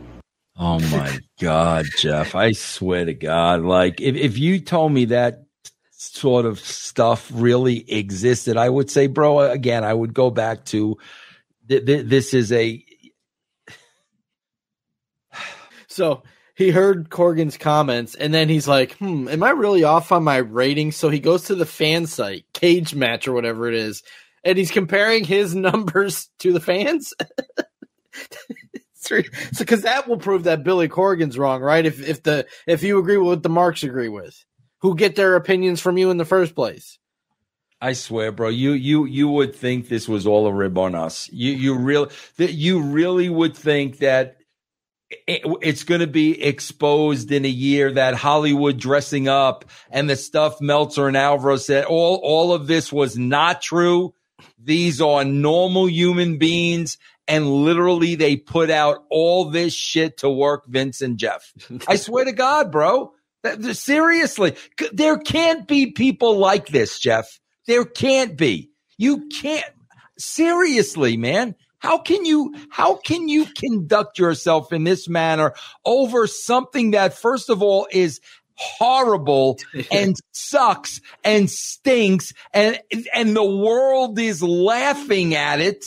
Oh 0.59 0.79
my 0.79 1.19
God, 1.39 1.85
Jeff. 1.97 2.35
I 2.35 2.51
swear 2.51 3.05
to 3.05 3.13
God. 3.13 3.61
Like 3.61 4.01
if, 4.01 4.15
if 4.15 4.37
you 4.37 4.59
told 4.59 4.91
me 4.91 5.05
that 5.05 5.43
sort 5.91 6.45
of 6.45 6.59
stuff 6.59 7.29
really 7.33 7.89
existed, 7.91 8.57
I 8.57 8.69
would 8.69 8.89
say, 8.89 9.07
bro, 9.07 9.41
again, 9.41 9.83
I 9.83 9.93
would 9.93 10.13
go 10.13 10.29
back 10.29 10.65
to 10.65 10.97
th- 11.67 11.85
th- 11.85 12.05
this 12.07 12.33
is 12.33 12.51
a 12.51 12.83
So 15.97 16.21
he 16.57 16.71
heard 16.71 17.11
Corgan's 17.11 17.55
comments 17.55 18.15
and 18.15 18.33
then 18.33 18.49
he's 18.49 18.67
like, 18.67 18.93
hmm, 18.93 19.27
am 19.27 19.43
I 19.43 19.51
really 19.51 19.83
off 19.83 20.11
on 20.11 20.23
my 20.23 20.37
rating? 20.37 20.91
So 20.91 21.09
he 21.09 21.19
goes 21.19 21.43
to 21.43 21.55
the 21.55 21.67
fan 21.67 22.07
site, 22.07 22.45
cage 22.51 22.95
match 22.95 23.27
or 23.27 23.33
whatever 23.33 23.67
it 23.67 23.75
is, 23.75 24.01
and 24.43 24.57
he's 24.57 24.71
comparing 24.71 25.23
his 25.23 25.53
numbers 25.55 26.29
to 26.39 26.51
the 26.51 26.59
fans. 26.59 27.13
so 28.95 29.21
because 29.59 29.83
that 29.83 30.07
will 30.07 30.17
prove 30.17 30.45
that 30.45 30.63
Billy 30.63 30.87
Corgan's 30.87 31.37
wrong, 31.37 31.61
right? 31.61 31.85
If 31.85 32.01
if 32.01 32.23
the 32.23 32.47
if 32.65 32.81
you 32.81 32.97
agree 32.97 33.17
with 33.17 33.27
what 33.27 33.43
the 33.43 33.49
marks 33.49 33.83
agree 33.83 34.09
with, 34.09 34.43
who 34.79 34.95
get 34.95 35.15
their 35.15 35.35
opinions 35.35 35.79
from 35.79 35.99
you 35.99 36.09
in 36.09 36.17
the 36.17 36.25
first 36.25 36.55
place. 36.55 36.97
I 37.79 37.93
swear, 37.93 38.31
bro, 38.31 38.49
you 38.49 38.71
you 38.71 39.05
you 39.05 39.27
would 39.27 39.55
think 39.55 39.89
this 39.89 40.07
was 40.07 40.25
all 40.25 40.47
a 40.47 40.53
rib 40.53 40.79
on 40.79 40.95
us. 40.95 41.29
You 41.31 41.51
you 41.51 41.75
really 41.75 42.09
that 42.37 42.53
you 42.53 42.81
really 42.81 43.29
would 43.29 43.55
think 43.55 43.99
that 43.99 44.37
it, 45.09 45.41
it's 45.61 45.83
going 45.83 46.01
to 46.01 46.07
be 46.07 46.41
exposed 46.41 47.31
in 47.31 47.45
a 47.45 47.49
year 47.49 47.93
that 47.93 48.15
Hollywood 48.15 48.77
dressing 48.77 49.27
up 49.27 49.65
and 49.89 50.09
the 50.09 50.15
stuff 50.15 50.59
Meltzer 50.61 51.07
and 51.07 51.17
Alvarez 51.17 51.65
said 51.65 51.85
all 51.85 52.19
all 52.23 52.53
of 52.53 52.67
this 52.67 52.91
was 52.91 53.17
not 53.17 53.61
true. 53.61 54.13
These 54.59 55.01
are 55.01 55.23
normal 55.23 55.89
human 55.89 56.37
beings 56.37 56.97
and 57.27 57.47
literally 57.47 58.15
they 58.15 58.35
put 58.35 58.69
out 58.69 59.05
all 59.09 59.45
this 59.45 59.73
shit 59.73 60.17
to 60.17 60.29
work 60.29 60.65
Vince 60.67 61.01
and 61.01 61.17
Jeff. 61.17 61.53
I 61.87 61.95
swear 61.97 62.25
to 62.25 62.31
God, 62.31 62.71
bro. 62.71 63.13
Seriously, 63.73 64.55
there 64.91 65.17
can't 65.17 65.67
be 65.67 65.91
people 65.91 66.37
like 66.37 66.67
this, 66.67 66.99
Jeff. 66.99 67.39
There 67.65 67.85
can't 67.85 68.37
be. 68.37 68.71
You 68.97 69.29
can't. 69.29 69.65
Seriously, 70.17 71.17
man. 71.17 71.55
How 71.87 71.99
can 71.99 72.25
you, 72.25 72.53
how 72.69 72.95
can 72.95 73.29
you 73.29 73.45
conduct 73.45 74.19
yourself 74.19 74.73
in 74.73 74.83
this 74.83 75.07
manner 75.07 75.53
over 75.85 76.27
something 76.27 76.91
that, 76.91 77.13
first 77.13 77.49
of 77.49 77.63
all, 77.63 77.87
is 77.89 78.19
horrible 78.55 79.57
and 79.91 80.13
sucks 80.33 80.99
and 81.23 81.49
stinks 81.49 82.33
and, 82.53 82.77
and 83.13 83.33
the 83.33 83.45
world 83.45 84.19
is 84.19 84.43
laughing 84.43 85.33
at 85.33 85.61
it 85.61 85.85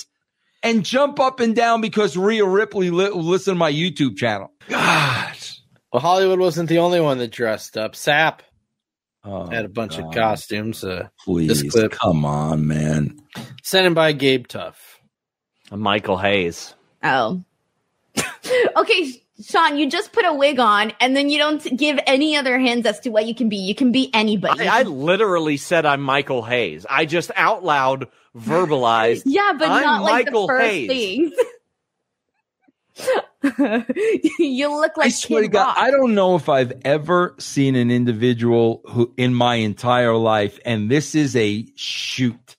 and 0.62 0.86
jump 0.86 1.20
up 1.20 1.38
and 1.38 1.54
down 1.54 1.82
because 1.82 2.16
Rhea 2.16 2.46
Ripley 2.46 2.88
li- 2.88 3.10
listen 3.10 3.52
to 3.52 3.58
my 3.58 3.70
YouTube 3.70 4.16
channel. 4.16 4.54
God. 4.70 5.36
Well, 5.92 6.00
Hollywood 6.00 6.38
wasn't 6.38 6.70
the 6.70 6.78
only 6.78 7.02
one 7.02 7.18
that 7.18 7.30
dressed 7.30 7.76
up. 7.76 7.94
Sap 7.94 8.42
Oh, 9.22 9.50
had 9.50 9.66
a 9.66 9.68
bunch 9.68 9.98
of 9.98 10.14
costumes. 10.14 10.82
Uh, 10.82 11.08
Please, 11.26 11.62
come 11.90 12.24
on, 12.24 12.66
man. 12.66 13.18
sent 13.62 13.86
in 13.86 13.92
by 13.92 14.12
Gabe 14.12 14.46
Tuff. 14.46 14.89
Michael 15.70 16.18
Hayes. 16.18 16.74
Oh. 17.02 17.42
okay, 18.76 19.22
Sean, 19.42 19.78
you 19.78 19.88
just 19.88 20.12
put 20.12 20.24
a 20.24 20.34
wig 20.34 20.58
on 20.58 20.92
and 21.00 21.16
then 21.16 21.30
you 21.30 21.38
don't 21.38 21.76
give 21.76 21.98
any 22.06 22.36
other 22.36 22.58
hints 22.58 22.86
as 22.86 23.00
to 23.00 23.10
what 23.10 23.26
you 23.26 23.34
can 23.34 23.48
be. 23.48 23.56
You 23.56 23.74
can 23.74 23.92
be 23.92 24.10
anybody. 24.12 24.66
I, 24.66 24.80
I 24.80 24.82
literally 24.82 25.56
said 25.56 25.86
I'm 25.86 26.02
Michael 26.02 26.42
Hayes. 26.42 26.86
I 26.88 27.06
just 27.06 27.30
out 27.36 27.64
loud 27.64 28.08
verbalized. 28.36 29.22
yeah, 29.26 29.52
but 29.58 29.68
I'm 29.68 29.82
not 29.82 30.02
like 30.02 30.26
Michael 30.26 30.46
the 30.46 30.52
first 30.52 30.66
Hayes. 30.66 30.88
things. 30.88 31.32
you 34.38 34.68
look 34.68 34.96
like 34.96 35.06
I 35.06 35.10
swear 35.10 35.42
to 35.42 35.48
God, 35.48 35.68
Rock. 35.68 35.76
I 35.78 35.90
don't 35.90 36.14
know 36.14 36.36
if 36.36 36.48
I've 36.48 36.72
ever 36.84 37.34
seen 37.38 37.74
an 37.74 37.90
individual 37.90 38.82
who 38.86 39.14
in 39.16 39.34
my 39.34 39.54
entire 39.56 40.14
life, 40.14 40.58
and 40.66 40.90
this 40.90 41.14
is 41.14 41.34
a 41.36 41.66
shoot, 41.74 42.56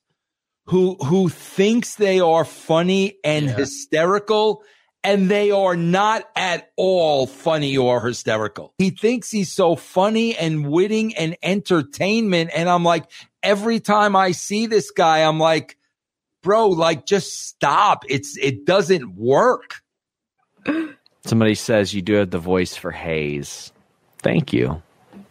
who 0.71 0.95
who 1.03 1.27
thinks 1.27 1.95
they 1.95 2.21
are 2.21 2.45
funny 2.45 3.17
and 3.25 3.49
hysterical, 3.49 4.63
and 5.03 5.29
they 5.29 5.51
are 5.51 5.75
not 5.75 6.23
at 6.33 6.71
all 6.77 7.27
funny 7.27 7.75
or 7.75 7.99
hysterical. 7.99 8.73
He 8.77 8.91
thinks 8.91 9.29
he's 9.29 9.51
so 9.51 9.75
funny 9.75 10.37
and 10.37 10.65
witting 10.71 11.13
and 11.17 11.35
entertainment, 11.43 12.51
and 12.55 12.69
I'm 12.69 12.85
like, 12.85 13.11
every 13.43 13.81
time 13.81 14.15
I 14.15 14.31
see 14.31 14.65
this 14.65 14.91
guy, 14.91 15.23
I'm 15.23 15.41
like, 15.41 15.77
bro, 16.41 16.69
like 16.69 17.05
just 17.05 17.33
stop. 17.47 18.05
It's 18.07 18.37
it 18.37 18.65
doesn't 18.65 19.15
work. 19.15 19.81
Somebody 21.25 21.55
says 21.55 21.93
you 21.93 22.01
do 22.01 22.13
have 22.13 22.31
the 22.31 22.39
voice 22.39 22.77
for 22.77 22.91
Hayes. 22.91 23.73
Thank 24.19 24.53
you. 24.53 24.81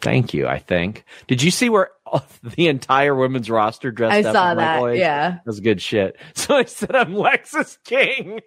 Thank 0.01 0.35
you, 0.35 0.47
I 0.47 0.59
think. 0.59 1.03
Did 1.27 1.41
you 1.41 1.49
see 1.49 1.69
where 1.69 1.89
the 2.43 2.67
entire 2.67 3.15
women's 3.15 3.49
roster 3.49 3.91
dressed 3.91 4.25
I 4.25 4.29
up? 4.29 4.35
saw 4.35 4.53
that, 4.55 4.79
Hayes? 4.81 4.99
yeah. 4.99 5.29
That 5.31 5.45
was 5.45 5.59
good 5.59 5.81
shit. 5.81 6.17
So 6.35 6.55
I 6.57 6.65
said 6.65 6.95
I'm 6.95 7.13
Lexis 7.13 7.77
King. 7.83 8.39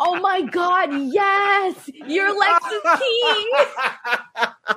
oh 0.00 0.18
my 0.20 0.42
god, 0.42 0.88
yes! 0.92 1.90
You're 2.06 2.34
Lexis 2.40 2.98
King. 2.98 4.76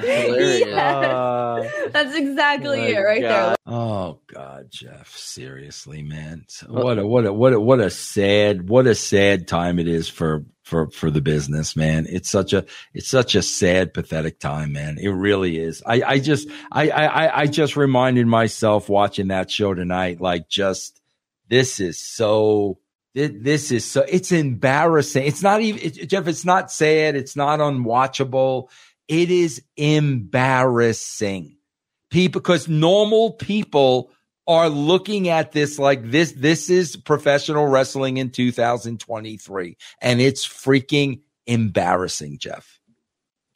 Hilarious. 0.00 0.68
Uh, 0.68 1.88
That's 1.92 2.14
exactly 2.14 2.78
my 2.78 2.86
it 2.86 2.98
right 2.98 3.22
God. 3.22 3.56
Oh 3.66 4.18
God, 4.26 4.66
Jeff, 4.70 5.16
seriously, 5.16 6.02
man. 6.02 6.46
What 6.68 6.98
a 6.98 7.06
what 7.06 7.26
a 7.26 7.32
what 7.32 7.52
a 7.52 7.60
what 7.60 7.80
a 7.80 7.90
sad 7.90 8.68
what 8.68 8.86
a 8.86 8.94
sad 8.94 9.48
time 9.48 9.78
it 9.78 9.88
is 9.88 10.08
for 10.08 10.44
for 10.62 10.88
for 10.90 11.10
the 11.10 11.20
business, 11.20 11.76
man. 11.76 12.06
It's 12.08 12.30
such 12.30 12.52
a 12.52 12.64
it's 12.94 13.08
such 13.08 13.34
a 13.34 13.42
sad, 13.42 13.92
pathetic 13.92 14.38
time, 14.38 14.72
man. 14.72 14.98
It 14.98 15.08
really 15.08 15.58
is. 15.58 15.82
I 15.84 16.02
I 16.02 16.18
just 16.18 16.48
I 16.70 16.90
I 16.90 17.40
I 17.42 17.46
just 17.46 17.76
reminded 17.76 18.26
myself 18.26 18.88
watching 18.88 19.28
that 19.28 19.50
show 19.50 19.74
tonight, 19.74 20.20
like 20.20 20.48
just 20.48 21.00
this 21.48 21.80
is 21.80 21.98
so 21.98 22.78
this 23.12 23.72
is 23.72 23.84
so 23.84 24.04
it's 24.08 24.30
embarrassing. 24.30 25.26
It's 25.26 25.42
not 25.42 25.60
even 25.60 25.80
it, 25.82 26.08
Jeff. 26.08 26.28
It's 26.28 26.44
not 26.44 26.70
sad. 26.70 27.16
It's 27.16 27.34
not 27.34 27.58
unwatchable. 27.58 28.70
It 29.10 29.32
is 29.32 29.60
embarrassing 29.76 31.56
people 32.10 32.40
because 32.40 32.68
normal 32.68 33.32
people 33.32 34.12
are 34.46 34.68
looking 34.68 35.28
at 35.28 35.50
this 35.50 35.80
like 35.80 36.08
this 36.10 36.30
this 36.32 36.70
is 36.70 36.96
professional 36.96 37.66
wrestling 37.66 38.18
in 38.18 38.30
2023 38.30 39.76
and 40.00 40.20
it's 40.20 40.46
freaking 40.46 41.22
embarrassing 41.46 42.38
jeff 42.38 42.78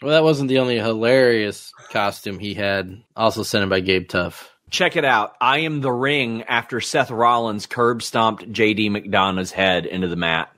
Well, 0.03 0.11
that 0.11 0.25
wasn't 0.25 0.49
the 0.49 0.59
only 0.59 0.79
hilarious 0.79 1.73
costume 1.91 2.39
he 2.41 2.55
had. 2.55 3.01
Also 3.17 3.45
sent 3.45 3.63
in 3.63 3.69
by 3.69 3.81
Gabe 3.81 4.09
Tuff. 4.09 4.51
Check 4.71 4.97
it 4.97 5.05
out. 5.05 5.35
I 5.41 5.59
am 5.59 5.81
the 5.81 5.93
ring 5.93 6.43
after 6.43 6.81
Seth 6.81 7.11
Rollins 7.13 7.67
curb 7.67 8.03
stomped 8.03 8.53
JD 8.53 8.91
McDonagh's 8.91 9.53
head 9.53 9.87
into 9.87 10.09
the 10.09 10.17
mat. 10.17 10.54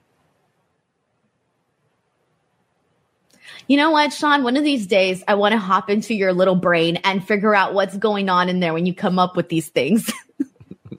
You 3.69 3.77
know 3.77 3.91
what, 3.91 4.13
Sean? 4.13 4.45
One 4.45 4.57
of 4.57 4.65
these 4.65 4.87
days, 4.87 5.25
I 5.29 5.35
want 5.35 5.53
to 5.53 5.59
hop 5.59 5.91
into 5.91 6.15
your 6.15 6.33
little 6.33 6.55
brain 6.57 6.97
and 7.05 7.27
figure 7.27 7.55
out 7.55 7.75
what's 7.75 7.97
going 7.97 8.29
on 8.29 8.49
in 8.49 8.61
there 8.61 8.73
when 8.75 8.87
you 8.87 8.95
come 8.95 9.19
up 9.19 9.37
with 9.37 9.49
these 9.49 9.69
things. 9.69 10.11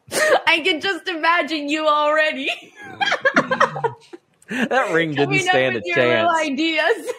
I 0.48 0.62
can 0.62 0.82
just 0.82 1.08
imagine 1.08 1.70
you 1.70 1.88
already 1.88 2.50
That 4.50 4.94
ring 4.94 5.16
didn't 5.16 5.26
coming 5.26 5.48
up 5.48 5.52
stand 5.52 5.76
a 5.78 5.82
your 5.86 5.96
chance. 5.96 6.32
ideas. 6.42 7.12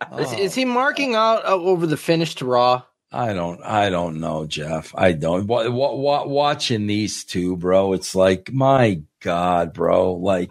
Is, 0.18 0.32
is 0.34 0.54
he 0.54 0.64
marking 0.64 1.14
out 1.14 1.44
uh, 1.44 1.54
over 1.54 1.86
the 1.86 1.96
finish 1.96 2.34
to 2.36 2.46
Raw? 2.46 2.82
i 3.10 3.32
don't 3.32 3.62
i 3.62 3.88
don't 3.88 4.20
know 4.20 4.44
jeff 4.46 4.94
i 4.94 5.12
don't 5.12 5.46
wa- 5.46 5.68
wa- 5.70 5.94
wa- 5.94 6.26
watching 6.26 6.86
these 6.86 7.24
two 7.24 7.56
bro 7.56 7.94
it's 7.94 8.14
like 8.14 8.52
my 8.52 9.00
god 9.20 9.72
bro 9.72 10.12
like 10.12 10.50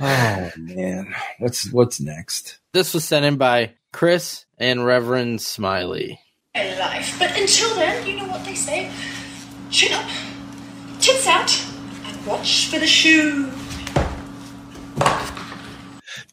oh 0.00 0.50
man 0.56 1.14
what's 1.38 1.70
what's 1.72 2.00
next 2.00 2.58
This 2.72 2.94
was 2.94 3.04
sent 3.04 3.24
in 3.24 3.36
by 3.36 3.74
Chris 3.92 4.44
and 4.58 4.84
Reverend 4.86 5.40
Smiley. 5.40 6.20
in 6.54 6.78
life. 6.78 7.16
But 7.18 7.36
until 7.36 7.74
then, 7.74 8.06
you 8.06 8.16
know 8.16 8.28
what 8.28 8.44
they 8.44 8.54
say 8.54 8.90
chin 9.70 9.92
up, 9.92 10.08
tits 11.00 11.26
out, 11.26 11.50
and 12.04 12.26
watch 12.26 12.66
for 12.68 12.78
the 12.78 12.86
shoe. 12.86 13.50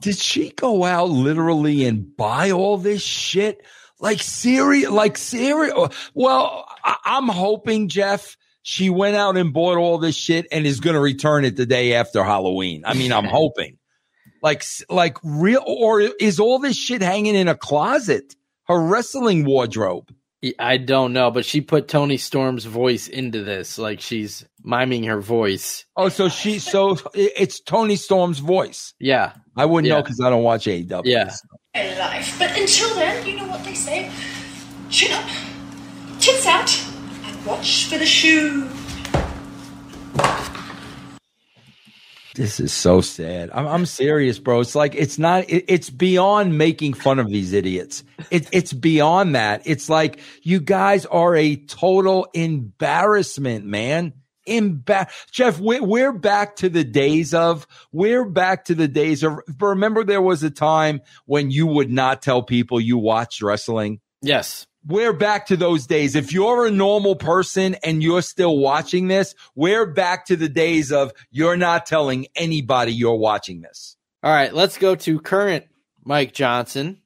did 0.01 0.17
she 0.17 0.51
go 0.51 0.83
out 0.83 1.09
literally 1.09 1.85
and 1.85 2.15
buy 2.15 2.51
all 2.51 2.77
this 2.77 3.01
shit? 3.01 3.63
Like 3.99 4.21
serious, 4.21 4.89
like 4.91 5.17
serious. 5.17 5.73
Well, 6.13 6.67
I- 6.83 6.97
I'm 7.05 7.27
hoping 7.27 7.89
Jeff, 7.89 8.37
she 8.67 8.89
went 8.89 9.15
out 9.15 9.37
and 9.37 9.53
bought 9.53 9.77
all 9.77 9.97
this 9.97 10.13
shit 10.13 10.45
and 10.51 10.67
is 10.67 10.81
going 10.81 10.93
to 10.93 10.99
return 10.99 11.45
it 11.45 11.55
the 11.55 11.65
day 11.65 11.93
after 11.93 12.21
Halloween. 12.21 12.83
I 12.85 12.95
mean, 12.95 13.13
I'm 13.13 13.23
hoping 13.39 13.77
like, 14.43 14.61
like 14.89 15.17
real, 15.23 15.63
or 15.65 16.01
is 16.01 16.41
all 16.41 16.59
this 16.59 16.75
shit 16.75 17.01
hanging 17.01 17.35
in 17.35 17.47
a 17.47 17.55
closet? 17.55 18.35
Her 18.65 18.77
wrestling 18.77 19.45
wardrobe. 19.45 20.13
I 20.59 20.75
don't 20.75 21.13
know, 21.13 21.31
but 21.31 21.45
she 21.45 21.61
put 21.61 21.87
Toni 21.87 22.17
Storm's 22.17 22.65
voice 22.65 23.07
into 23.07 23.41
this, 23.41 23.77
like 23.77 24.01
she's 24.01 24.45
miming 24.61 25.05
her 25.05 25.21
voice. 25.21 25.85
Oh, 25.95 26.09
so 26.09 26.27
she, 26.27 26.59
so 26.59 26.97
it's 27.13 27.61
Toni 27.61 27.95
Storm's 27.95 28.39
voice. 28.39 28.93
Yeah, 28.99 29.31
I 29.55 29.63
wouldn't 29.63 29.89
know 29.89 30.01
because 30.01 30.19
I 30.19 30.29
don't 30.29 30.43
watch 30.43 30.65
AEW. 30.65 31.03
Yeah. 31.05 31.33
in 31.73 31.97
life. 31.97 32.37
But 32.37 32.51
until 32.59 32.93
then, 32.95 33.25
you 33.25 33.37
know 33.37 33.47
what 33.47 33.63
they 33.63 33.75
say 33.75 34.11
chin 34.89 35.13
up, 35.13 35.29
tits 36.19 36.45
out, 36.45 36.69
and 36.85 36.86
watch 37.47 37.85
for 37.85 37.97
the 37.97 38.05
shoe. 38.05 38.67
This 42.35 42.59
is 42.59 42.71
so 42.71 43.01
sad. 43.01 43.49
I'm, 43.51 43.65
I'm 43.65 43.85
serious, 43.87 44.37
bro. 44.37 44.59
It's 44.59 44.75
like 44.75 44.93
it's 44.93 45.17
not. 45.17 45.49
It, 45.49 45.65
it's 45.67 45.89
beyond 45.89 46.55
making 46.55 46.93
fun 46.93 47.17
of 47.17 47.29
these 47.29 47.53
idiots. 47.53 48.03
It, 48.29 48.47
it's 48.51 48.73
beyond 48.73 49.33
that. 49.33 49.63
It's 49.65 49.89
like 49.89 50.19
you 50.43 50.59
guys 50.59 51.07
are 51.07 51.35
a 51.35 51.55
total 51.55 52.27
embarrassment, 52.35 53.65
man. 53.65 54.13
Embar- 54.47 55.09
Jeff, 55.31 55.59
we're, 55.59 55.81
we're 55.81 56.13
back 56.13 56.57
to 56.57 56.69
the 56.69 56.83
days 56.83 57.33
of. 57.33 57.65
We're 57.91 58.25
back 58.25 58.65
to 58.65 58.75
the 58.75 58.87
days 58.87 59.23
of. 59.23 59.39
Remember, 59.59 60.03
there 60.03 60.21
was 60.21 60.43
a 60.43 60.51
time 60.51 61.01
when 61.25 61.49
you 61.49 61.65
would 61.65 61.89
not 61.89 62.21
tell 62.21 62.43
people 62.43 62.79
you 62.79 62.99
watched 62.99 63.41
wrestling. 63.41 63.99
Yes. 64.21 64.67
We're 64.85 65.13
back 65.13 65.47
to 65.47 65.57
those 65.57 65.85
days. 65.85 66.15
If 66.15 66.31
you're 66.31 66.65
a 66.65 66.71
normal 66.71 67.15
person 67.15 67.75
and 67.83 68.01
you're 68.01 68.21
still 68.21 68.57
watching 68.57 69.07
this, 69.07 69.35
we're 69.55 69.85
back 69.85 70.25
to 70.27 70.35
the 70.35 70.47
days 70.47 70.91
of 70.91 71.11
you're 71.29 71.57
not 71.57 71.85
telling 71.85 72.27
anybody 72.35 72.93
you're 72.93 73.15
watching 73.15 73.61
this. 73.61 73.97
All 74.23 74.31
right, 74.31 74.53
let's 74.53 74.77
go 74.77 74.95
to 74.95 75.19
current 75.19 75.65
Mike 76.05 76.33
Johnson. 76.33 77.01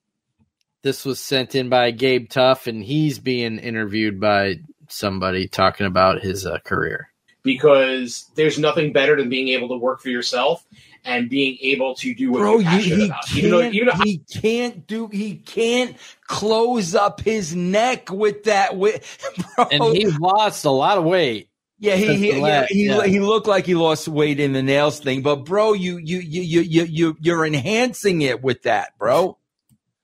This 0.83 1.05
was 1.05 1.19
sent 1.19 1.55
in 1.55 1.69
by 1.69 1.91
Gabe 1.91 2.29
Tuff, 2.29 2.67
and 2.67 2.83
he's 2.83 3.19
being 3.19 3.59
interviewed 3.59 4.19
by 4.19 4.55
somebody 4.89 5.47
talking 5.47 5.85
about 5.87 6.21
his 6.21 6.45
uh, 6.45 6.57
career. 6.59 7.07
because 7.43 8.29
there's 8.35 8.59
nothing 8.59 8.93
better 8.93 9.15
than 9.15 9.29
being 9.29 9.49
able 9.49 9.67
to 9.69 9.77
work 9.77 9.99
for 10.01 10.09
yourself 10.09 10.63
and 11.03 11.29
being 11.29 11.57
able 11.61 11.95
to 11.95 12.13
do 12.13 12.31
what 12.31 12.39
Bro, 12.39 12.59
you're 12.59 12.63
passionate 12.63 12.97
he 12.99 13.05
about. 13.05 13.25
can't, 13.25 13.37
Even 13.37 13.51
though, 13.51 13.61
even 13.63 13.87
though 13.87 14.03
he 14.03 14.17
can't 14.19 14.87
do, 14.87 15.07
he 15.07 15.35
can't 15.35 15.97
close 16.27 16.93
up 16.95 17.21
his 17.21 17.55
neck 17.55 18.11
with 18.11 18.43
that. 18.43 18.77
With, 18.77 19.17
bro. 19.55 19.65
And 19.71 19.83
he 19.97 20.07
lost 20.07 20.65
a 20.65 20.69
lot 20.71 20.97
of 20.97 21.03
weight. 21.03 21.49
Yeah, 21.79 21.95
he 21.95 22.15
he, 22.15 22.31
yeah, 22.37 22.43
last- 22.43 22.71
he 22.71 22.85
yeah. 22.85 23.05
he 23.05 23.19
looked 23.19 23.47
like 23.47 23.65
he 23.65 23.73
lost 23.73 24.07
weight 24.07 24.39
in 24.39 24.53
the 24.53 24.61
nails 24.61 24.99
thing, 24.99 25.23
but 25.23 25.45
bro, 25.45 25.73
you 25.73 25.97
you 25.97 26.19
you 26.19 26.41
you 26.43 26.61
you 26.61 26.83
you 26.83 27.17
you're 27.19 27.43
enhancing 27.45 28.21
it 28.21 28.43
with 28.43 28.61
that, 28.63 28.95
bro. 28.99 29.39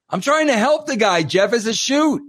I'm 0.10 0.22
trying 0.22 0.48
to 0.48 0.58
help 0.58 0.88
the 0.88 0.96
guy, 0.96 1.22
Jeff, 1.22 1.54
as 1.54 1.68
a 1.68 1.74
shoot. 1.74 2.24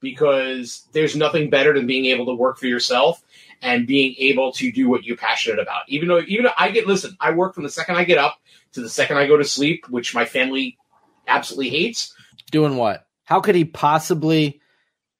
Because 0.00 0.86
there's 0.92 1.16
nothing 1.16 1.50
better 1.50 1.74
than 1.74 1.86
being 1.86 2.06
able 2.06 2.26
to 2.26 2.34
work 2.34 2.58
for 2.58 2.66
yourself 2.66 3.22
and 3.62 3.86
being 3.86 4.14
able 4.18 4.52
to 4.52 4.72
do 4.72 4.88
what 4.88 5.04
you're 5.04 5.16
passionate 5.16 5.58
about. 5.58 5.82
Even 5.88 6.08
though, 6.08 6.22
even 6.26 6.44
though 6.44 6.52
I 6.56 6.70
get, 6.70 6.86
listen, 6.86 7.16
I 7.20 7.32
work 7.32 7.54
from 7.54 7.64
the 7.64 7.70
second 7.70 7.96
I 7.96 8.04
get 8.04 8.18
up 8.18 8.38
to 8.72 8.80
the 8.80 8.88
second 8.88 9.18
I 9.18 9.26
go 9.26 9.36
to 9.36 9.44
sleep, 9.44 9.86
which 9.88 10.14
my 10.14 10.24
family 10.24 10.78
absolutely 11.26 11.70
hates. 11.70 12.14
Doing 12.50 12.76
what? 12.76 13.06
How 13.24 13.40
could 13.40 13.54
he 13.54 13.64
possibly 13.64 14.60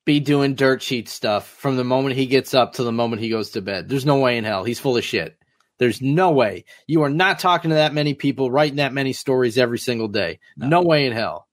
be 0.04 0.20
doing 0.20 0.54
dirt 0.54 0.82
sheet 0.82 1.08
stuff 1.08 1.46
from 1.46 1.76
the 1.76 1.84
moment 1.84 2.16
he 2.16 2.26
gets 2.26 2.54
up 2.54 2.74
to 2.74 2.82
the 2.82 2.92
moment 2.92 3.22
he 3.22 3.28
goes 3.28 3.50
to 3.50 3.62
bed? 3.62 3.88
There's 3.88 4.06
no 4.06 4.18
way 4.18 4.36
in 4.36 4.44
hell. 4.44 4.64
He's 4.64 4.80
full 4.80 4.96
of 4.96 5.04
shit. 5.04 5.36
There's 5.78 6.02
no 6.02 6.30
way. 6.32 6.66
You 6.86 7.02
are 7.02 7.10
not 7.10 7.38
talking 7.38 7.70
to 7.70 7.76
that 7.76 7.94
many 7.94 8.12
people, 8.12 8.50
writing 8.50 8.76
that 8.76 8.92
many 8.92 9.14
stories 9.14 9.56
every 9.56 9.78
single 9.78 10.08
day. 10.08 10.40
No, 10.56 10.82
way 10.82 11.06
in 11.06 11.12
hell. 11.12 11.48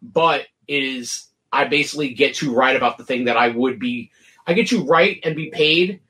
But 0.00 0.46
it 0.66 0.82
is, 0.82 1.25
I 1.56 1.64
basically 1.64 2.12
get 2.14 2.34
to 2.36 2.54
write 2.54 2.76
about 2.76 2.98
the 2.98 3.04
thing 3.04 3.24
that 3.24 3.36
I 3.36 3.48
would 3.48 3.78
be, 3.78 4.10
I 4.46 4.52
get 4.52 4.68
to 4.68 4.84
write 4.84 5.20
and 5.24 5.34
be 5.34 5.50
paid 5.50 6.00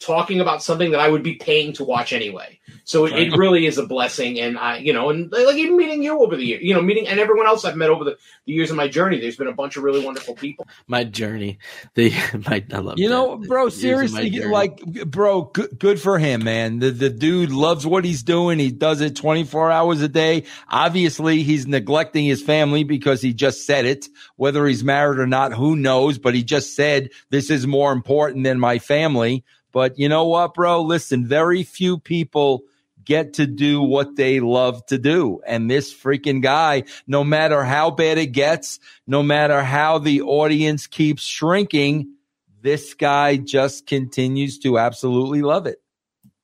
talking 0.00 0.40
about 0.40 0.62
something 0.62 0.92
that 0.92 1.00
I 1.00 1.08
would 1.08 1.22
be 1.22 1.34
paying 1.34 1.72
to 1.74 1.84
watch 1.84 2.12
anyway. 2.12 2.58
So 2.84 3.04
it, 3.04 3.12
it 3.12 3.36
really 3.36 3.66
is 3.66 3.76
a 3.76 3.86
blessing, 3.86 4.40
and 4.40 4.58
I, 4.58 4.78
you 4.78 4.92
know, 4.92 5.10
and 5.10 5.30
like 5.30 5.56
even 5.56 5.76
meeting 5.76 6.02
you 6.02 6.22
over 6.22 6.36
the 6.36 6.44
year, 6.44 6.60
you 6.60 6.72
know, 6.72 6.80
meeting 6.80 7.06
and 7.06 7.20
everyone 7.20 7.46
else 7.46 7.64
I've 7.64 7.76
met 7.76 7.90
over 7.90 8.04
the, 8.04 8.16
the 8.46 8.52
years 8.52 8.70
of 8.70 8.76
my 8.76 8.88
journey. 8.88 9.20
There's 9.20 9.36
been 9.36 9.46
a 9.48 9.52
bunch 9.52 9.76
of 9.76 9.82
really 9.82 10.02
wonderful 10.04 10.34
people. 10.34 10.66
My 10.86 11.04
journey, 11.04 11.58
the 11.94 12.10
my 12.48 12.64
I 12.72 12.78
love 12.78 12.98
You 12.98 13.08
that. 13.08 13.14
know, 13.14 13.36
bro, 13.36 13.64
Years 13.64 13.74
of 13.84 14.12
my 14.12 14.20
seriously, 14.22 14.40
like, 14.46 14.80
bro, 15.10 15.42
good, 15.42 15.78
good 15.78 16.00
for 16.00 16.18
him, 16.18 16.44
man. 16.44 16.78
The, 16.78 16.90
the 16.90 17.10
dude 17.10 17.50
loves 17.50 17.86
what 17.86 18.04
he's 18.04 18.22
doing. 18.22 18.58
He 18.58 18.70
does 18.70 19.00
it 19.00 19.16
24 19.16 19.70
hours 19.70 20.00
a 20.00 20.08
day. 20.08 20.44
Obviously, 20.70 21.42
he's 21.42 21.66
neglecting 21.66 22.24
his 22.24 22.42
family 22.42 22.84
because 22.84 23.20
he 23.20 23.34
just 23.34 23.66
said 23.66 23.84
it. 23.84 24.06
Whether 24.36 24.66
he's 24.66 24.84
married 24.84 25.18
or 25.18 25.26
not, 25.26 25.52
who 25.52 25.76
knows? 25.76 26.18
But 26.18 26.34
he 26.34 26.42
just 26.42 26.74
said, 26.74 27.10
this 27.30 27.50
is 27.50 27.66
more 27.66 27.92
important 27.92 28.44
than 28.44 28.58
my 28.60 28.78
family. 28.78 29.44
But 29.72 29.98
you 29.98 30.08
know 30.08 30.26
what, 30.26 30.54
bro? 30.54 30.82
Listen, 30.82 31.26
very 31.26 31.62
few 31.62 31.98
people 31.98 32.62
get 33.04 33.34
to 33.34 33.46
do 33.46 33.80
what 33.80 34.16
they 34.16 34.38
love 34.38 34.84
to 34.86 34.98
do. 34.98 35.40
And 35.46 35.70
this 35.70 35.92
freaking 35.92 36.42
guy, 36.42 36.84
no 37.06 37.24
matter 37.24 37.64
how 37.64 37.90
bad 37.90 38.18
it 38.18 38.32
gets, 38.32 38.80
no 39.06 39.22
matter 39.22 39.62
how 39.62 39.98
the 39.98 40.22
audience 40.22 40.86
keeps 40.86 41.22
shrinking, 41.22 42.14
this 42.60 42.94
guy 42.94 43.36
just 43.36 43.86
continues 43.86 44.58
to 44.60 44.78
absolutely 44.78 45.42
love 45.42 45.66
it. 45.66 45.80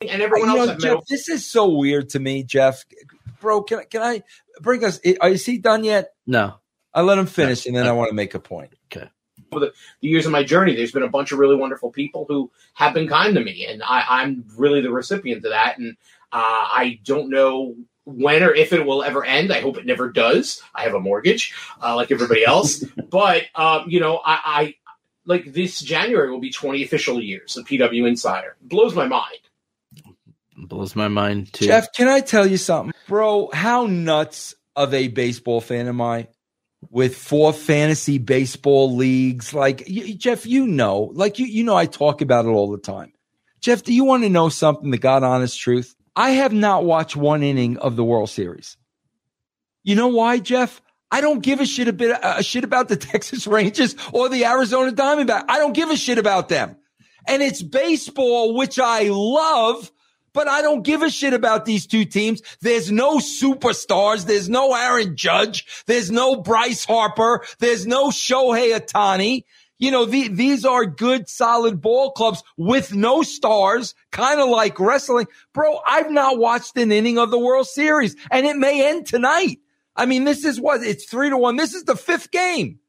And 0.01 0.23
everyone 0.23 0.51
else 0.51 0.69
know, 0.69 0.77
Jeff, 0.79 1.05
this 1.09 1.29
is 1.29 1.47
so 1.47 1.69
weird 1.69 2.11
to 2.11 2.19
me, 2.19 2.45
Jeff. 2.45 2.85
Bro, 3.41 3.65
can 3.65 3.81
I, 3.81 3.85
can 3.85 4.03
I 4.03 4.23
bring 4.61 4.85
us? 4.85 4.99
Is 4.99 5.45
he 5.45 5.59
done 5.59 5.85
yet? 5.85 6.15
No. 6.27 6.55
I 6.95 7.03
let 7.03 7.19
him 7.19 7.27
finish, 7.27 7.67
and 7.67 7.75
then 7.75 7.87
I 7.87 7.93
want 7.93 8.11
to 8.11 8.15
make 8.15 8.35
a 8.35 8.39
point. 8.39 8.74
Okay. 9.55 9.65
over 9.65 9.67
the, 9.67 9.73
the 10.01 10.09
years 10.09 10.27
of 10.27 10.33
my 10.33 10.43
journey, 10.43 10.75
there's 10.75 10.93
been 10.93 11.03
a 11.03 11.09
bunch 11.09 11.33
of 11.33 11.39
really 11.39 11.57
wonderful 11.57 11.91
people 11.91 12.27
who 12.29 12.51
have 12.75 12.95
been 12.95 13.09
kind 13.09 13.35
to 13.35 13.43
me, 13.43 13.67
and 13.67 13.83
I, 13.83 14.05
I'm 14.09 14.45
really 14.57 14.81
the 14.81 14.91
recipient 14.91 15.45
of 15.45 15.51
that. 15.51 15.79
And 15.79 15.97
uh, 16.33 16.67
I 16.73 17.01
don't 17.05 17.31
know 17.31 17.77
when 18.05 18.43
or 18.43 18.53
if 18.55 18.73
it 18.73 18.85
will 18.85 19.03
ever 19.03 19.25
end. 19.25 19.53
I 19.53 19.61
hope 19.61 19.79
it 19.79 19.87
never 19.87 20.11
does. 20.11 20.63
I 20.75 20.83
have 20.83 20.95
a 20.95 21.01
mortgage, 21.01 21.55
uh, 21.83 21.97
like 21.97 22.11
everybody 22.11 22.45
else. 22.45 22.85
but 23.11 23.45
um, 23.55 23.85
you 23.89 24.01
know, 24.01 24.21
I, 24.25 24.41
I 24.45 24.75
like 25.27 25.53
this 25.53 25.81
January 25.81 26.31
will 26.31 26.41
be 26.41 26.51
20 26.51 26.83
official 26.83 27.21
years 27.21 27.57
of 27.57 27.67
PW 27.67 28.07
Insider. 28.07 28.57
blows 28.61 28.95
my 28.95 29.07
mind. 29.07 29.41
blows 30.57 30.95
my 30.95 31.09
mind 31.09 31.53
too. 31.53 31.67
Jeff, 31.67 31.93
can 31.93 32.09
I 32.09 32.21
tell 32.21 32.47
you 32.47 32.57
something, 32.57 32.95
bro? 33.09 33.51
How 33.53 33.87
nuts 33.87 34.55
of 34.77 34.93
a 34.93 35.09
baseball 35.09 35.61
fan 35.61 35.89
am 35.89 36.01
I? 36.01 36.29
With 36.91 37.17
four 37.17 37.53
fantasy 37.53 38.19
baseball 38.19 38.95
leagues, 38.95 39.53
like 39.55 39.85
y- 39.89 40.15
Jeff, 40.17 40.47
you 40.47 40.67
know, 40.67 41.11
like 41.15 41.39
you, 41.39 41.47
you 41.47 41.65
know, 41.65 41.77
I 41.77 41.87
talk 41.87 42.21
about 42.21 42.45
it 42.45 42.49
all 42.49 42.71
the 42.71 42.79
time. 42.79 43.13
Jeff, 43.61 43.83
do 43.83 43.93
you 43.95 44.05
want 44.05 44.25
to 44.25 44.29
know 44.29 44.49
something? 44.49 44.91
The 44.91 44.99
God 44.99 45.23
honest 45.23 45.59
truth. 45.59 45.95
I 46.17 46.31
have 46.31 46.53
not 46.53 46.85
watched 46.85 47.17
one 47.17 47.43
inning 47.43 47.79
of 47.79 47.97
the 47.97 48.05
World 48.05 48.31
Series. 48.31 48.77
You 49.83 49.95
know 49.97 50.09
why, 50.09 50.39
Jeff? 50.39 50.81
I 51.11 51.21
don't 51.21 51.41
give 51.41 51.61
a 51.61 51.67
shit 51.67 51.89
a 51.89 51.93
bit 51.93 52.17
a 52.23 52.43
shit 52.43 52.65
about 52.65 52.89
the 52.89 52.97
Texas 53.13 53.47
Rangers 53.47 53.95
or 54.13 54.29
the 54.29 54.45
Arizona 54.45 54.93
Diamondback. 54.93 55.45
I 55.49 55.59
don't 55.59 55.73
give 55.73 55.91
a 55.91 55.97
shit 55.97 56.19
about 56.19 56.49
them. 56.49 56.77
And 57.27 57.43
it's 57.43 57.63
baseball, 57.63 58.55
which 58.55 58.79
I 58.79 59.09
love, 59.11 59.91
but 60.35 60.49
I 60.49 60.61
don't 60.61 60.83
give 60.83 61.01
a 61.01 61.09
shit 61.09 61.33
about 61.33 61.65
these 61.65 61.87
two 61.87 62.05
teams. 62.05 62.43
There's 62.61 62.93
no 62.93 63.19
superstars. 63.19 64.27
There's 64.27 64.51
no 64.51 64.75
Aaron 64.75 65.17
Judge. 65.17 65.65
There's 65.87 66.11
no 66.11 66.37
Bryce 66.37 66.85
Harper. 66.85 67.43
There's 67.61 67.87
no 67.87 68.09
Shohei 68.11 68.79
Ohtani. 68.79 69.45
You 69.79 69.91
know, 69.91 70.05
the, 70.05 70.29
these 70.29 70.65
are 70.65 70.85
good, 70.85 71.29
solid 71.29 71.81
ball 71.81 72.13
clubs 72.13 72.43
with 72.57 72.95
no 72.95 73.23
stars, 73.23 73.95
kind 74.13 74.41
of 74.41 74.49
like 74.49 74.79
wrestling. 74.79 75.27
Bro, 75.53 75.79
I've 75.87 76.11
not 76.11 76.39
watched 76.39 76.77
an 76.77 76.93
inning 76.93 77.19
of 77.19 77.31
the 77.31 77.39
World 77.39 77.67
Series 77.67 78.15
and 78.31 78.47
it 78.47 78.57
may 78.57 78.89
end 78.89 79.07
tonight. 79.07 79.59
I 79.97 80.07
mean, 80.07 80.25
this 80.25 80.45
is 80.45 80.61
what 80.61 80.83
it's 80.83 81.05
three 81.05 81.31
to 81.31 81.37
one. 81.37 81.57
This 81.57 81.75
is 81.75 81.85
the 81.85 81.97
fifth 81.97 82.31
game. 82.31 82.81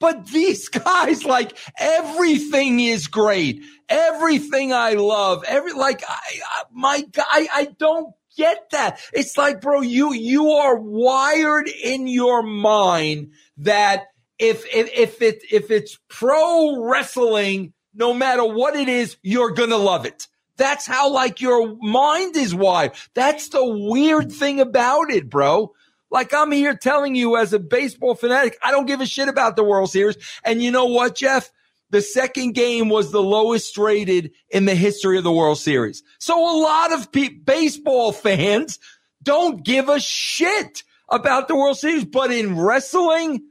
But 0.00 0.26
these 0.26 0.68
guys, 0.68 1.24
like 1.24 1.56
everything 1.78 2.80
is 2.80 3.06
great. 3.06 3.62
Everything 3.88 4.72
I 4.72 4.94
love. 4.94 5.44
Every, 5.46 5.72
like, 5.72 6.02
I, 6.08 6.18
I 6.46 6.62
my 6.72 7.00
God, 7.00 7.26
I, 7.30 7.48
I 7.52 7.64
don't 7.78 8.14
get 8.36 8.70
that. 8.70 9.00
It's 9.12 9.36
like, 9.36 9.60
bro, 9.60 9.80
you, 9.80 10.12
you 10.12 10.50
are 10.50 10.76
wired 10.76 11.68
in 11.68 12.06
your 12.06 12.42
mind 12.42 13.32
that 13.58 14.08
if, 14.38 14.64
if, 14.72 14.90
if 14.94 15.22
it, 15.22 15.42
if 15.50 15.70
it's 15.70 15.98
pro 16.08 16.84
wrestling, 16.84 17.72
no 17.94 18.14
matter 18.14 18.44
what 18.44 18.76
it 18.76 18.88
is, 18.88 19.16
you're 19.22 19.50
going 19.50 19.70
to 19.70 19.76
love 19.76 20.06
it. 20.06 20.28
That's 20.56 20.86
how 20.86 21.10
like 21.10 21.40
your 21.40 21.76
mind 21.80 22.36
is 22.36 22.54
wired. 22.54 22.92
That's 23.14 23.48
the 23.48 23.64
weird 23.64 24.30
thing 24.32 24.60
about 24.60 25.10
it, 25.10 25.30
bro. 25.30 25.72
Like 26.10 26.32
I'm 26.32 26.52
here 26.52 26.76
telling 26.76 27.14
you 27.14 27.36
as 27.36 27.52
a 27.52 27.58
baseball 27.58 28.14
fanatic, 28.14 28.58
I 28.62 28.70
don't 28.70 28.86
give 28.86 29.00
a 29.00 29.06
shit 29.06 29.28
about 29.28 29.56
the 29.56 29.64
World 29.64 29.90
Series. 29.90 30.16
And 30.44 30.62
you 30.62 30.70
know 30.70 30.86
what, 30.86 31.14
Jeff? 31.14 31.50
The 31.90 32.02
second 32.02 32.52
game 32.52 32.90
was 32.90 33.10
the 33.10 33.22
lowest 33.22 33.78
rated 33.78 34.32
in 34.50 34.66
the 34.66 34.74
history 34.74 35.16
of 35.16 35.24
the 35.24 35.32
World 35.32 35.58
Series. 35.58 36.02
So 36.18 36.38
a 36.38 36.56
lot 36.60 36.92
of 36.92 37.10
pe- 37.10 37.28
baseball 37.28 38.12
fans 38.12 38.78
don't 39.22 39.64
give 39.64 39.88
a 39.88 39.98
shit 39.98 40.82
about 41.08 41.48
the 41.48 41.56
World 41.56 41.78
Series, 41.78 42.04
but 42.04 42.30
in 42.30 42.58
wrestling, 42.58 43.42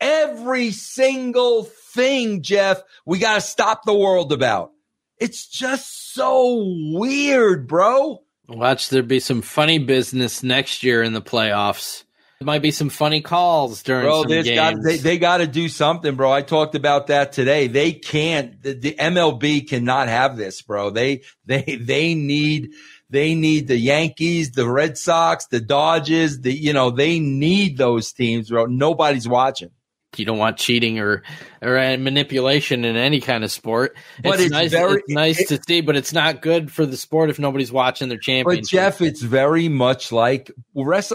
every 0.00 0.72
single 0.72 1.64
thing, 1.64 2.42
Jeff, 2.42 2.82
we 3.04 3.18
got 3.18 3.34
to 3.36 3.40
stop 3.40 3.84
the 3.84 3.94
world 3.94 4.32
about. 4.32 4.72
It's 5.18 5.46
just 5.46 6.12
so 6.12 6.64
weird, 6.92 7.68
bro. 7.68 8.22
Watch 8.48 8.90
there 8.90 9.02
be 9.02 9.20
some 9.20 9.42
funny 9.42 9.78
business 9.78 10.42
next 10.42 10.82
year 10.82 11.02
in 11.02 11.12
the 11.12 11.22
playoffs. 11.22 12.04
There 12.38 12.46
might 12.46 12.62
be 12.62 12.70
some 12.70 12.90
funny 12.90 13.22
calls 13.22 13.82
during 13.82 14.04
Bro, 14.04 14.22
some 14.22 14.30
games. 14.30 14.50
got, 14.50 14.74
they, 14.82 14.96
they 14.98 15.18
got 15.18 15.38
to 15.38 15.46
do 15.46 15.70
something, 15.70 16.16
bro. 16.16 16.30
I 16.30 16.42
talked 16.42 16.74
about 16.74 17.06
that 17.06 17.32
today. 17.32 17.66
They 17.66 17.92
can't, 17.92 18.62
the, 18.62 18.74
the 18.74 18.94
MLB 18.94 19.66
cannot 19.66 20.08
have 20.08 20.36
this, 20.36 20.60
bro. 20.60 20.90
They, 20.90 21.22
they, 21.46 21.78
they 21.80 22.14
need, 22.14 22.72
they 23.08 23.34
need 23.34 23.68
the 23.68 23.78
Yankees, 23.78 24.50
the 24.50 24.68
Red 24.68 24.98
Sox, 24.98 25.46
the 25.46 25.60
Dodgers, 25.60 26.40
the, 26.40 26.52
you 26.52 26.74
know, 26.74 26.90
they 26.90 27.20
need 27.20 27.78
those 27.78 28.12
teams, 28.12 28.50
bro. 28.50 28.66
Nobody's 28.66 29.26
watching. 29.26 29.70
You 30.18 30.24
don't 30.24 30.38
want 30.38 30.56
cheating 30.56 30.98
or 30.98 31.22
or 31.62 31.74
manipulation 31.96 32.84
in 32.84 32.96
any 32.96 33.20
kind 33.20 33.44
of 33.44 33.50
sport. 33.50 33.96
But 34.22 34.40
it's 34.40 34.50
nice. 34.50 34.70
very- 34.70 35.00
it's 35.00 35.08
nice 35.08 35.48
to 35.48 35.60
see, 35.66 35.80
but 35.80 35.96
it's 35.96 36.12
not 36.12 36.42
good 36.42 36.70
for 36.70 36.86
the 36.86 36.96
sport 36.96 37.30
if 37.30 37.38
nobody's 37.38 37.72
watching 37.72 38.08
their 38.08 38.18
championship. 38.18 38.62
But 38.64 38.68
Jeff, 38.70 39.00
it's 39.00 39.22
very 39.22 39.68
much 39.68 40.12
like. 40.12 40.50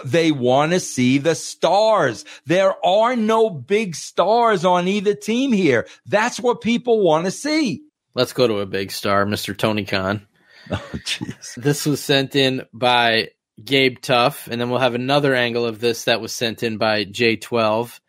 They 0.04 0.32
want 0.32 0.72
to 0.72 0.80
see 0.80 1.18
the 1.18 1.36
stars. 1.36 2.26
There 2.45 2.74
are 2.86 3.16
no 3.16 3.49
big 3.49 3.95
stars 3.95 4.66
on 4.66 4.88
either 4.88 5.14
team 5.14 5.52
here. 5.52 5.88
That's 6.06 6.39
what 6.39 6.62
people 6.62 7.02
want 7.04 7.26
to 7.26 7.32
see. 7.32 7.84
Let's 8.14 8.34
go 8.34 8.47
to 8.47 8.60
a 8.60 8.66
big 8.66 8.91
star, 8.91 9.26
Mr. 9.26 9.58
Tony 9.58 9.86
Khan. 9.86 10.28
Oh, 10.70 10.78
jeez. 10.93 11.56
This 11.56 11.86
was 11.88 12.02
sent 12.02 12.36
in 12.36 12.62
by 12.72 13.30
Gabe 13.66 13.99
Tuff, 13.99 14.47
and 14.47 14.62
then 14.62 14.70
we'll 14.70 14.80
have 14.80 14.93
another 14.95 15.34
angle 15.36 15.66
of 15.66 15.80
this 15.80 16.06
that 16.06 16.22
was 16.22 16.34
sent 16.34 16.62
in 16.64 16.78
by 16.78 17.04
J12. 17.04 17.99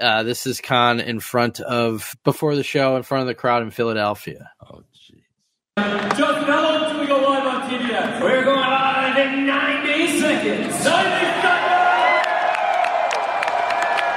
Uh, 0.00 0.22
this 0.22 0.46
is 0.46 0.60
Khan 0.62 0.98
in 0.98 1.20
front 1.20 1.60
of 1.60 2.16
before 2.24 2.56
the 2.56 2.62
show, 2.62 2.96
in 2.96 3.02
front 3.02 3.20
of 3.22 3.26
the 3.26 3.34
crowd 3.34 3.62
in 3.62 3.70
Philadelphia. 3.70 4.50
Oh, 4.62 4.82
jeez. 4.94 6.16
Just 6.16 6.46
how 6.46 6.62
long 6.62 6.94
do 6.94 7.00
we 7.00 7.06
go 7.06 7.18
live 7.18 7.46
on 7.46 7.70
TBS? 7.70 8.22
We're 8.22 8.44
going 8.44 8.60
live 8.60 9.18
in 9.18 9.46
90 9.46 10.20
seconds. 10.20 10.84
90 10.84 10.84
seconds! 10.84 10.86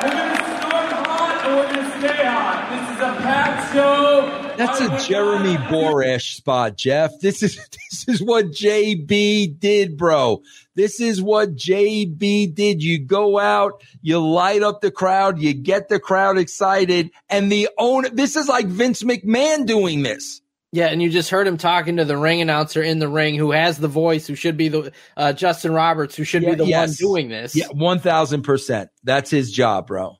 We're 0.03 0.11
going 0.11 0.37
to 0.37 0.43
start 0.57 0.91
hot 0.93 1.41
and 1.45 1.55
we're 1.57 1.73
going 1.73 1.91
to 1.91 1.99
stay 1.99 2.25
hot. 2.25 2.69
This 2.71 2.95
is 2.95 3.01
a 3.01 3.21
packed 3.21 3.73
show. 3.73 4.43
That's 4.55 4.79
a 4.79 5.07
Jeremy 5.09 5.57
Borash 5.57 6.35
spot, 6.35 6.77
Jeff. 6.77 7.19
This 7.19 7.43
is 7.43 7.55
this 7.91 8.07
is 8.07 8.21
what 8.21 8.45
JB 8.51 9.59
did, 9.59 9.97
bro. 9.97 10.41
This 10.75 10.99
is 10.99 11.21
what 11.21 11.55
JB 11.55 12.53
did. 12.55 12.81
You 12.81 12.99
go 12.99 13.37
out, 13.39 13.83
you 14.01 14.19
light 14.19 14.63
up 14.63 14.81
the 14.81 14.91
crowd, 14.91 15.39
you 15.39 15.53
get 15.53 15.87
the 15.89 15.99
crowd 15.99 16.37
excited, 16.37 17.11
and 17.29 17.51
the 17.51 17.69
owner. 17.77 18.09
This 18.09 18.35
is 18.35 18.47
like 18.47 18.65
Vince 18.65 19.03
McMahon 19.03 19.65
doing 19.65 20.01
this. 20.03 20.41
Yeah, 20.71 20.87
and 20.87 21.03
you 21.03 21.11
just 21.11 21.29
heard 21.29 21.45
him 21.45 21.57
talking 21.57 21.97
to 21.97 22.05
the 22.05 22.17
ring 22.17 22.41
announcer 22.41 22.81
in 22.81 22.97
the 22.97 23.07
ring, 23.07 23.35
who 23.35 23.51
has 23.51 23.77
the 23.77 23.87
voice, 23.87 24.25
who 24.25 24.33
should 24.33 24.57
be 24.57 24.69
the 24.69 24.91
uh, 25.15 25.31
Justin 25.33 25.71
Roberts, 25.71 26.15
who 26.15 26.23
should 26.23 26.43
be 26.43 26.55
the 26.55 26.65
Yes. 26.65 26.99
one 26.99 27.11
doing 27.11 27.29
this. 27.29 27.55
Yeah, 27.55 27.67
one 27.67 27.99
thousand 27.99 28.41
percent. 28.41 28.89
That's 29.03 29.29
his 29.29 29.51
job, 29.51 29.85
bro. 29.85 30.17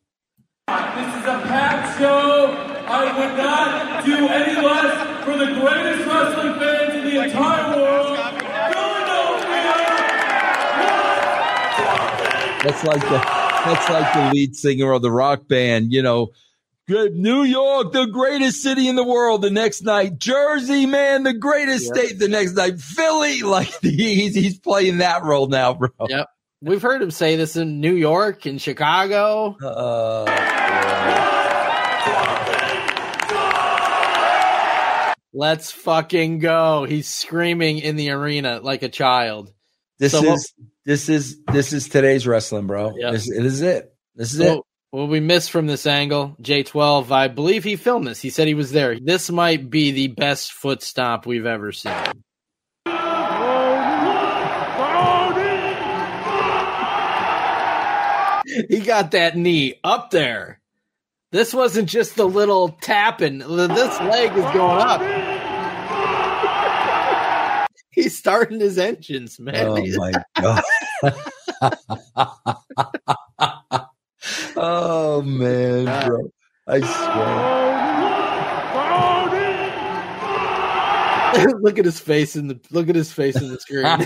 This 0.68 0.76
is 0.76 1.24
a 1.26 1.42
packed 1.48 1.98
show. 2.00 2.52
I 2.86 3.18
would 3.18 3.36
not 3.36 4.06
do 4.06 4.28
any 4.28 4.62
less 4.64 5.26
for 5.26 5.36
the 5.36 5.60
greatest 5.60 6.08
wrestling 6.08 6.60
fans 6.60 6.94
in 6.98 7.04
the 7.06 7.24
entire 7.24 7.76
world. 7.76 8.20
That's 12.64 12.84
like 12.84 13.02
the 13.02 13.18
that's 13.66 13.90
like 13.90 14.14
the 14.14 14.32
lead 14.34 14.56
singer 14.56 14.92
of 14.92 15.02
the 15.02 15.12
rock 15.12 15.48
band, 15.48 15.92
you 15.94 16.02
know, 16.02 16.30
Good. 16.86 17.16
New 17.16 17.44
York, 17.44 17.94
the 17.94 18.06
greatest 18.08 18.62
city 18.62 18.90
in 18.90 18.98
the 18.98 19.06
world. 19.06 19.42
The 19.42 19.50
next 19.50 19.84
night, 19.84 20.18
Jersey, 20.20 20.86
man, 20.86 21.24
the 21.24 21.34
greatest 21.34 21.86
Yep. 21.86 21.96
state. 21.96 22.20
The 22.20 22.28
next 22.28 22.54
night, 22.54 22.80
Philly. 22.80 23.42
Like 23.44 23.74
he's 23.82 24.36
he's 24.36 24.60
playing 24.60 24.98
that 24.98 25.24
role 25.24 25.48
now, 25.48 25.74
bro. 25.76 25.90
Yep. 26.08 26.28
We've 26.62 26.82
heard 26.82 27.02
him 27.02 27.12
say 27.12 27.36
this 27.36 27.56
in 27.58 27.80
New 27.82 27.96
York 27.96 28.46
and 28.46 28.62
Chicago. 28.62 29.56
Uh, 29.62 30.26
Let's 35.36 35.72
fucking 35.72 36.40
go. 36.40 36.84
He's 36.86 37.08
screaming 37.08 37.80
in 37.80 37.96
the 37.96 38.12
arena 38.12 38.60
like 38.62 38.84
a 38.84 38.90
child. 38.90 39.52
this 39.98 40.12
So 40.12 40.24
is 40.34 40.54
this 40.86 41.10
is 41.10 41.38
this 41.52 41.74
is 41.74 41.88
today's 41.90 42.28
wrestling, 42.28 42.68
bro. 42.68 42.94
Yep. 42.96 43.12
This, 43.14 43.30
this 43.30 43.40
is 43.54 43.62
it. 43.62 43.94
This 44.16 44.32
is 44.34 44.40
So, 44.40 44.54
it. 44.60 44.62
what 44.92 45.10
we 45.10 45.20
missed 45.20 45.52
from 45.52 45.68
this 45.68 45.86
angle, 45.88 46.36
J12, 46.42 47.12
I 47.12 47.28
believe 47.30 47.64
he 47.64 47.76
filmed 47.76 48.08
this. 48.08 48.22
He 48.22 48.30
said 48.30 48.48
he 48.48 48.54
was 48.54 48.72
there. 48.72 49.00
This 49.00 49.30
might 49.30 49.70
be 49.70 49.92
the 49.92 50.08
best 50.08 50.52
foot 50.54 50.82
stomp 50.84 51.26
we've 51.26 51.46
ever 51.46 51.72
seen. 51.72 51.94
He 58.70 58.82
got 58.82 59.12
that 59.12 59.36
knee 59.38 59.80
up 59.84 60.12
there. 60.12 60.60
This 61.32 61.54
wasn't 61.54 61.90
just 61.90 62.16
the 62.16 62.28
little 62.28 62.70
tapping. 62.70 63.40
This 63.40 64.00
leg 64.02 64.32
is 64.34 64.44
going 64.54 64.82
up. 64.82 65.02
He's 67.94 68.18
starting 68.18 68.60
his 68.60 68.80
engines, 68.80 69.40
man. 69.40 69.56
Oh 69.56 69.78
my 69.78 70.12
god. 70.40 70.64
oh 74.56 75.22
man, 75.22 75.88
ah. 75.88 76.08
bro. 76.08 76.32
I 76.68 76.80
swear. 76.80 77.74
look 81.62 81.80
at 81.80 81.86
his 81.86 82.00
face 82.00 82.36
in 82.36 82.48
the 82.48 82.60
look 82.72 82.90
at 82.90 82.96
his 82.96 83.12
face 83.12 83.40
in 83.40 83.50
the 83.50 83.60
screen. 83.60 83.86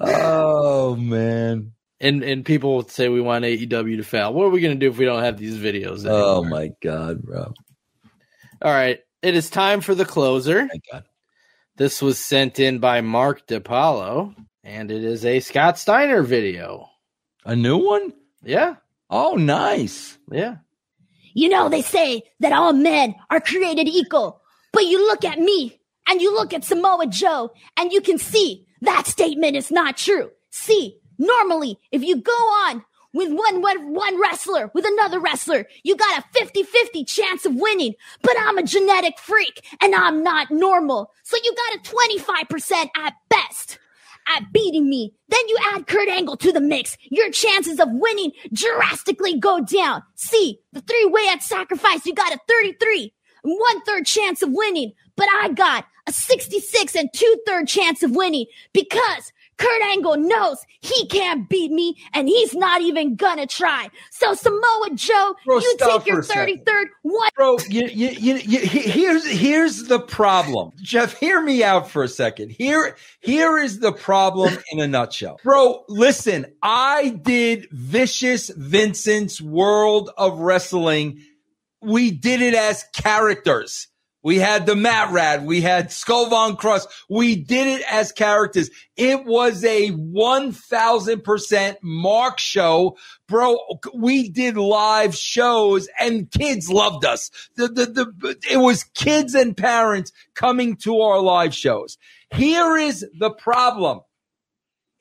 oh 0.00 0.96
man. 0.96 1.70
and 2.00 2.24
and 2.24 2.44
people 2.44 2.82
say 2.88 3.08
we 3.08 3.20
want 3.20 3.44
AEW 3.44 3.96
to 3.96 4.02
fail. 4.02 4.32
What 4.32 4.44
are 4.44 4.50
we 4.50 4.60
going 4.60 4.74
to 4.74 4.80
do 4.80 4.90
if 4.90 4.98
we 4.98 5.04
don't 5.04 5.22
have 5.22 5.38
these 5.38 5.56
videos? 5.56 6.04
Oh 6.08 6.42
my 6.44 6.70
god, 6.82 7.22
bro. 7.22 7.54
All 8.62 8.72
right, 8.72 9.00
it 9.22 9.34
is 9.34 9.50
time 9.50 9.80
for 9.80 9.94
the 9.94 10.04
closer. 10.04 10.68
This 11.76 12.00
was 12.00 12.18
sent 12.18 12.60
in 12.60 12.78
by 12.78 13.00
Mark 13.00 13.46
DiPaolo, 13.46 14.34
and 14.62 14.90
it 14.90 15.04
is 15.04 15.24
a 15.24 15.40
Scott 15.40 15.78
Steiner 15.78 16.22
video. 16.22 16.88
A 17.44 17.56
new 17.56 17.78
one? 17.78 18.12
Yeah. 18.42 18.76
Oh, 19.10 19.34
nice. 19.34 20.18
Yeah. 20.30 20.56
You 21.34 21.48
know, 21.48 21.68
they 21.68 21.82
say 21.82 22.22
that 22.40 22.52
all 22.52 22.72
men 22.72 23.14
are 23.28 23.40
created 23.40 23.88
equal, 23.88 24.40
but 24.72 24.86
you 24.86 25.04
look 25.06 25.24
at 25.24 25.40
me 25.40 25.80
and 26.08 26.20
you 26.20 26.32
look 26.32 26.54
at 26.54 26.64
Samoa 26.64 27.06
Joe 27.08 27.52
and 27.76 27.92
you 27.92 28.00
can 28.00 28.18
see 28.18 28.66
that 28.82 29.06
statement 29.06 29.56
is 29.56 29.70
not 29.70 29.96
true. 29.96 30.30
See, 30.50 30.98
normally, 31.18 31.78
if 31.90 32.02
you 32.02 32.16
go 32.16 32.32
on 32.32 32.84
with 33.14 33.32
one, 33.32 33.62
one, 33.62 33.94
one 33.94 34.20
wrestler 34.20 34.70
with 34.74 34.84
another 34.84 35.20
wrestler, 35.20 35.66
you 35.84 35.96
got 35.96 36.18
a 36.18 36.38
50-50 36.38 37.06
chance 37.06 37.46
of 37.46 37.54
winning, 37.54 37.94
but 38.22 38.34
I'm 38.38 38.58
a 38.58 38.62
genetic 38.62 39.18
freak 39.18 39.64
and 39.80 39.94
I'm 39.94 40.22
not 40.22 40.50
normal. 40.50 41.12
So 41.22 41.36
you 41.42 41.54
got 41.54 41.78
a 41.78 42.52
25% 42.52 42.88
at 42.96 43.14
best 43.30 43.78
at 44.26 44.52
beating 44.52 44.88
me. 44.88 45.14
Then 45.28 45.48
you 45.48 45.56
add 45.72 45.86
Kurt 45.86 46.08
Angle 46.08 46.36
to 46.38 46.52
the 46.52 46.60
mix. 46.60 46.96
Your 47.10 47.30
chances 47.30 47.78
of 47.78 47.88
winning 47.90 48.32
drastically 48.52 49.38
go 49.38 49.60
down. 49.60 50.02
See, 50.16 50.60
the 50.72 50.80
three 50.80 51.06
way 51.06 51.28
at 51.30 51.42
sacrifice, 51.42 52.04
you 52.06 52.14
got 52.14 52.34
a 52.34 52.40
33 52.48 53.12
and 53.44 53.58
one 53.58 53.82
third 53.82 54.06
chance 54.06 54.42
of 54.42 54.50
winning, 54.50 54.92
but 55.16 55.28
I 55.40 55.50
got 55.50 55.86
a 56.06 56.12
66 56.12 56.96
and 56.96 57.10
two 57.12 57.36
third 57.46 57.68
chance 57.68 58.02
of 58.02 58.14
winning 58.14 58.46
because 58.72 59.32
Kurt 59.56 59.82
Angle 59.82 60.16
knows 60.18 60.64
he 60.80 61.06
can't 61.06 61.48
beat 61.48 61.70
me 61.70 61.96
and 62.12 62.28
he's 62.28 62.54
not 62.54 62.82
even 62.82 63.16
gonna 63.16 63.46
try. 63.46 63.88
So 64.10 64.34
Samoa 64.34 64.90
Joe, 64.94 65.34
Bro, 65.44 65.58
you 65.58 65.76
take 65.78 66.06
your 66.06 66.16
for 66.16 66.20
a 66.20 66.24
second. 66.24 66.64
33rd 66.64 66.84
one. 67.02 67.30
Bro, 67.36 67.58
you, 67.68 67.86
you, 67.86 68.08
you, 68.08 68.34
you, 68.36 68.58
here's 68.60 69.26
here's 69.26 69.84
the 69.84 70.00
problem. 70.00 70.72
Jeff, 70.82 71.18
hear 71.18 71.40
me 71.40 71.62
out 71.62 71.90
for 71.90 72.02
a 72.02 72.08
second. 72.08 72.50
Here 72.50 72.96
here 73.20 73.58
is 73.58 73.80
the 73.80 73.92
problem 73.92 74.56
in 74.72 74.80
a 74.80 74.86
nutshell. 74.86 75.40
Bro, 75.42 75.84
listen, 75.88 76.46
I 76.62 77.10
did 77.10 77.68
Vicious 77.70 78.50
Vincent's 78.50 79.40
World 79.40 80.10
of 80.16 80.38
Wrestling. 80.38 81.20
We 81.80 82.10
did 82.10 82.40
it 82.40 82.54
as 82.54 82.84
characters. 82.94 83.88
We 84.24 84.38
had 84.38 84.64
the 84.64 84.74
Mat 84.74 85.12
Rad. 85.12 85.44
We 85.44 85.60
had 85.60 85.92
Skull 85.92 86.30
Von 86.30 86.56
Cross. 86.56 86.86
We 87.10 87.36
did 87.36 87.66
it 87.68 87.84
as 87.90 88.10
characters. 88.10 88.70
It 88.96 89.26
was 89.26 89.62
a 89.62 89.90
1000% 89.90 91.76
mark 91.82 92.38
show. 92.38 92.96
Bro, 93.28 93.58
we 93.94 94.30
did 94.30 94.56
live 94.56 95.14
shows 95.14 95.88
and 96.00 96.30
kids 96.30 96.70
loved 96.70 97.04
us. 97.04 97.30
The, 97.56 97.68
the, 97.68 97.84
the, 97.86 98.36
it 98.50 98.56
was 98.56 98.84
kids 98.94 99.34
and 99.34 99.54
parents 99.54 100.10
coming 100.34 100.76
to 100.78 101.00
our 101.00 101.20
live 101.20 101.54
shows. 101.54 101.98
Here 102.34 102.78
is 102.78 103.06
the 103.18 103.30
problem. 103.30 104.00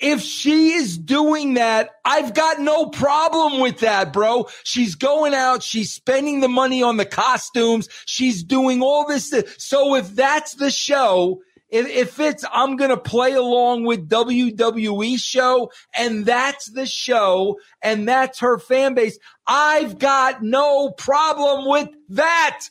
If 0.03 0.21
she 0.21 0.73
is 0.73 0.97
doing 0.97 1.53
that, 1.53 1.91
I've 2.03 2.33
got 2.33 2.59
no 2.59 2.87
problem 2.87 3.61
with 3.61 3.79
that, 3.79 4.11
bro. 4.11 4.49
She's 4.65 4.95
going 4.95 5.33
out. 5.33 5.63
She's 5.63 5.93
spending 5.93 6.41
the 6.41 6.49
money 6.49 6.83
on 6.83 6.97
the 6.97 7.05
costumes. 7.05 7.87
She's 8.05 8.43
doing 8.43 8.81
all 8.81 9.07
this. 9.07 9.33
So 9.57 9.95
if 9.95 10.13
that's 10.13 10.55
the 10.55 10.71
show, 10.71 11.41
if, 11.69 11.87
if 11.87 12.19
it's, 12.19 12.43
I'm 12.51 12.75
going 12.75 12.89
to 12.89 12.97
play 12.97 13.31
along 13.31 13.85
with 13.85 14.09
WWE 14.09 15.17
show 15.17 15.71
and 15.97 16.25
that's 16.25 16.69
the 16.69 16.85
show 16.85 17.57
and 17.81 18.05
that's 18.05 18.41
her 18.41 18.59
fan 18.59 18.95
base, 18.95 19.17
I've 19.47 19.99
got 19.99 20.43
no 20.43 20.91
problem 20.91 21.69
with 21.69 21.87
that. 22.09 22.67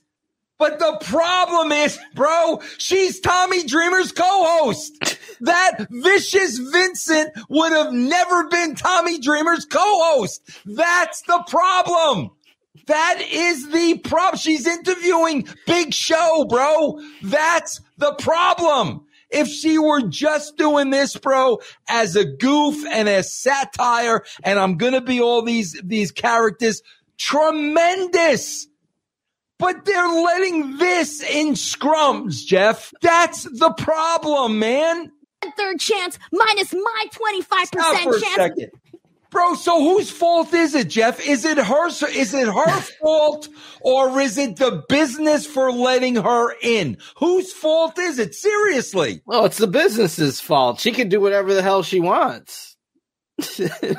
But 0.63 0.79
the 0.79 0.97
problem 1.07 1.73
is, 1.73 1.99
bro, 2.15 2.61
she's 2.79 3.19
Tommy 3.19 3.65
Dreamer's 3.65 4.13
co-host. 4.13 5.19
That 5.41 5.89
vicious 5.91 6.57
Vincent 6.57 7.33
would 7.49 7.73
have 7.73 7.93
never 7.93 8.47
been 8.47 8.77
Tommy 8.77 9.19
Dreamer's 9.19 9.65
co-host. 9.65 10.41
That's 10.65 11.23
the 11.23 11.43
problem. 11.49 12.31
That 12.87 13.21
is 13.29 13.73
the 13.73 13.99
problem. 14.05 14.39
She's 14.39 14.69
interviewing 14.69 15.49
Big 15.67 15.93
Show, 15.93 16.47
bro. 16.49 17.01
That's 17.25 17.81
the 17.99 18.15
problem. 18.15 19.05
If 19.31 19.49
she 19.49 19.79
were 19.79 20.03
just 20.03 20.57
doing 20.59 20.91
this, 20.91 21.17
bro, 21.17 21.59
as 21.89 22.15
a 22.15 22.25
goof 22.25 22.87
and 22.89 23.09
as 23.09 23.35
satire, 23.35 24.23
and 24.45 24.61
I'm 24.61 24.77
gonna 24.77 25.01
be 25.01 25.21
all 25.21 25.43
these 25.43 25.73
these 25.83 26.13
characters, 26.13 26.83
tremendous. 27.19 28.69
But 29.63 29.85
they're 29.85 30.09
letting 30.09 30.77
this 30.79 31.23
in 31.23 31.53
scrums, 31.53 32.45
Jeff. 32.45 32.93
That's 33.01 33.45
the 33.45 33.73
problem, 33.75 34.59
man. 34.59 35.13
Third 35.57 35.79
chance 35.79 36.19
minus 36.33 36.75
my 36.75 37.05
25% 37.39 37.67
Stop 37.67 38.03
for 38.03 38.17
a 38.17 38.21
second. 38.21 38.71
Bro, 39.31 39.55
so 39.55 39.81
whose 39.81 40.11
fault 40.11 40.53
is 40.53 40.75
it, 40.75 40.89
Jeff? 40.89 41.25
Is 41.25 41.45
it 41.45 41.59
her 41.59 41.87
is 41.87 42.35
it 42.35 42.49
her 42.49 42.81
fault 43.01 43.49
or 43.81 44.21
is 44.21 44.37
it 44.37 44.57
the 44.57 44.83
business 44.89 45.47
for 45.47 45.71
letting 45.71 46.17
her 46.17 46.55
in? 46.61 46.99
Whose 47.19 47.53
fault 47.53 48.01
is 48.01 48.19
it? 48.19 48.35
Seriously. 48.35 49.23
Well, 49.27 49.45
it's 49.45 49.59
the 49.59 49.69
business's 49.69 50.41
fault. 50.41 50.81
She 50.81 50.91
can 50.91 51.09
do 51.09 51.21
whatever 51.21 51.55
the 51.55 51.63
hell 51.63 51.85
she 51.85 52.01
wants. 52.01 52.72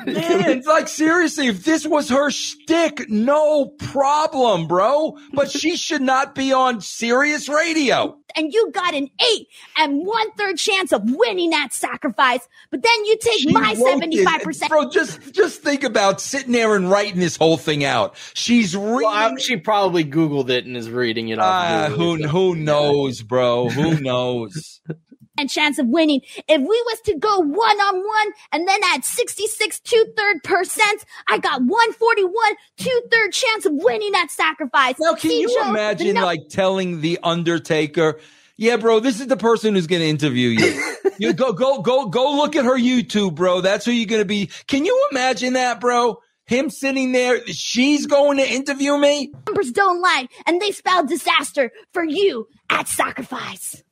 Man, 0.06 0.62
like 0.66 0.88
seriously, 0.88 1.48
if 1.48 1.64
this 1.64 1.86
was 1.86 2.08
her 2.08 2.30
shtick, 2.30 3.08
no 3.08 3.66
problem, 3.66 4.66
bro. 4.66 5.16
But 5.32 5.50
she 5.50 5.76
should 5.76 6.02
not 6.02 6.34
be 6.34 6.52
on 6.52 6.80
Sirius 6.80 7.48
radio. 7.48 8.18
and 8.36 8.52
you 8.52 8.70
got 8.72 8.94
an 8.94 9.08
eight 9.32 9.46
and 9.76 10.04
one 10.04 10.30
third 10.32 10.56
chance 10.58 10.92
of 10.92 11.02
winning 11.04 11.50
that 11.50 11.72
sacrifice. 11.72 12.46
But 12.70 12.82
then 12.82 13.04
you 13.04 13.16
take 13.20 13.40
She 13.40 13.52
my 13.52 13.74
wrote 13.74 13.86
seventy 13.92 14.16
this- 14.16 14.28
five 14.28 14.42
percent. 14.42 14.70
Bro, 14.70 14.90
just 14.90 15.32
just 15.32 15.62
think 15.62 15.84
about 15.84 16.20
sitting 16.20 16.52
there 16.52 16.74
and 16.76 16.90
writing 16.90 17.20
this 17.20 17.36
whole 17.36 17.56
thing 17.56 17.84
out. 17.84 18.16
She's 18.34 18.76
reading. 18.76 18.94
Well, 18.94 19.06
I'm- 19.08 19.38
she 19.38 19.56
probably 19.56 20.04
Googled 20.04 20.50
it 20.50 20.64
and 20.66 20.76
is 20.76 20.90
reading 20.90 21.28
it 21.28 21.38
off. 21.38 21.44
Ah, 21.46 21.86
Google. 21.90 22.28
who 22.28 22.28
who 22.28 22.56
knows, 22.56 23.22
bro? 23.22 23.68
Who 23.68 24.00
knows? 24.00 24.80
and 25.38 25.50
chance 25.50 25.78
of 25.78 25.86
winning. 25.86 26.20
If 26.48 26.60
we 26.60 26.66
was 26.66 27.00
to 27.02 27.14
go 27.16 27.38
one 27.38 27.80
on 27.80 27.96
one 27.96 28.32
and 28.52 28.68
then 28.68 28.80
add 28.84 29.04
66 29.04 29.80
two 29.80 30.04
third 30.16 30.42
percent, 30.42 31.04
I 31.28 31.38
got 31.38 31.62
141 31.62 32.32
two 32.76 33.02
third 33.10 33.32
chance 33.32 33.66
of 33.66 33.72
winning 33.74 34.12
that 34.12 34.30
sacrifice. 34.30 34.96
Now, 34.98 35.14
can 35.14 35.30
See, 35.30 35.40
you 35.40 35.62
imagine 35.66 36.14
num- 36.14 36.24
like 36.24 36.48
telling 36.48 37.00
the 37.00 37.18
Undertaker, 37.22 38.20
"Yeah, 38.56 38.76
bro, 38.76 39.00
this 39.00 39.20
is 39.20 39.26
the 39.26 39.36
person 39.36 39.74
who's 39.74 39.86
going 39.86 40.02
to 40.02 40.08
interview 40.08 40.50
you. 40.50 40.94
you 41.18 41.32
go, 41.32 41.52
go, 41.52 41.80
go, 41.80 42.06
go. 42.06 42.36
Look 42.36 42.56
at 42.56 42.64
her 42.64 42.78
YouTube, 42.78 43.34
bro. 43.34 43.60
That's 43.60 43.84
who 43.84 43.92
you're 43.92 44.06
going 44.06 44.22
to 44.22 44.26
be." 44.26 44.50
Can 44.66 44.84
you 44.84 45.08
imagine 45.10 45.54
that, 45.54 45.80
bro? 45.80 46.20
Him 46.46 46.68
sitting 46.68 47.12
there, 47.12 47.44
she's 47.46 48.04
going 48.06 48.36
to 48.36 48.46
interview 48.46 48.98
me. 48.98 49.32
Numbers 49.46 49.72
don't 49.72 50.02
lie, 50.02 50.28
and 50.44 50.60
they 50.60 50.72
spell 50.72 51.06
disaster 51.06 51.72
for 51.92 52.04
you 52.04 52.46
at 52.68 52.86
sacrifice. 52.86 53.82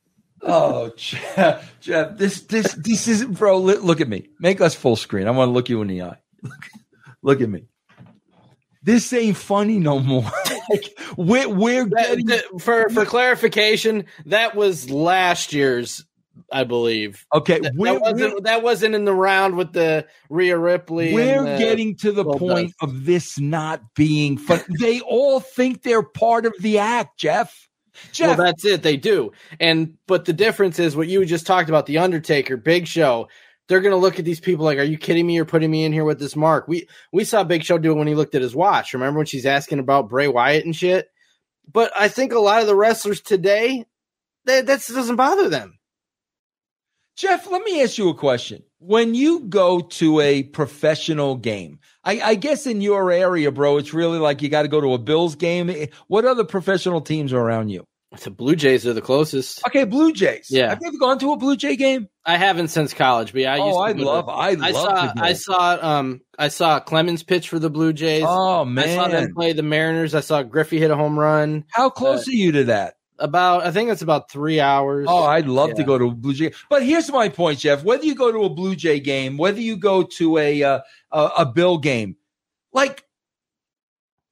Oh, 0.45 0.91
Jeff, 0.97 1.73
Jeff, 1.79 2.17
this 2.17 2.41
this 2.41 2.73
this 2.73 3.07
is 3.07 3.25
bro. 3.25 3.59
Look, 3.59 4.01
at 4.01 4.09
me. 4.09 4.27
Make 4.39 4.59
us 4.61 4.75
full 4.75 4.95
screen. 4.95 5.27
I 5.27 5.31
want 5.31 5.49
to 5.49 5.53
look 5.53 5.69
you 5.69 5.81
in 5.81 5.87
the 5.87 6.01
eye. 6.01 6.17
Look, 6.41 6.69
look 7.21 7.41
at 7.41 7.49
me. 7.49 7.63
This 8.81 9.13
ain't 9.13 9.37
funny 9.37 9.79
no 9.79 9.99
more. 9.99 10.29
like, 10.69 10.97
we're 11.15 11.47
we're 11.47 11.85
getting 11.85 12.27
for 12.59 12.89
for 12.89 13.05
clarification, 13.05 14.05
that 14.25 14.55
was 14.55 14.89
last 14.89 15.53
year's, 15.53 16.03
I 16.51 16.65
believe. 16.65 17.25
Okay, 17.33 17.59
that, 17.59 17.73
we're- 17.75 17.93
that 17.93 18.01
wasn't 18.01 18.43
that 18.43 18.63
wasn't 18.63 18.95
in 18.95 19.05
the 19.05 19.13
round 19.13 19.55
with 19.55 19.71
the 19.71 20.05
Rhea 20.29 20.57
Ripley. 20.57 21.13
We're 21.13 21.43
the- 21.45 21.57
getting 21.57 21.95
to 21.97 22.11
the 22.11 22.25
Well 22.25 22.37
point 22.37 22.73
of 22.81 23.05
this 23.05 23.39
not 23.39 23.81
being 23.95 24.37
fun. 24.37 24.61
they 24.81 24.99
all 24.99 25.39
think 25.39 25.83
they're 25.83 26.03
part 26.03 26.45
of 26.45 26.53
the 26.59 26.79
act, 26.79 27.17
Jeff. 27.17 27.69
Jeff, 28.11 28.37
Well, 28.37 28.47
that's 28.47 28.65
it. 28.65 28.83
They 28.83 28.97
do. 28.97 29.31
And 29.59 29.95
but 30.07 30.25
the 30.25 30.33
difference 30.33 30.79
is 30.79 30.95
what 30.95 31.07
you 31.07 31.25
just 31.25 31.47
talked 31.47 31.69
about: 31.69 31.85
the 31.85 31.99
Undertaker, 31.99 32.57
Big 32.57 32.87
Show. 32.87 33.27
They're 33.67 33.81
gonna 33.81 33.95
look 33.95 34.19
at 34.19 34.25
these 34.25 34.39
people 34.39 34.65
like, 34.65 34.77
"Are 34.77 34.83
you 34.83 34.97
kidding 34.97 35.25
me? 35.25 35.35
You're 35.35 35.45
putting 35.45 35.71
me 35.71 35.85
in 35.85 35.93
here 35.93 36.03
with 36.03 36.19
this 36.19 36.35
mark." 36.35 36.67
We 36.67 36.87
we 37.11 37.23
saw 37.23 37.43
Big 37.43 37.63
Show 37.63 37.77
do 37.77 37.91
it 37.91 37.97
when 37.97 38.07
he 38.07 38.15
looked 38.15 38.35
at 38.35 38.41
his 38.41 38.55
watch. 38.55 38.93
Remember 38.93 39.19
when 39.19 39.25
she's 39.25 39.45
asking 39.45 39.79
about 39.79 40.09
Bray 40.09 40.27
Wyatt 40.27 40.65
and 40.65 40.75
shit? 40.75 41.07
But 41.71 41.91
I 41.95 42.09
think 42.09 42.33
a 42.33 42.39
lot 42.39 42.61
of 42.61 42.67
the 42.67 42.75
wrestlers 42.75 43.21
today, 43.21 43.85
that 44.45 44.65
that 44.65 44.85
doesn't 44.85 45.15
bother 45.15 45.49
them. 45.49 45.79
Jeff, 47.15 47.49
let 47.51 47.61
me 47.63 47.81
ask 47.83 47.97
you 47.97 48.09
a 48.09 48.13
question. 48.15 48.63
When 48.79 49.13
you 49.15 49.41
go 49.41 49.79
to 49.81 50.19
a 50.19 50.43
professional 50.43 51.35
game, 51.37 51.79
I, 52.03 52.19
I 52.21 52.35
guess 52.35 52.65
in 52.65 52.81
your 52.81 53.11
area, 53.11 53.51
bro, 53.51 53.77
it's 53.77 53.93
really 53.93 54.17
like 54.19 54.41
you 54.41 54.49
got 54.49 54.63
to 54.63 54.67
go 54.67 54.81
to 54.81 54.93
a 54.93 54.97
Bills 54.97 55.35
game. 55.35 55.71
What 56.07 56.25
other 56.25 56.43
professional 56.43 56.99
teams 57.01 57.31
are 57.31 57.39
around 57.39 57.69
you? 57.69 57.85
The 58.23 58.29
Blue 58.29 58.55
Jays 58.55 58.85
are 58.85 58.93
the 58.93 59.01
closest. 59.01 59.65
Okay, 59.67 59.85
Blue 59.85 60.11
Jays. 60.13 60.47
Yeah. 60.51 60.69
Have 60.69 60.79
you 60.81 60.87
ever 60.89 60.97
gone 60.99 61.17
to 61.19 61.31
a 61.31 61.37
Blue 61.37 61.55
Jay 61.55 61.75
game? 61.75 62.09
I 62.25 62.37
haven't 62.37 62.67
since 62.67 62.93
college, 62.93 63.31
but 63.31 63.41
yeah, 63.41 63.53
I 63.55 63.59
Oh, 63.59 63.65
used 63.67 63.77
to 63.77 63.83
I'd 63.83 63.97
to- 63.97 64.05
love- 64.05 64.29
I 64.29 64.53
love 64.53 64.73
saw. 64.75 65.13
I 65.17 65.33
saw 65.33 65.77
um 65.81 66.21
I 66.37 66.47
saw 66.49 66.79
Clemens 66.79 67.23
pitch 67.23 67.49
for 67.49 67.57
the 67.57 67.71
Blue 67.71 67.91
Jays. 67.91 68.23
Oh, 68.27 68.65
man, 68.65 68.87
I 68.87 68.95
saw 68.95 69.07
them 69.07 69.33
play 69.33 69.53
the 69.53 69.63
Mariners. 69.63 70.13
I 70.13 70.19
saw 70.19 70.43
Griffey 70.43 70.77
hit 70.79 70.91
a 70.91 70.95
home 70.95 71.17
run. 71.17 71.63
How 71.71 71.89
close 71.89 72.27
Uh, 72.27 72.31
are 72.31 72.35
you 72.35 72.51
to 72.51 72.63
that? 72.65 72.95
About 73.19 73.63
I 73.63 73.71
think 73.71 73.91
it's 73.91 74.01
about 74.01 74.31
three 74.31 74.59
hours. 74.59 75.05
Oh, 75.07 75.23
I'd 75.23 75.47
love 75.47 75.75
to 75.75 75.83
go 75.83 75.97
to 75.97 76.05
a 76.05 76.11
Blue 76.11 76.33
Jay. 76.33 76.51
But 76.69 76.83
here's 76.83 77.11
my 77.11 77.29
point, 77.29 77.59
Jeff. 77.59 77.83
Whether 77.83 78.05
you 78.05 78.15
go 78.15 78.31
to 78.31 78.43
a 78.43 78.49
Blue 78.49 78.75
Jay 78.75 78.99
game, 78.99 79.37
whether 79.37 79.61
you 79.61 79.77
go 79.77 80.03
to 80.03 80.37
a 80.39 80.63
uh, 80.63 80.79
a, 81.11 81.29
a 81.39 81.45
Bill 81.45 81.77
game, 81.77 82.17
like, 82.73 83.05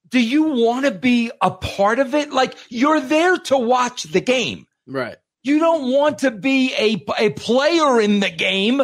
do 0.10 0.20
you 0.20 0.44
want 0.44 0.86
to 0.86 0.92
be 0.92 1.32
a 1.42 1.52
part 1.52 2.00
of 2.00 2.16
it? 2.16 2.34
Like, 2.34 2.56
you're 2.70 3.00
there 3.00 3.38
to 3.38 3.58
watch 3.58 4.04
the 4.04 4.22
game. 4.22 4.66
Right. 4.88 5.16
You 5.44 5.60
don't 5.60 5.92
want 5.92 6.20
to 6.20 6.32
be 6.32 6.74
a, 6.78 7.04
a 7.18 7.30
player 7.32 8.00
in 8.00 8.20
the 8.20 8.30
game. 8.30 8.82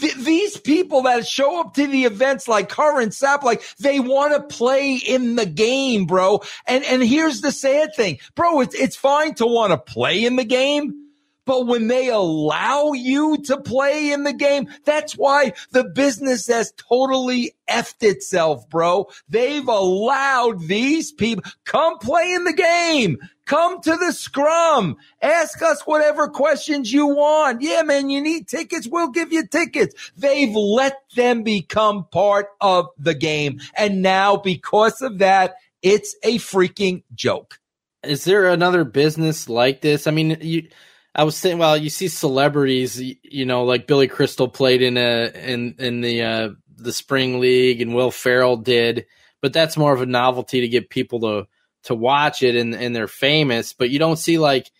Th- 0.00 0.14
these 0.14 0.56
people 0.56 1.02
that 1.02 1.26
show 1.26 1.60
up 1.60 1.74
to 1.74 1.86
the 1.86 2.04
events 2.04 2.48
like 2.48 2.72
her 2.72 3.00
and 3.00 3.12
Sap, 3.12 3.42
like 3.42 3.62
they 3.78 4.00
want 4.00 4.34
to 4.34 4.56
play 4.56 4.96
in 4.96 5.36
the 5.36 5.46
game, 5.46 6.06
bro. 6.06 6.40
And, 6.66 6.84
and 6.84 7.02
here's 7.02 7.40
the 7.40 7.52
sad 7.52 7.94
thing, 7.94 8.18
bro. 8.34 8.60
It's, 8.60 8.74
it's 8.74 8.96
fine 8.96 9.34
to 9.34 9.46
want 9.46 9.72
to 9.72 9.78
play 9.78 10.24
in 10.24 10.36
the 10.36 10.44
game. 10.44 11.09
But 11.44 11.66
when 11.66 11.88
they 11.88 12.08
allow 12.08 12.92
you 12.92 13.38
to 13.44 13.60
play 13.60 14.12
in 14.12 14.24
the 14.24 14.32
game, 14.32 14.68
that's 14.84 15.14
why 15.14 15.54
the 15.72 15.84
business 15.84 16.46
has 16.48 16.72
totally 16.72 17.52
effed 17.68 18.02
itself, 18.02 18.68
bro. 18.68 19.08
They've 19.28 19.66
allowed 19.66 20.60
these 20.68 21.12
people 21.12 21.44
come 21.64 21.98
play 21.98 22.32
in 22.34 22.44
the 22.44 22.52
game. 22.52 23.18
Come 23.46 23.80
to 23.80 23.96
the 23.96 24.12
scrum. 24.12 24.96
Ask 25.20 25.60
us 25.60 25.82
whatever 25.82 26.28
questions 26.28 26.92
you 26.92 27.08
want. 27.08 27.62
Yeah, 27.62 27.82
man, 27.82 28.08
you 28.08 28.20
need 28.20 28.46
tickets. 28.46 28.86
We'll 28.86 29.10
give 29.10 29.32
you 29.32 29.44
tickets. 29.44 30.12
They've 30.16 30.54
let 30.54 30.98
them 31.16 31.42
become 31.42 32.06
part 32.12 32.46
of 32.60 32.90
the 32.96 33.14
game. 33.14 33.60
And 33.76 34.02
now 34.02 34.36
because 34.36 35.02
of 35.02 35.18
that, 35.18 35.56
it's 35.82 36.14
a 36.22 36.38
freaking 36.38 37.02
joke. 37.14 37.58
Is 38.04 38.24
there 38.24 38.46
another 38.48 38.84
business 38.84 39.48
like 39.48 39.80
this? 39.80 40.06
I 40.06 40.10
mean, 40.12 40.36
you. 40.40 40.68
I 41.14 41.24
was 41.24 41.36
saying, 41.36 41.58
well, 41.58 41.76
you 41.76 41.90
see 41.90 42.08
celebrities, 42.08 43.00
you 43.00 43.44
know, 43.44 43.64
like 43.64 43.86
Billy 43.86 44.06
Crystal 44.06 44.48
played 44.48 44.80
in 44.82 44.96
a 44.96 45.30
in 45.34 45.74
in 45.78 46.00
the 46.00 46.22
uh, 46.22 46.48
the 46.76 46.92
spring 46.92 47.40
league, 47.40 47.80
and 47.80 47.94
Will 47.94 48.10
Ferrell 48.10 48.56
did, 48.56 49.06
but 49.40 49.52
that's 49.52 49.76
more 49.76 49.92
of 49.92 50.02
a 50.02 50.06
novelty 50.06 50.60
to 50.60 50.68
get 50.68 50.90
people 50.90 51.20
to 51.20 51.46
to 51.84 51.94
watch 51.94 52.42
it, 52.42 52.54
and 52.54 52.74
and 52.74 52.94
they're 52.94 53.08
famous. 53.08 53.72
But 53.72 53.90
you 53.90 53.98
don't 53.98 54.18
see 54.18 54.38
like 54.38 54.70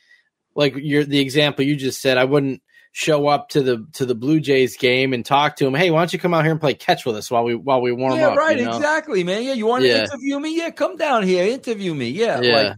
like 0.54 0.74
your 0.76 1.04
the 1.04 1.18
example 1.18 1.64
you 1.64 1.76
just 1.76 2.00
said. 2.00 2.16
I 2.16 2.24
wouldn't 2.24 2.62
show 2.92 3.26
up 3.28 3.48
to 3.50 3.62
the 3.62 3.86
to 3.94 4.06
the 4.06 4.14
Blue 4.14 4.40
Jays 4.40 4.76
game 4.76 5.12
and 5.12 5.24
talk 5.24 5.56
to 5.56 5.66
him. 5.66 5.74
Hey, 5.74 5.90
why 5.90 6.00
don't 6.00 6.12
you 6.12 6.18
come 6.18 6.34
out 6.34 6.44
here 6.44 6.52
and 6.52 6.60
play 6.60 6.74
catch 6.74 7.04
with 7.04 7.16
us 7.16 7.30
while 7.30 7.44
we 7.44 7.54
while 7.54 7.80
we 7.80 7.92
warm 7.92 8.18
yeah, 8.18 8.28
up? 8.28 8.36
right. 8.38 8.58
you 8.58 8.64
know? 8.64 8.76
Exactly, 8.76 9.24
man. 9.24 9.42
Yeah, 9.42 9.54
you 9.54 9.66
want 9.66 9.82
to 9.82 9.88
Yeah. 9.88 10.04
interview 10.04 10.38
me? 10.38 10.56
Yeah, 10.56 10.70
come 10.70 10.96
down 10.96 11.24
here, 11.24 11.44
interview 11.44 11.94
me. 11.94 12.10
Yeah, 12.10 12.40
Yeah. 12.40 12.56
like 12.56 12.76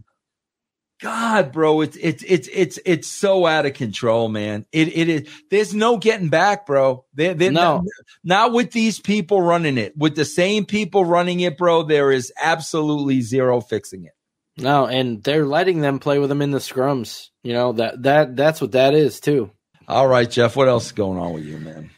God, 1.03 1.51
bro, 1.51 1.81
it's 1.81 1.97
it's 1.97 2.23
it's 2.25 2.47
it's 2.53 2.79
it's 2.85 3.07
so 3.09 3.45
out 3.45 3.65
of 3.65 3.73
control, 3.73 4.29
man. 4.29 4.65
It 4.71 4.87
it 4.97 5.09
is. 5.09 5.29
There's 5.51 5.73
no 5.73 5.97
getting 5.97 6.29
back, 6.29 6.65
bro. 6.65 7.03
They're 7.13 7.35
No. 7.35 7.49
not, 7.51 7.83
not 8.23 8.53
with 8.53 8.71
these 8.71 9.01
people 9.01 9.41
running 9.41 9.77
it. 9.77 9.97
With 9.97 10.15
the 10.15 10.23
same 10.23 10.65
people 10.65 11.03
running 11.03 11.41
it, 11.41 11.57
bro. 11.57 11.83
There 11.83 12.09
is 12.09 12.31
absolutely 12.41 13.19
zero 13.19 13.59
fixing 13.59 14.05
it. 14.05 14.13
No, 14.57 14.85
and 14.85 15.21
they're 15.21 15.45
letting 15.45 15.81
them 15.81 15.99
play 15.99 16.19
with 16.19 16.29
them 16.29 16.41
in 16.41 16.51
the 16.51 16.59
scrums. 16.59 17.27
You 17.43 17.51
know 17.51 17.73
that 17.73 18.01
that 18.03 18.37
that's 18.37 18.61
what 18.61 18.71
that 18.71 18.93
is 18.93 19.19
too. 19.19 19.51
All 19.89 20.07
right, 20.07 20.31
Jeff. 20.31 20.55
What 20.55 20.69
else 20.69 20.85
is 20.85 20.91
going 20.93 21.19
on 21.19 21.33
with 21.33 21.43
you, 21.43 21.57
man? 21.57 21.89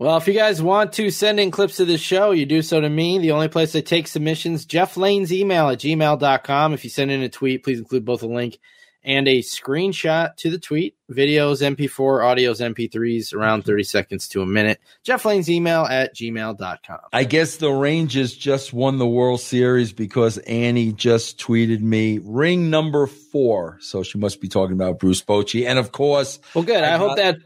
Well, 0.00 0.16
if 0.16 0.26
you 0.26 0.32
guys 0.32 0.62
want 0.62 0.94
to 0.94 1.10
send 1.10 1.38
in 1.38 1.50
clips 1.50 1.78
of 1.78 1.86
the 1.86 1.98
show, 1.98 2.30
you 2.30 2.46
do 2.46 2.62
so 2.62 2.80
to 2.80 2.88
me. 2.88 3.18
The 3.18 3.32
only 3.32 3.48
place 3.48 3.76
I 3.76 3.82
take 3.82 4.08
submissions, 4.08 4.64
Jeff 4.64 4.96
Lane's 4.96 5.30
email 5.30 5.68
at 5.68 5.78
gmail.com. 5.78 6.72
If 6.72 6.84
you 6.84 6.88
send 6.90 7.10
in 7.10 7.20
a 7.20 7.28
tweet, 7.28 7.62
please 7.62 7.78
include 7.80 8.06
both 8.06 8.22
a 8.22 8.26
link 8.26 8.58
and 9.04 9.28
a 9.28 9.40
screenshot 9.40 10.36
to 10.36 10.50
the 10.50 10.58
tweet. 10.58 10.94
Videos, 11.10 11.60
MP4, 11.60 12.20
audios, 12.22 12.60
MP3s, 12.74 13.34
around 13.34 13.66
30 13.66 13.82
seconds 13.84 14.28
to 14.28 14.40
a 14.40 14.46
minute. 14.46 14.80
Jeff 15.04 15.26
Lane's 15.26 15.50
email 15.50 15.82
at 15.84 16.16
gmail.com. 16.16 16.98
I 17.12 17.24
guess 17.24 17.56
the 17.56 17.70
Rangers 17.70 18.34
just 18.34 18.72
won 18.72 18.96
the 18.96 19.06
World 19.06 19.40
Series 19.42 19.92
because 19.92 20.38
Annie 20.38 20.92
just 20.94 21.38
tweeted 21.38 21.80
me 21.82 22.20
ring 22.22 22.70
number 22.70 23.06
four. 23.06 23.76
So 23.82 24.02
she 24.02 24.16
must 24.16 24.40
be 24.40 24.48
talking 24.48 24.76
about 24.76 24.98
Bruce 24.98 25.20
Bochy. 25.22 25.66
And 25.66 25.78
of 25.78 25.92
course, 25.92 26.38
Well, 26.54 26.64
good. 26.64 26.82
I, 26.82 26.94
I 26.94 26.96
hope 26.96 27.10
got- 27.10 27.16
that 27.18 27.36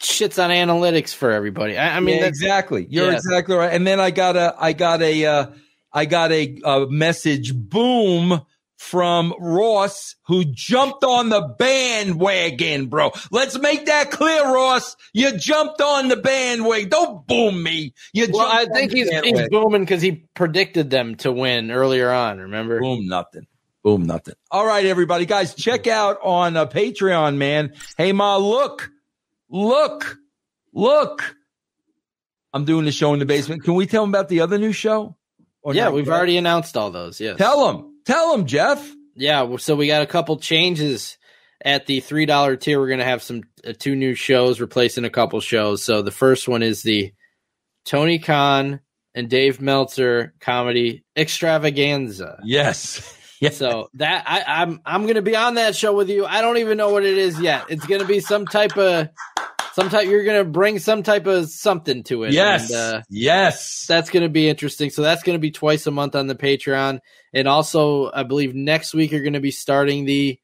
shits 0.00 0.42
on 0.42 0.50
analytics 0.50 1.14
for 1.14 1.30
everybody. 1.30 1.78
I, 1.78 1.96
I 1.96 2.00
mean, 2.00 2.18
Yeah, 2.18 2.26
exactly. 2.26 2.86
You're 2.88 3.10
yeah. 3.10 3.16
exactly 3.16 3.56
right. 3.56 3.72
And 3.72 3.86
then 3.86 4.00
I 4.00 4.10
got 4.10 4.36
a, 4.36 4.54
I 4.58 4.72
got 4.72 5.02
a, 5.02 5.24
uh, 5.26 5.46
I 5.92 6.04
got 6.04 6.32
a, 6.32 6.60
uh 6.64 6.86
message. 6.86 7.54
Boom. 7.54 8.42
From 8.76 9.32
Ross, 9.38 10.16
who 10.26 10.44
jumped 10.44 11.04
on 11.04 11.30
the 11.30 11.40
bandwagon, 11.58 12.88
bro. 12.88 13.12
Let's 13.30 13.58
make 13.58 13.86
that 13.86 14.10
clear, 14.10 14.44
Ross. 14.44 14.96
You 15.14 15.38
jumped 15.38 15.80
on 15.80 16.08
the 16.08 16.16
bandwagon. 16.16 16.90
Don't 16.90 17.26
boom 17.26 17.62
me. 17.62 17.94
You 18.12 18.28
Well, 18.30 18.46
I 18.46 18.66
think 18.66 18.92
he's, 18.92 19.08
he's 19.08 19.48
booming 19.48 19.82
because 19.82 20.02
he 20.02 20.26
predicted 20.34 20.90
them 20.90 21.14
to 21.18 21.32
win 21.32 21.70
earlier 21.70 22.10
on. 22.10 22.38
Remember? 22.40 22.78
Boom, 22.78 23.06
nothing. 23.06 23.46
Boom, 23.82 24.02
nothing. 24.04 24.34
All 24.50 24.66
right, 24.66 24.84
everybody, 24.84 25.24
guys, 25.24 25.54
check 25.54 25.86
out 25.86 26.18
on 26.22 26.56
uh, 26.56 26.66
Patreon, 26.66 27.36
man. 27.36 27.72
Hey, 27.96 28.12
ma, 28.12 28.36
look, 28.36 28.90
look, 29.48 30.18
look. 30.72 31.36
I'm 32.52 32.64
doing 32.64 32.84
the 32.84 32.92
show 32.92 33.12
in 33.12 33.18
the 33.18 33.26
basement. 33.26 33.64
Can 33.64 33.74
we 33.74 33.86
tell 33.86 34.02
them 34.02 34.10
about 34.10 34.28
the 34.28 34.40
other 34.40 34.58
new 34.58 34.72
show? 34.72 35.16
Or 35.62 35.74
yeah, 35.74 35.90
we've 35.90 36.06
yet? 36.06 36.14
already 36.14 36.36
announced 36.36 36.76
all 36.76 36.90
those. 36.90 37.20
Yes. 37.20 37.38
Tell 37.38 37.66
them. 37.66 37.98
Tell 38.04 38.32
them, 38.32 38.46
Jeff. 38.46 38.92
Yeah, 39.16 39.56
so 39.56 39.76
we 39.76 39.86
got 39.86 40.02
a 40.02 40.06
couple 40.06 40.36
changes 40.38 41.16
at 41.64 41.86
the 41.86 42.00
three 42.00 42.26
dollar 42.26 42.56
tier. 42.56 42.78
We're 42.78 42.88
gonna 42.88 43.04
have 43.04 43.22
some 43.22 43.42
uh, 43.66 43.72
two 43.78 43.96
new 43.96 44.14
shows 44.14 44.60
replacing 44.60 45.04
a 45.04 45.10
couple 45.10 45.40
shows. 45.40 45.82
So 45.82 46.02
the 46.02 46.10
first 46.10 46.48
one 46.48 46.62
is 46.62 46.82
the 46.82 47.12
Tony 47.84 48.18
Khan 48.18 48.80
and 49.14 49.28
Dave 49.30 49.60
Meltzer 49.60 50.34
comedy 50.40 51.04
extravaganza. 51.16 52.40
Yes. 52.44 53.16
So 53.52 53.90
that 53.94 54.24
I, 54.26 54.62
I'm 54.62 54.80
I'm 54.86 55.06
gonna 55.06 55.20
be 55.20 55.36
on 55.36 55.56
that 55.56 55.76
show 55.76 55.94
with 55.94 56.08
you. 56.08 56.24
I 56.24 56.40
don't 56.40 56.56
even 56.56 56.78
know 56.78 56.88
what 56.88 57.04
it 57.04 57.18
is 57.18 57.38
yet. 57.38 57.66
It's 57.68 57.84
gonna 57.84 58.06
be 58.06 58.20
some 58.20 58.46
type 58.46 58.78
of 58.78 59.10
some 59.74 59.88
type. 59.90 60.08
You're 60.08 60.24
gonna 60.24 60.44
bring 60.44 60.78
some 60.78 61.02
type 61.02 61.26
of 61.26 61.50
something 61.50 62.02
to 62.04 62.24
it. 62.24 62.32
Yes. 62.32 62.70
And, 62.70 62.78
uh, 62.78 63.02
yes. 63.10 63.86
that's 63.86 64.10
going 64.10 64.22
to 64.22 64.28
be 64.28 64.48
interesting. 64.48 64.90
So 64.90 65.02
that's 65.02 65.22
going 65.22 65.34
to 65.34 65.40
be 65.40 65.50
twice 65.50 65.86
a 65.86 65.90
month 65.90 66.14
on 66.14 66.26
the 66.26 66.34
Patreon, 66.34 67.00
and 67.32 67.48
also 67.48 68.10
I 68.12 68.22
believe 68.22 68.54
next 68.54 68.94
week 68.94 69.12
you're 69.12 69.22
going 69.22 69.32
to 69.34 69.40
be 69.40 69.50
starting 69.50 70.04
the 70.04 70.38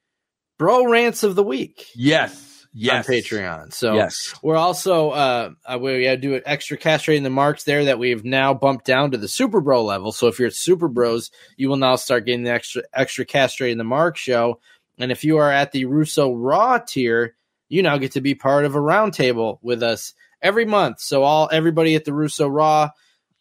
Bro 0.58 0.90
Rants 0.90 1.22
of 1.22 1.36
the 1.36 1.42
Week. 1.42 1.86
Yes. 1.94 2.48
Yes. 2.72 3.08
on 3.08 3.14
Patreon. 3.14 3.72
So 3.72 3.94
Yes. 3.94 4.34
we're 4.42 4.56
also 4.56 5.10
uh, 5.10 5.50
uh 5.66 5.78
we 5.80 6.04
gotta 6.04 6.16
do 6.18 6.34
an 6.34 6.42
extra 6.46 6.78
castrating 6.78 7.24
the 7.24 7.30
marks 7.30 7.64
there 7.64 7.86
that 7.86 7.98
we've 7.98 8.24
now 8.24 8.54
bumped 8.54 8.84
down 8.84 9.10
to 9.10 9.18
the 9.18 9.26
Super 9.26 9.60
Bro 9.60 9.84
level. 9.84 10.12
So 10.12 10.28
if 10.28 10.38
you're 10.38 10.48
at 10.48 10.54
Super 10.54 10.86
Bros, 10.86 11.30
you 11.56 11.68
will 11.68 11.76
now 11.76 11.96
start 11.96 12.26
getting 12.26 12.44
the 12.44 12.52
extra 12.52 12.82
extra 12.94 13.26
castrating 13.26 13.78
the 13.78 13.84
mark 13.84 14.16
show. 14.16 14.60
And 14.98 15.10
if 15.10 15.24
you 15.24 15.38
are 15.38 15.50
at 15.50 15.72
the 15.72 15.86
Russo 15.86 16.32
Raw 16.32 16.78
tier, 16.78 17.34
you 17.70 17.82
now 17.82 17.96
get 17.96 18.12
to 18.12 18.20
be 18.20 18.34
part 18.34 18.66
of 18.66 18.74
a 18.74 18.78
roundtable 18.78 19.58
with 19.62 19.82
us 19.82 20.12
every 20.42 20.66
month. 20.66 21.00
So 21.00 21.22
all 21.22 21.48
everybody 21.50 21.94
at 21.94 22.04
the 22.04 22.12
Russo 22.12 22.46
Raw 22.46 22.90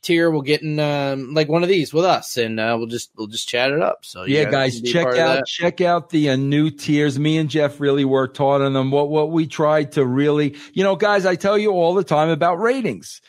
tier 0.01 0.31
will 0.31 0.41
get 0.41 0.61
in 0.61 0.79
um, 0.79 1.33
like 1.33 1.49
one 1.49 1.63
of 1.63 1.69
these 1.69 1.93
with 1.93 2.05
us, 2.05 2.37
and 2.37 2.59
uh, 2.59 2.75
we'll 2.77 2.87
just 2.87 3.11
we'll 3.17 3.27
just 3.27 3.49
chat 3.49 3.71
it 3.71 3.81
up. 3.81 4.05
So 4.05 4.23
yeah, 4.23 4.49
guys, 4.49 4.81
check 4.81 5.17
out 5.17 5.45
check 5.45 5.81
out 5.81 6.09
the 6.09 6.29
uh, 6.29 6.35
new 6.35 6.69
tiers. 6.69 7.19
Me 7.19 7.37
and 7.37 7.49
Jeff 7.49 7.79
really 7.79 8.05
worked 8.05 8.37
hard 8.37 8.61
on 8.61 8.73
them. 8.73 8.91
What 8.91 9.09
what 9.09 9.31
we 9.31 9.47
tried 9.47 9.93
to 9.93 10.05
really, 10.05 10.55
you 10.73 10.83
know, 10.83 10.95
guys, 10.95 11.25
I 11.25 11.35
tell 11.35 11.57
you 11.57 11.71
all 11.71 11.93
the 11.93 12.03
time 12.03 12.29
about 12.29 12.59
ratings. 12.59 13.21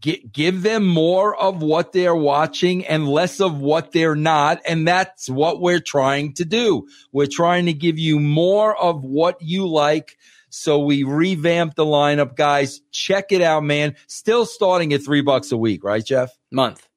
Gi- 0.00 0.28
give 0.32 0.62
them 0.62 0.86
more 0.86 1.36
of 1.36 1.62
what 1.62 1.92
they're 1.92 2.14
watching 2.14 2.86
and 2.86 3.08
less 3.08 3.40
of 3.40 3.60
what 3.60 3.92
they're 3.92 4.14
not, 4.14 4.60
and 4.66 4.86
that's 4.86 5.28
what 5.28 5.60
we're 5.60 5.80
trying 5.80 6.34
to 6.34 6.44
do. 6.44 6.86
We're 7.12 7.26
trying 7.26 7.66
to 7.66 7.72
give 7.72 7.98
you 7.98 8.20
more 8.20 8.76
of 8.76 9.02
what 9.02 9.40
you 9.42 9.66
like. 9.66 10.16
So 10.50 10.78
we 10.78 11.02
revamped 11.02 11.76
the 11.76 11.84
lineup, 11.84 12.36
guys. 12.36 12.80
Check 12.90 13.32
it 13.32 13.42
out, 13.42 13.64
man. 13.64 13.96
Still 14.06 14.46
starting 14.46 14.92
at 14.92 15.02
three 15.02 15.20
bucks 15.20 15.52
a 15.52 15.56
week, 15.56 15.84
right, 15.84 16.04
Jeff? 16.04 16.30
Month. 16.50 16.88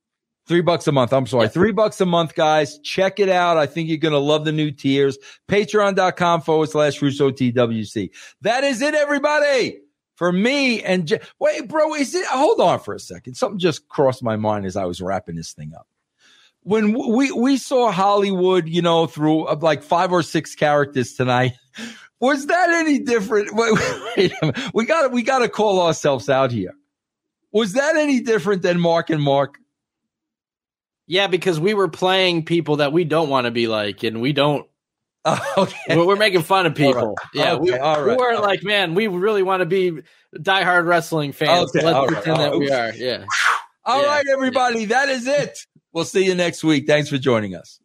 Three 0.47 0.61
bucks 0.61 0.87
a 0.87 0.91
month. 0.91 1.13
I'm 1.13 1.27
sorry. 1.27 1.47
Three 1.49 1.71
bucks 1.71 2.01
a 2.01 2.05
month, 2.05 2.35
guys. 2.35 2.79
Check 2.79 3.19
it 3.19 3.29
out. 3.29 3.57
I 3.57 3.67
think 3.67 3.89
you're 3.89 3.97
going 3.97 4.13
to 4.13 4.19
love 4.19 4.43
the 4.43 4.51
new 4.51 4.71
tiers. 4.71 5.17
Patreon.com 5.47 6.41
forward 6.41 6.69
slash 6.69 7.01
Russo 7.01 7.31
TWC. 7.31 8.09
That 8.41 8.63
is 8.63 8.81
it, 8.81 8.93
everybody. 8.93 9.79
For 10.21 10.31
me 10.31 10.83
and 10.83 11.19
wait, 11.39 11.67
bro, 11.67 11.95
is 11.95 12.13
it? 12.13 12.27
Hold 12.27 12.61
on 12.61 12.77
for 12.77 12.93
a 12.93 12.99
second. 12.99 13.33
Something 13.33 13.57
just 13.57 13.87
crossed 13.87 14.21
my 14.21 14.35
mind 14.35 14.67
as 14.67 14.75
I 14.75 14.85
was 14.85 15.01
wrapping 15.01 15.35
this 15.35 15.53
thing 15.53 15.73
up. 15.75 15.87
When 16.61 16.93
we 16.93 17.31
we 17.31 17.57
saw 17.57 17.91
Hollywood, 17.91 18.69
you 18.69 18.83
know, 18.83 19.07
through 19.07 19.45
uh, 19.45 19.57
like 19.59 19.81
five 19.81 20.11
or 20.11 20.21
six 20.21 20.53
characters 20.53 21.15
tonight, 21.15 21.53
was 22.19 22.45
that 22.45 22.69
any 22.69 22.99
different? 22.99 23.51
Wait, 23.55 23.73
wait 24.15 24.31
minute. 24.43 24.71
We 24.75 24.85
got 24.85 25.11
we 25.11 25.23
got 25.23 25.39
to 25.39 25.49
call 25.49 25.81
ourselves 25.81 26.29
out 26.29 26.51
here. 26.51 26.75
Was 27.51 27.73
that 27.73 27.95
any 27.95 28.19
different 28.19 28.61
than 28.61 28.79
Mark 28.79 29.09
and 29.09 29.23
Mark? 29.23 29.57
Yeah, 31.07 31.25
because 31.25 31.59
we 31.59 31.73
were 31.73 31.89
playing 31.89 32.45
people 32.45 32.75
that 32.75 32.93
we 32.93 33.05
don't 33.05 33.29
want 33.29 33.45
to 33.45 33.51
be 33.51 33.65
like, 33.65 34.03
and 34.03 34.21
we 34.21 34.33
don't. 34.33 34.67
okay. 35.57 35.75
We're, 35.89 36.07
we're 36.07 36.15
making 36.15 36.43
fun 36.43 36.65
of 36.65 36.73
people. 36.73 37.01
All 37.01 37.07
right. 37.09 37.17
Yeah, 37.33 37.55
we, 37.55 37.73
Okay, 37.73 38.03
we 38.03 38.09
right, 38.09 38.17
weren't 38.17 38.37
all 38.37 38.43
like, 38.43 38.63
man, 38.63 38.95
we 38.95 39.07
really 39.07 39.43
want 39.43 39.61
to 39.61 39.65
be 39.65 40.01
diehard 40.35 40.85
wrestling 40.85 41.31
fans. 41.31 41.69
Okay, 41.75 41.85
Let's 41.85 41.95
all 41.95 42.07
right, 42.07 42.13
pretend 42.15 42.37
all 42.37 42.51
that 42.51 42.57
we 42.57 42.71
are. 42.71 42.93
Yeah. 42.95 43.25
All 43.85 44.03
right, 44.03 44.25
everybody, 44.31 44.85
that 44.85 45.09
is 45.09 45.27
it. 45.27 45.57
We'll 45.93 46.05
see 46.05 46.25
you 46.25 46.35
next 46.35 46.63
week. 46.63 46.87
Thanks 46.87 47.09
for 47.09 47.17
joining 47.17 47.55
us. 47.55 47.80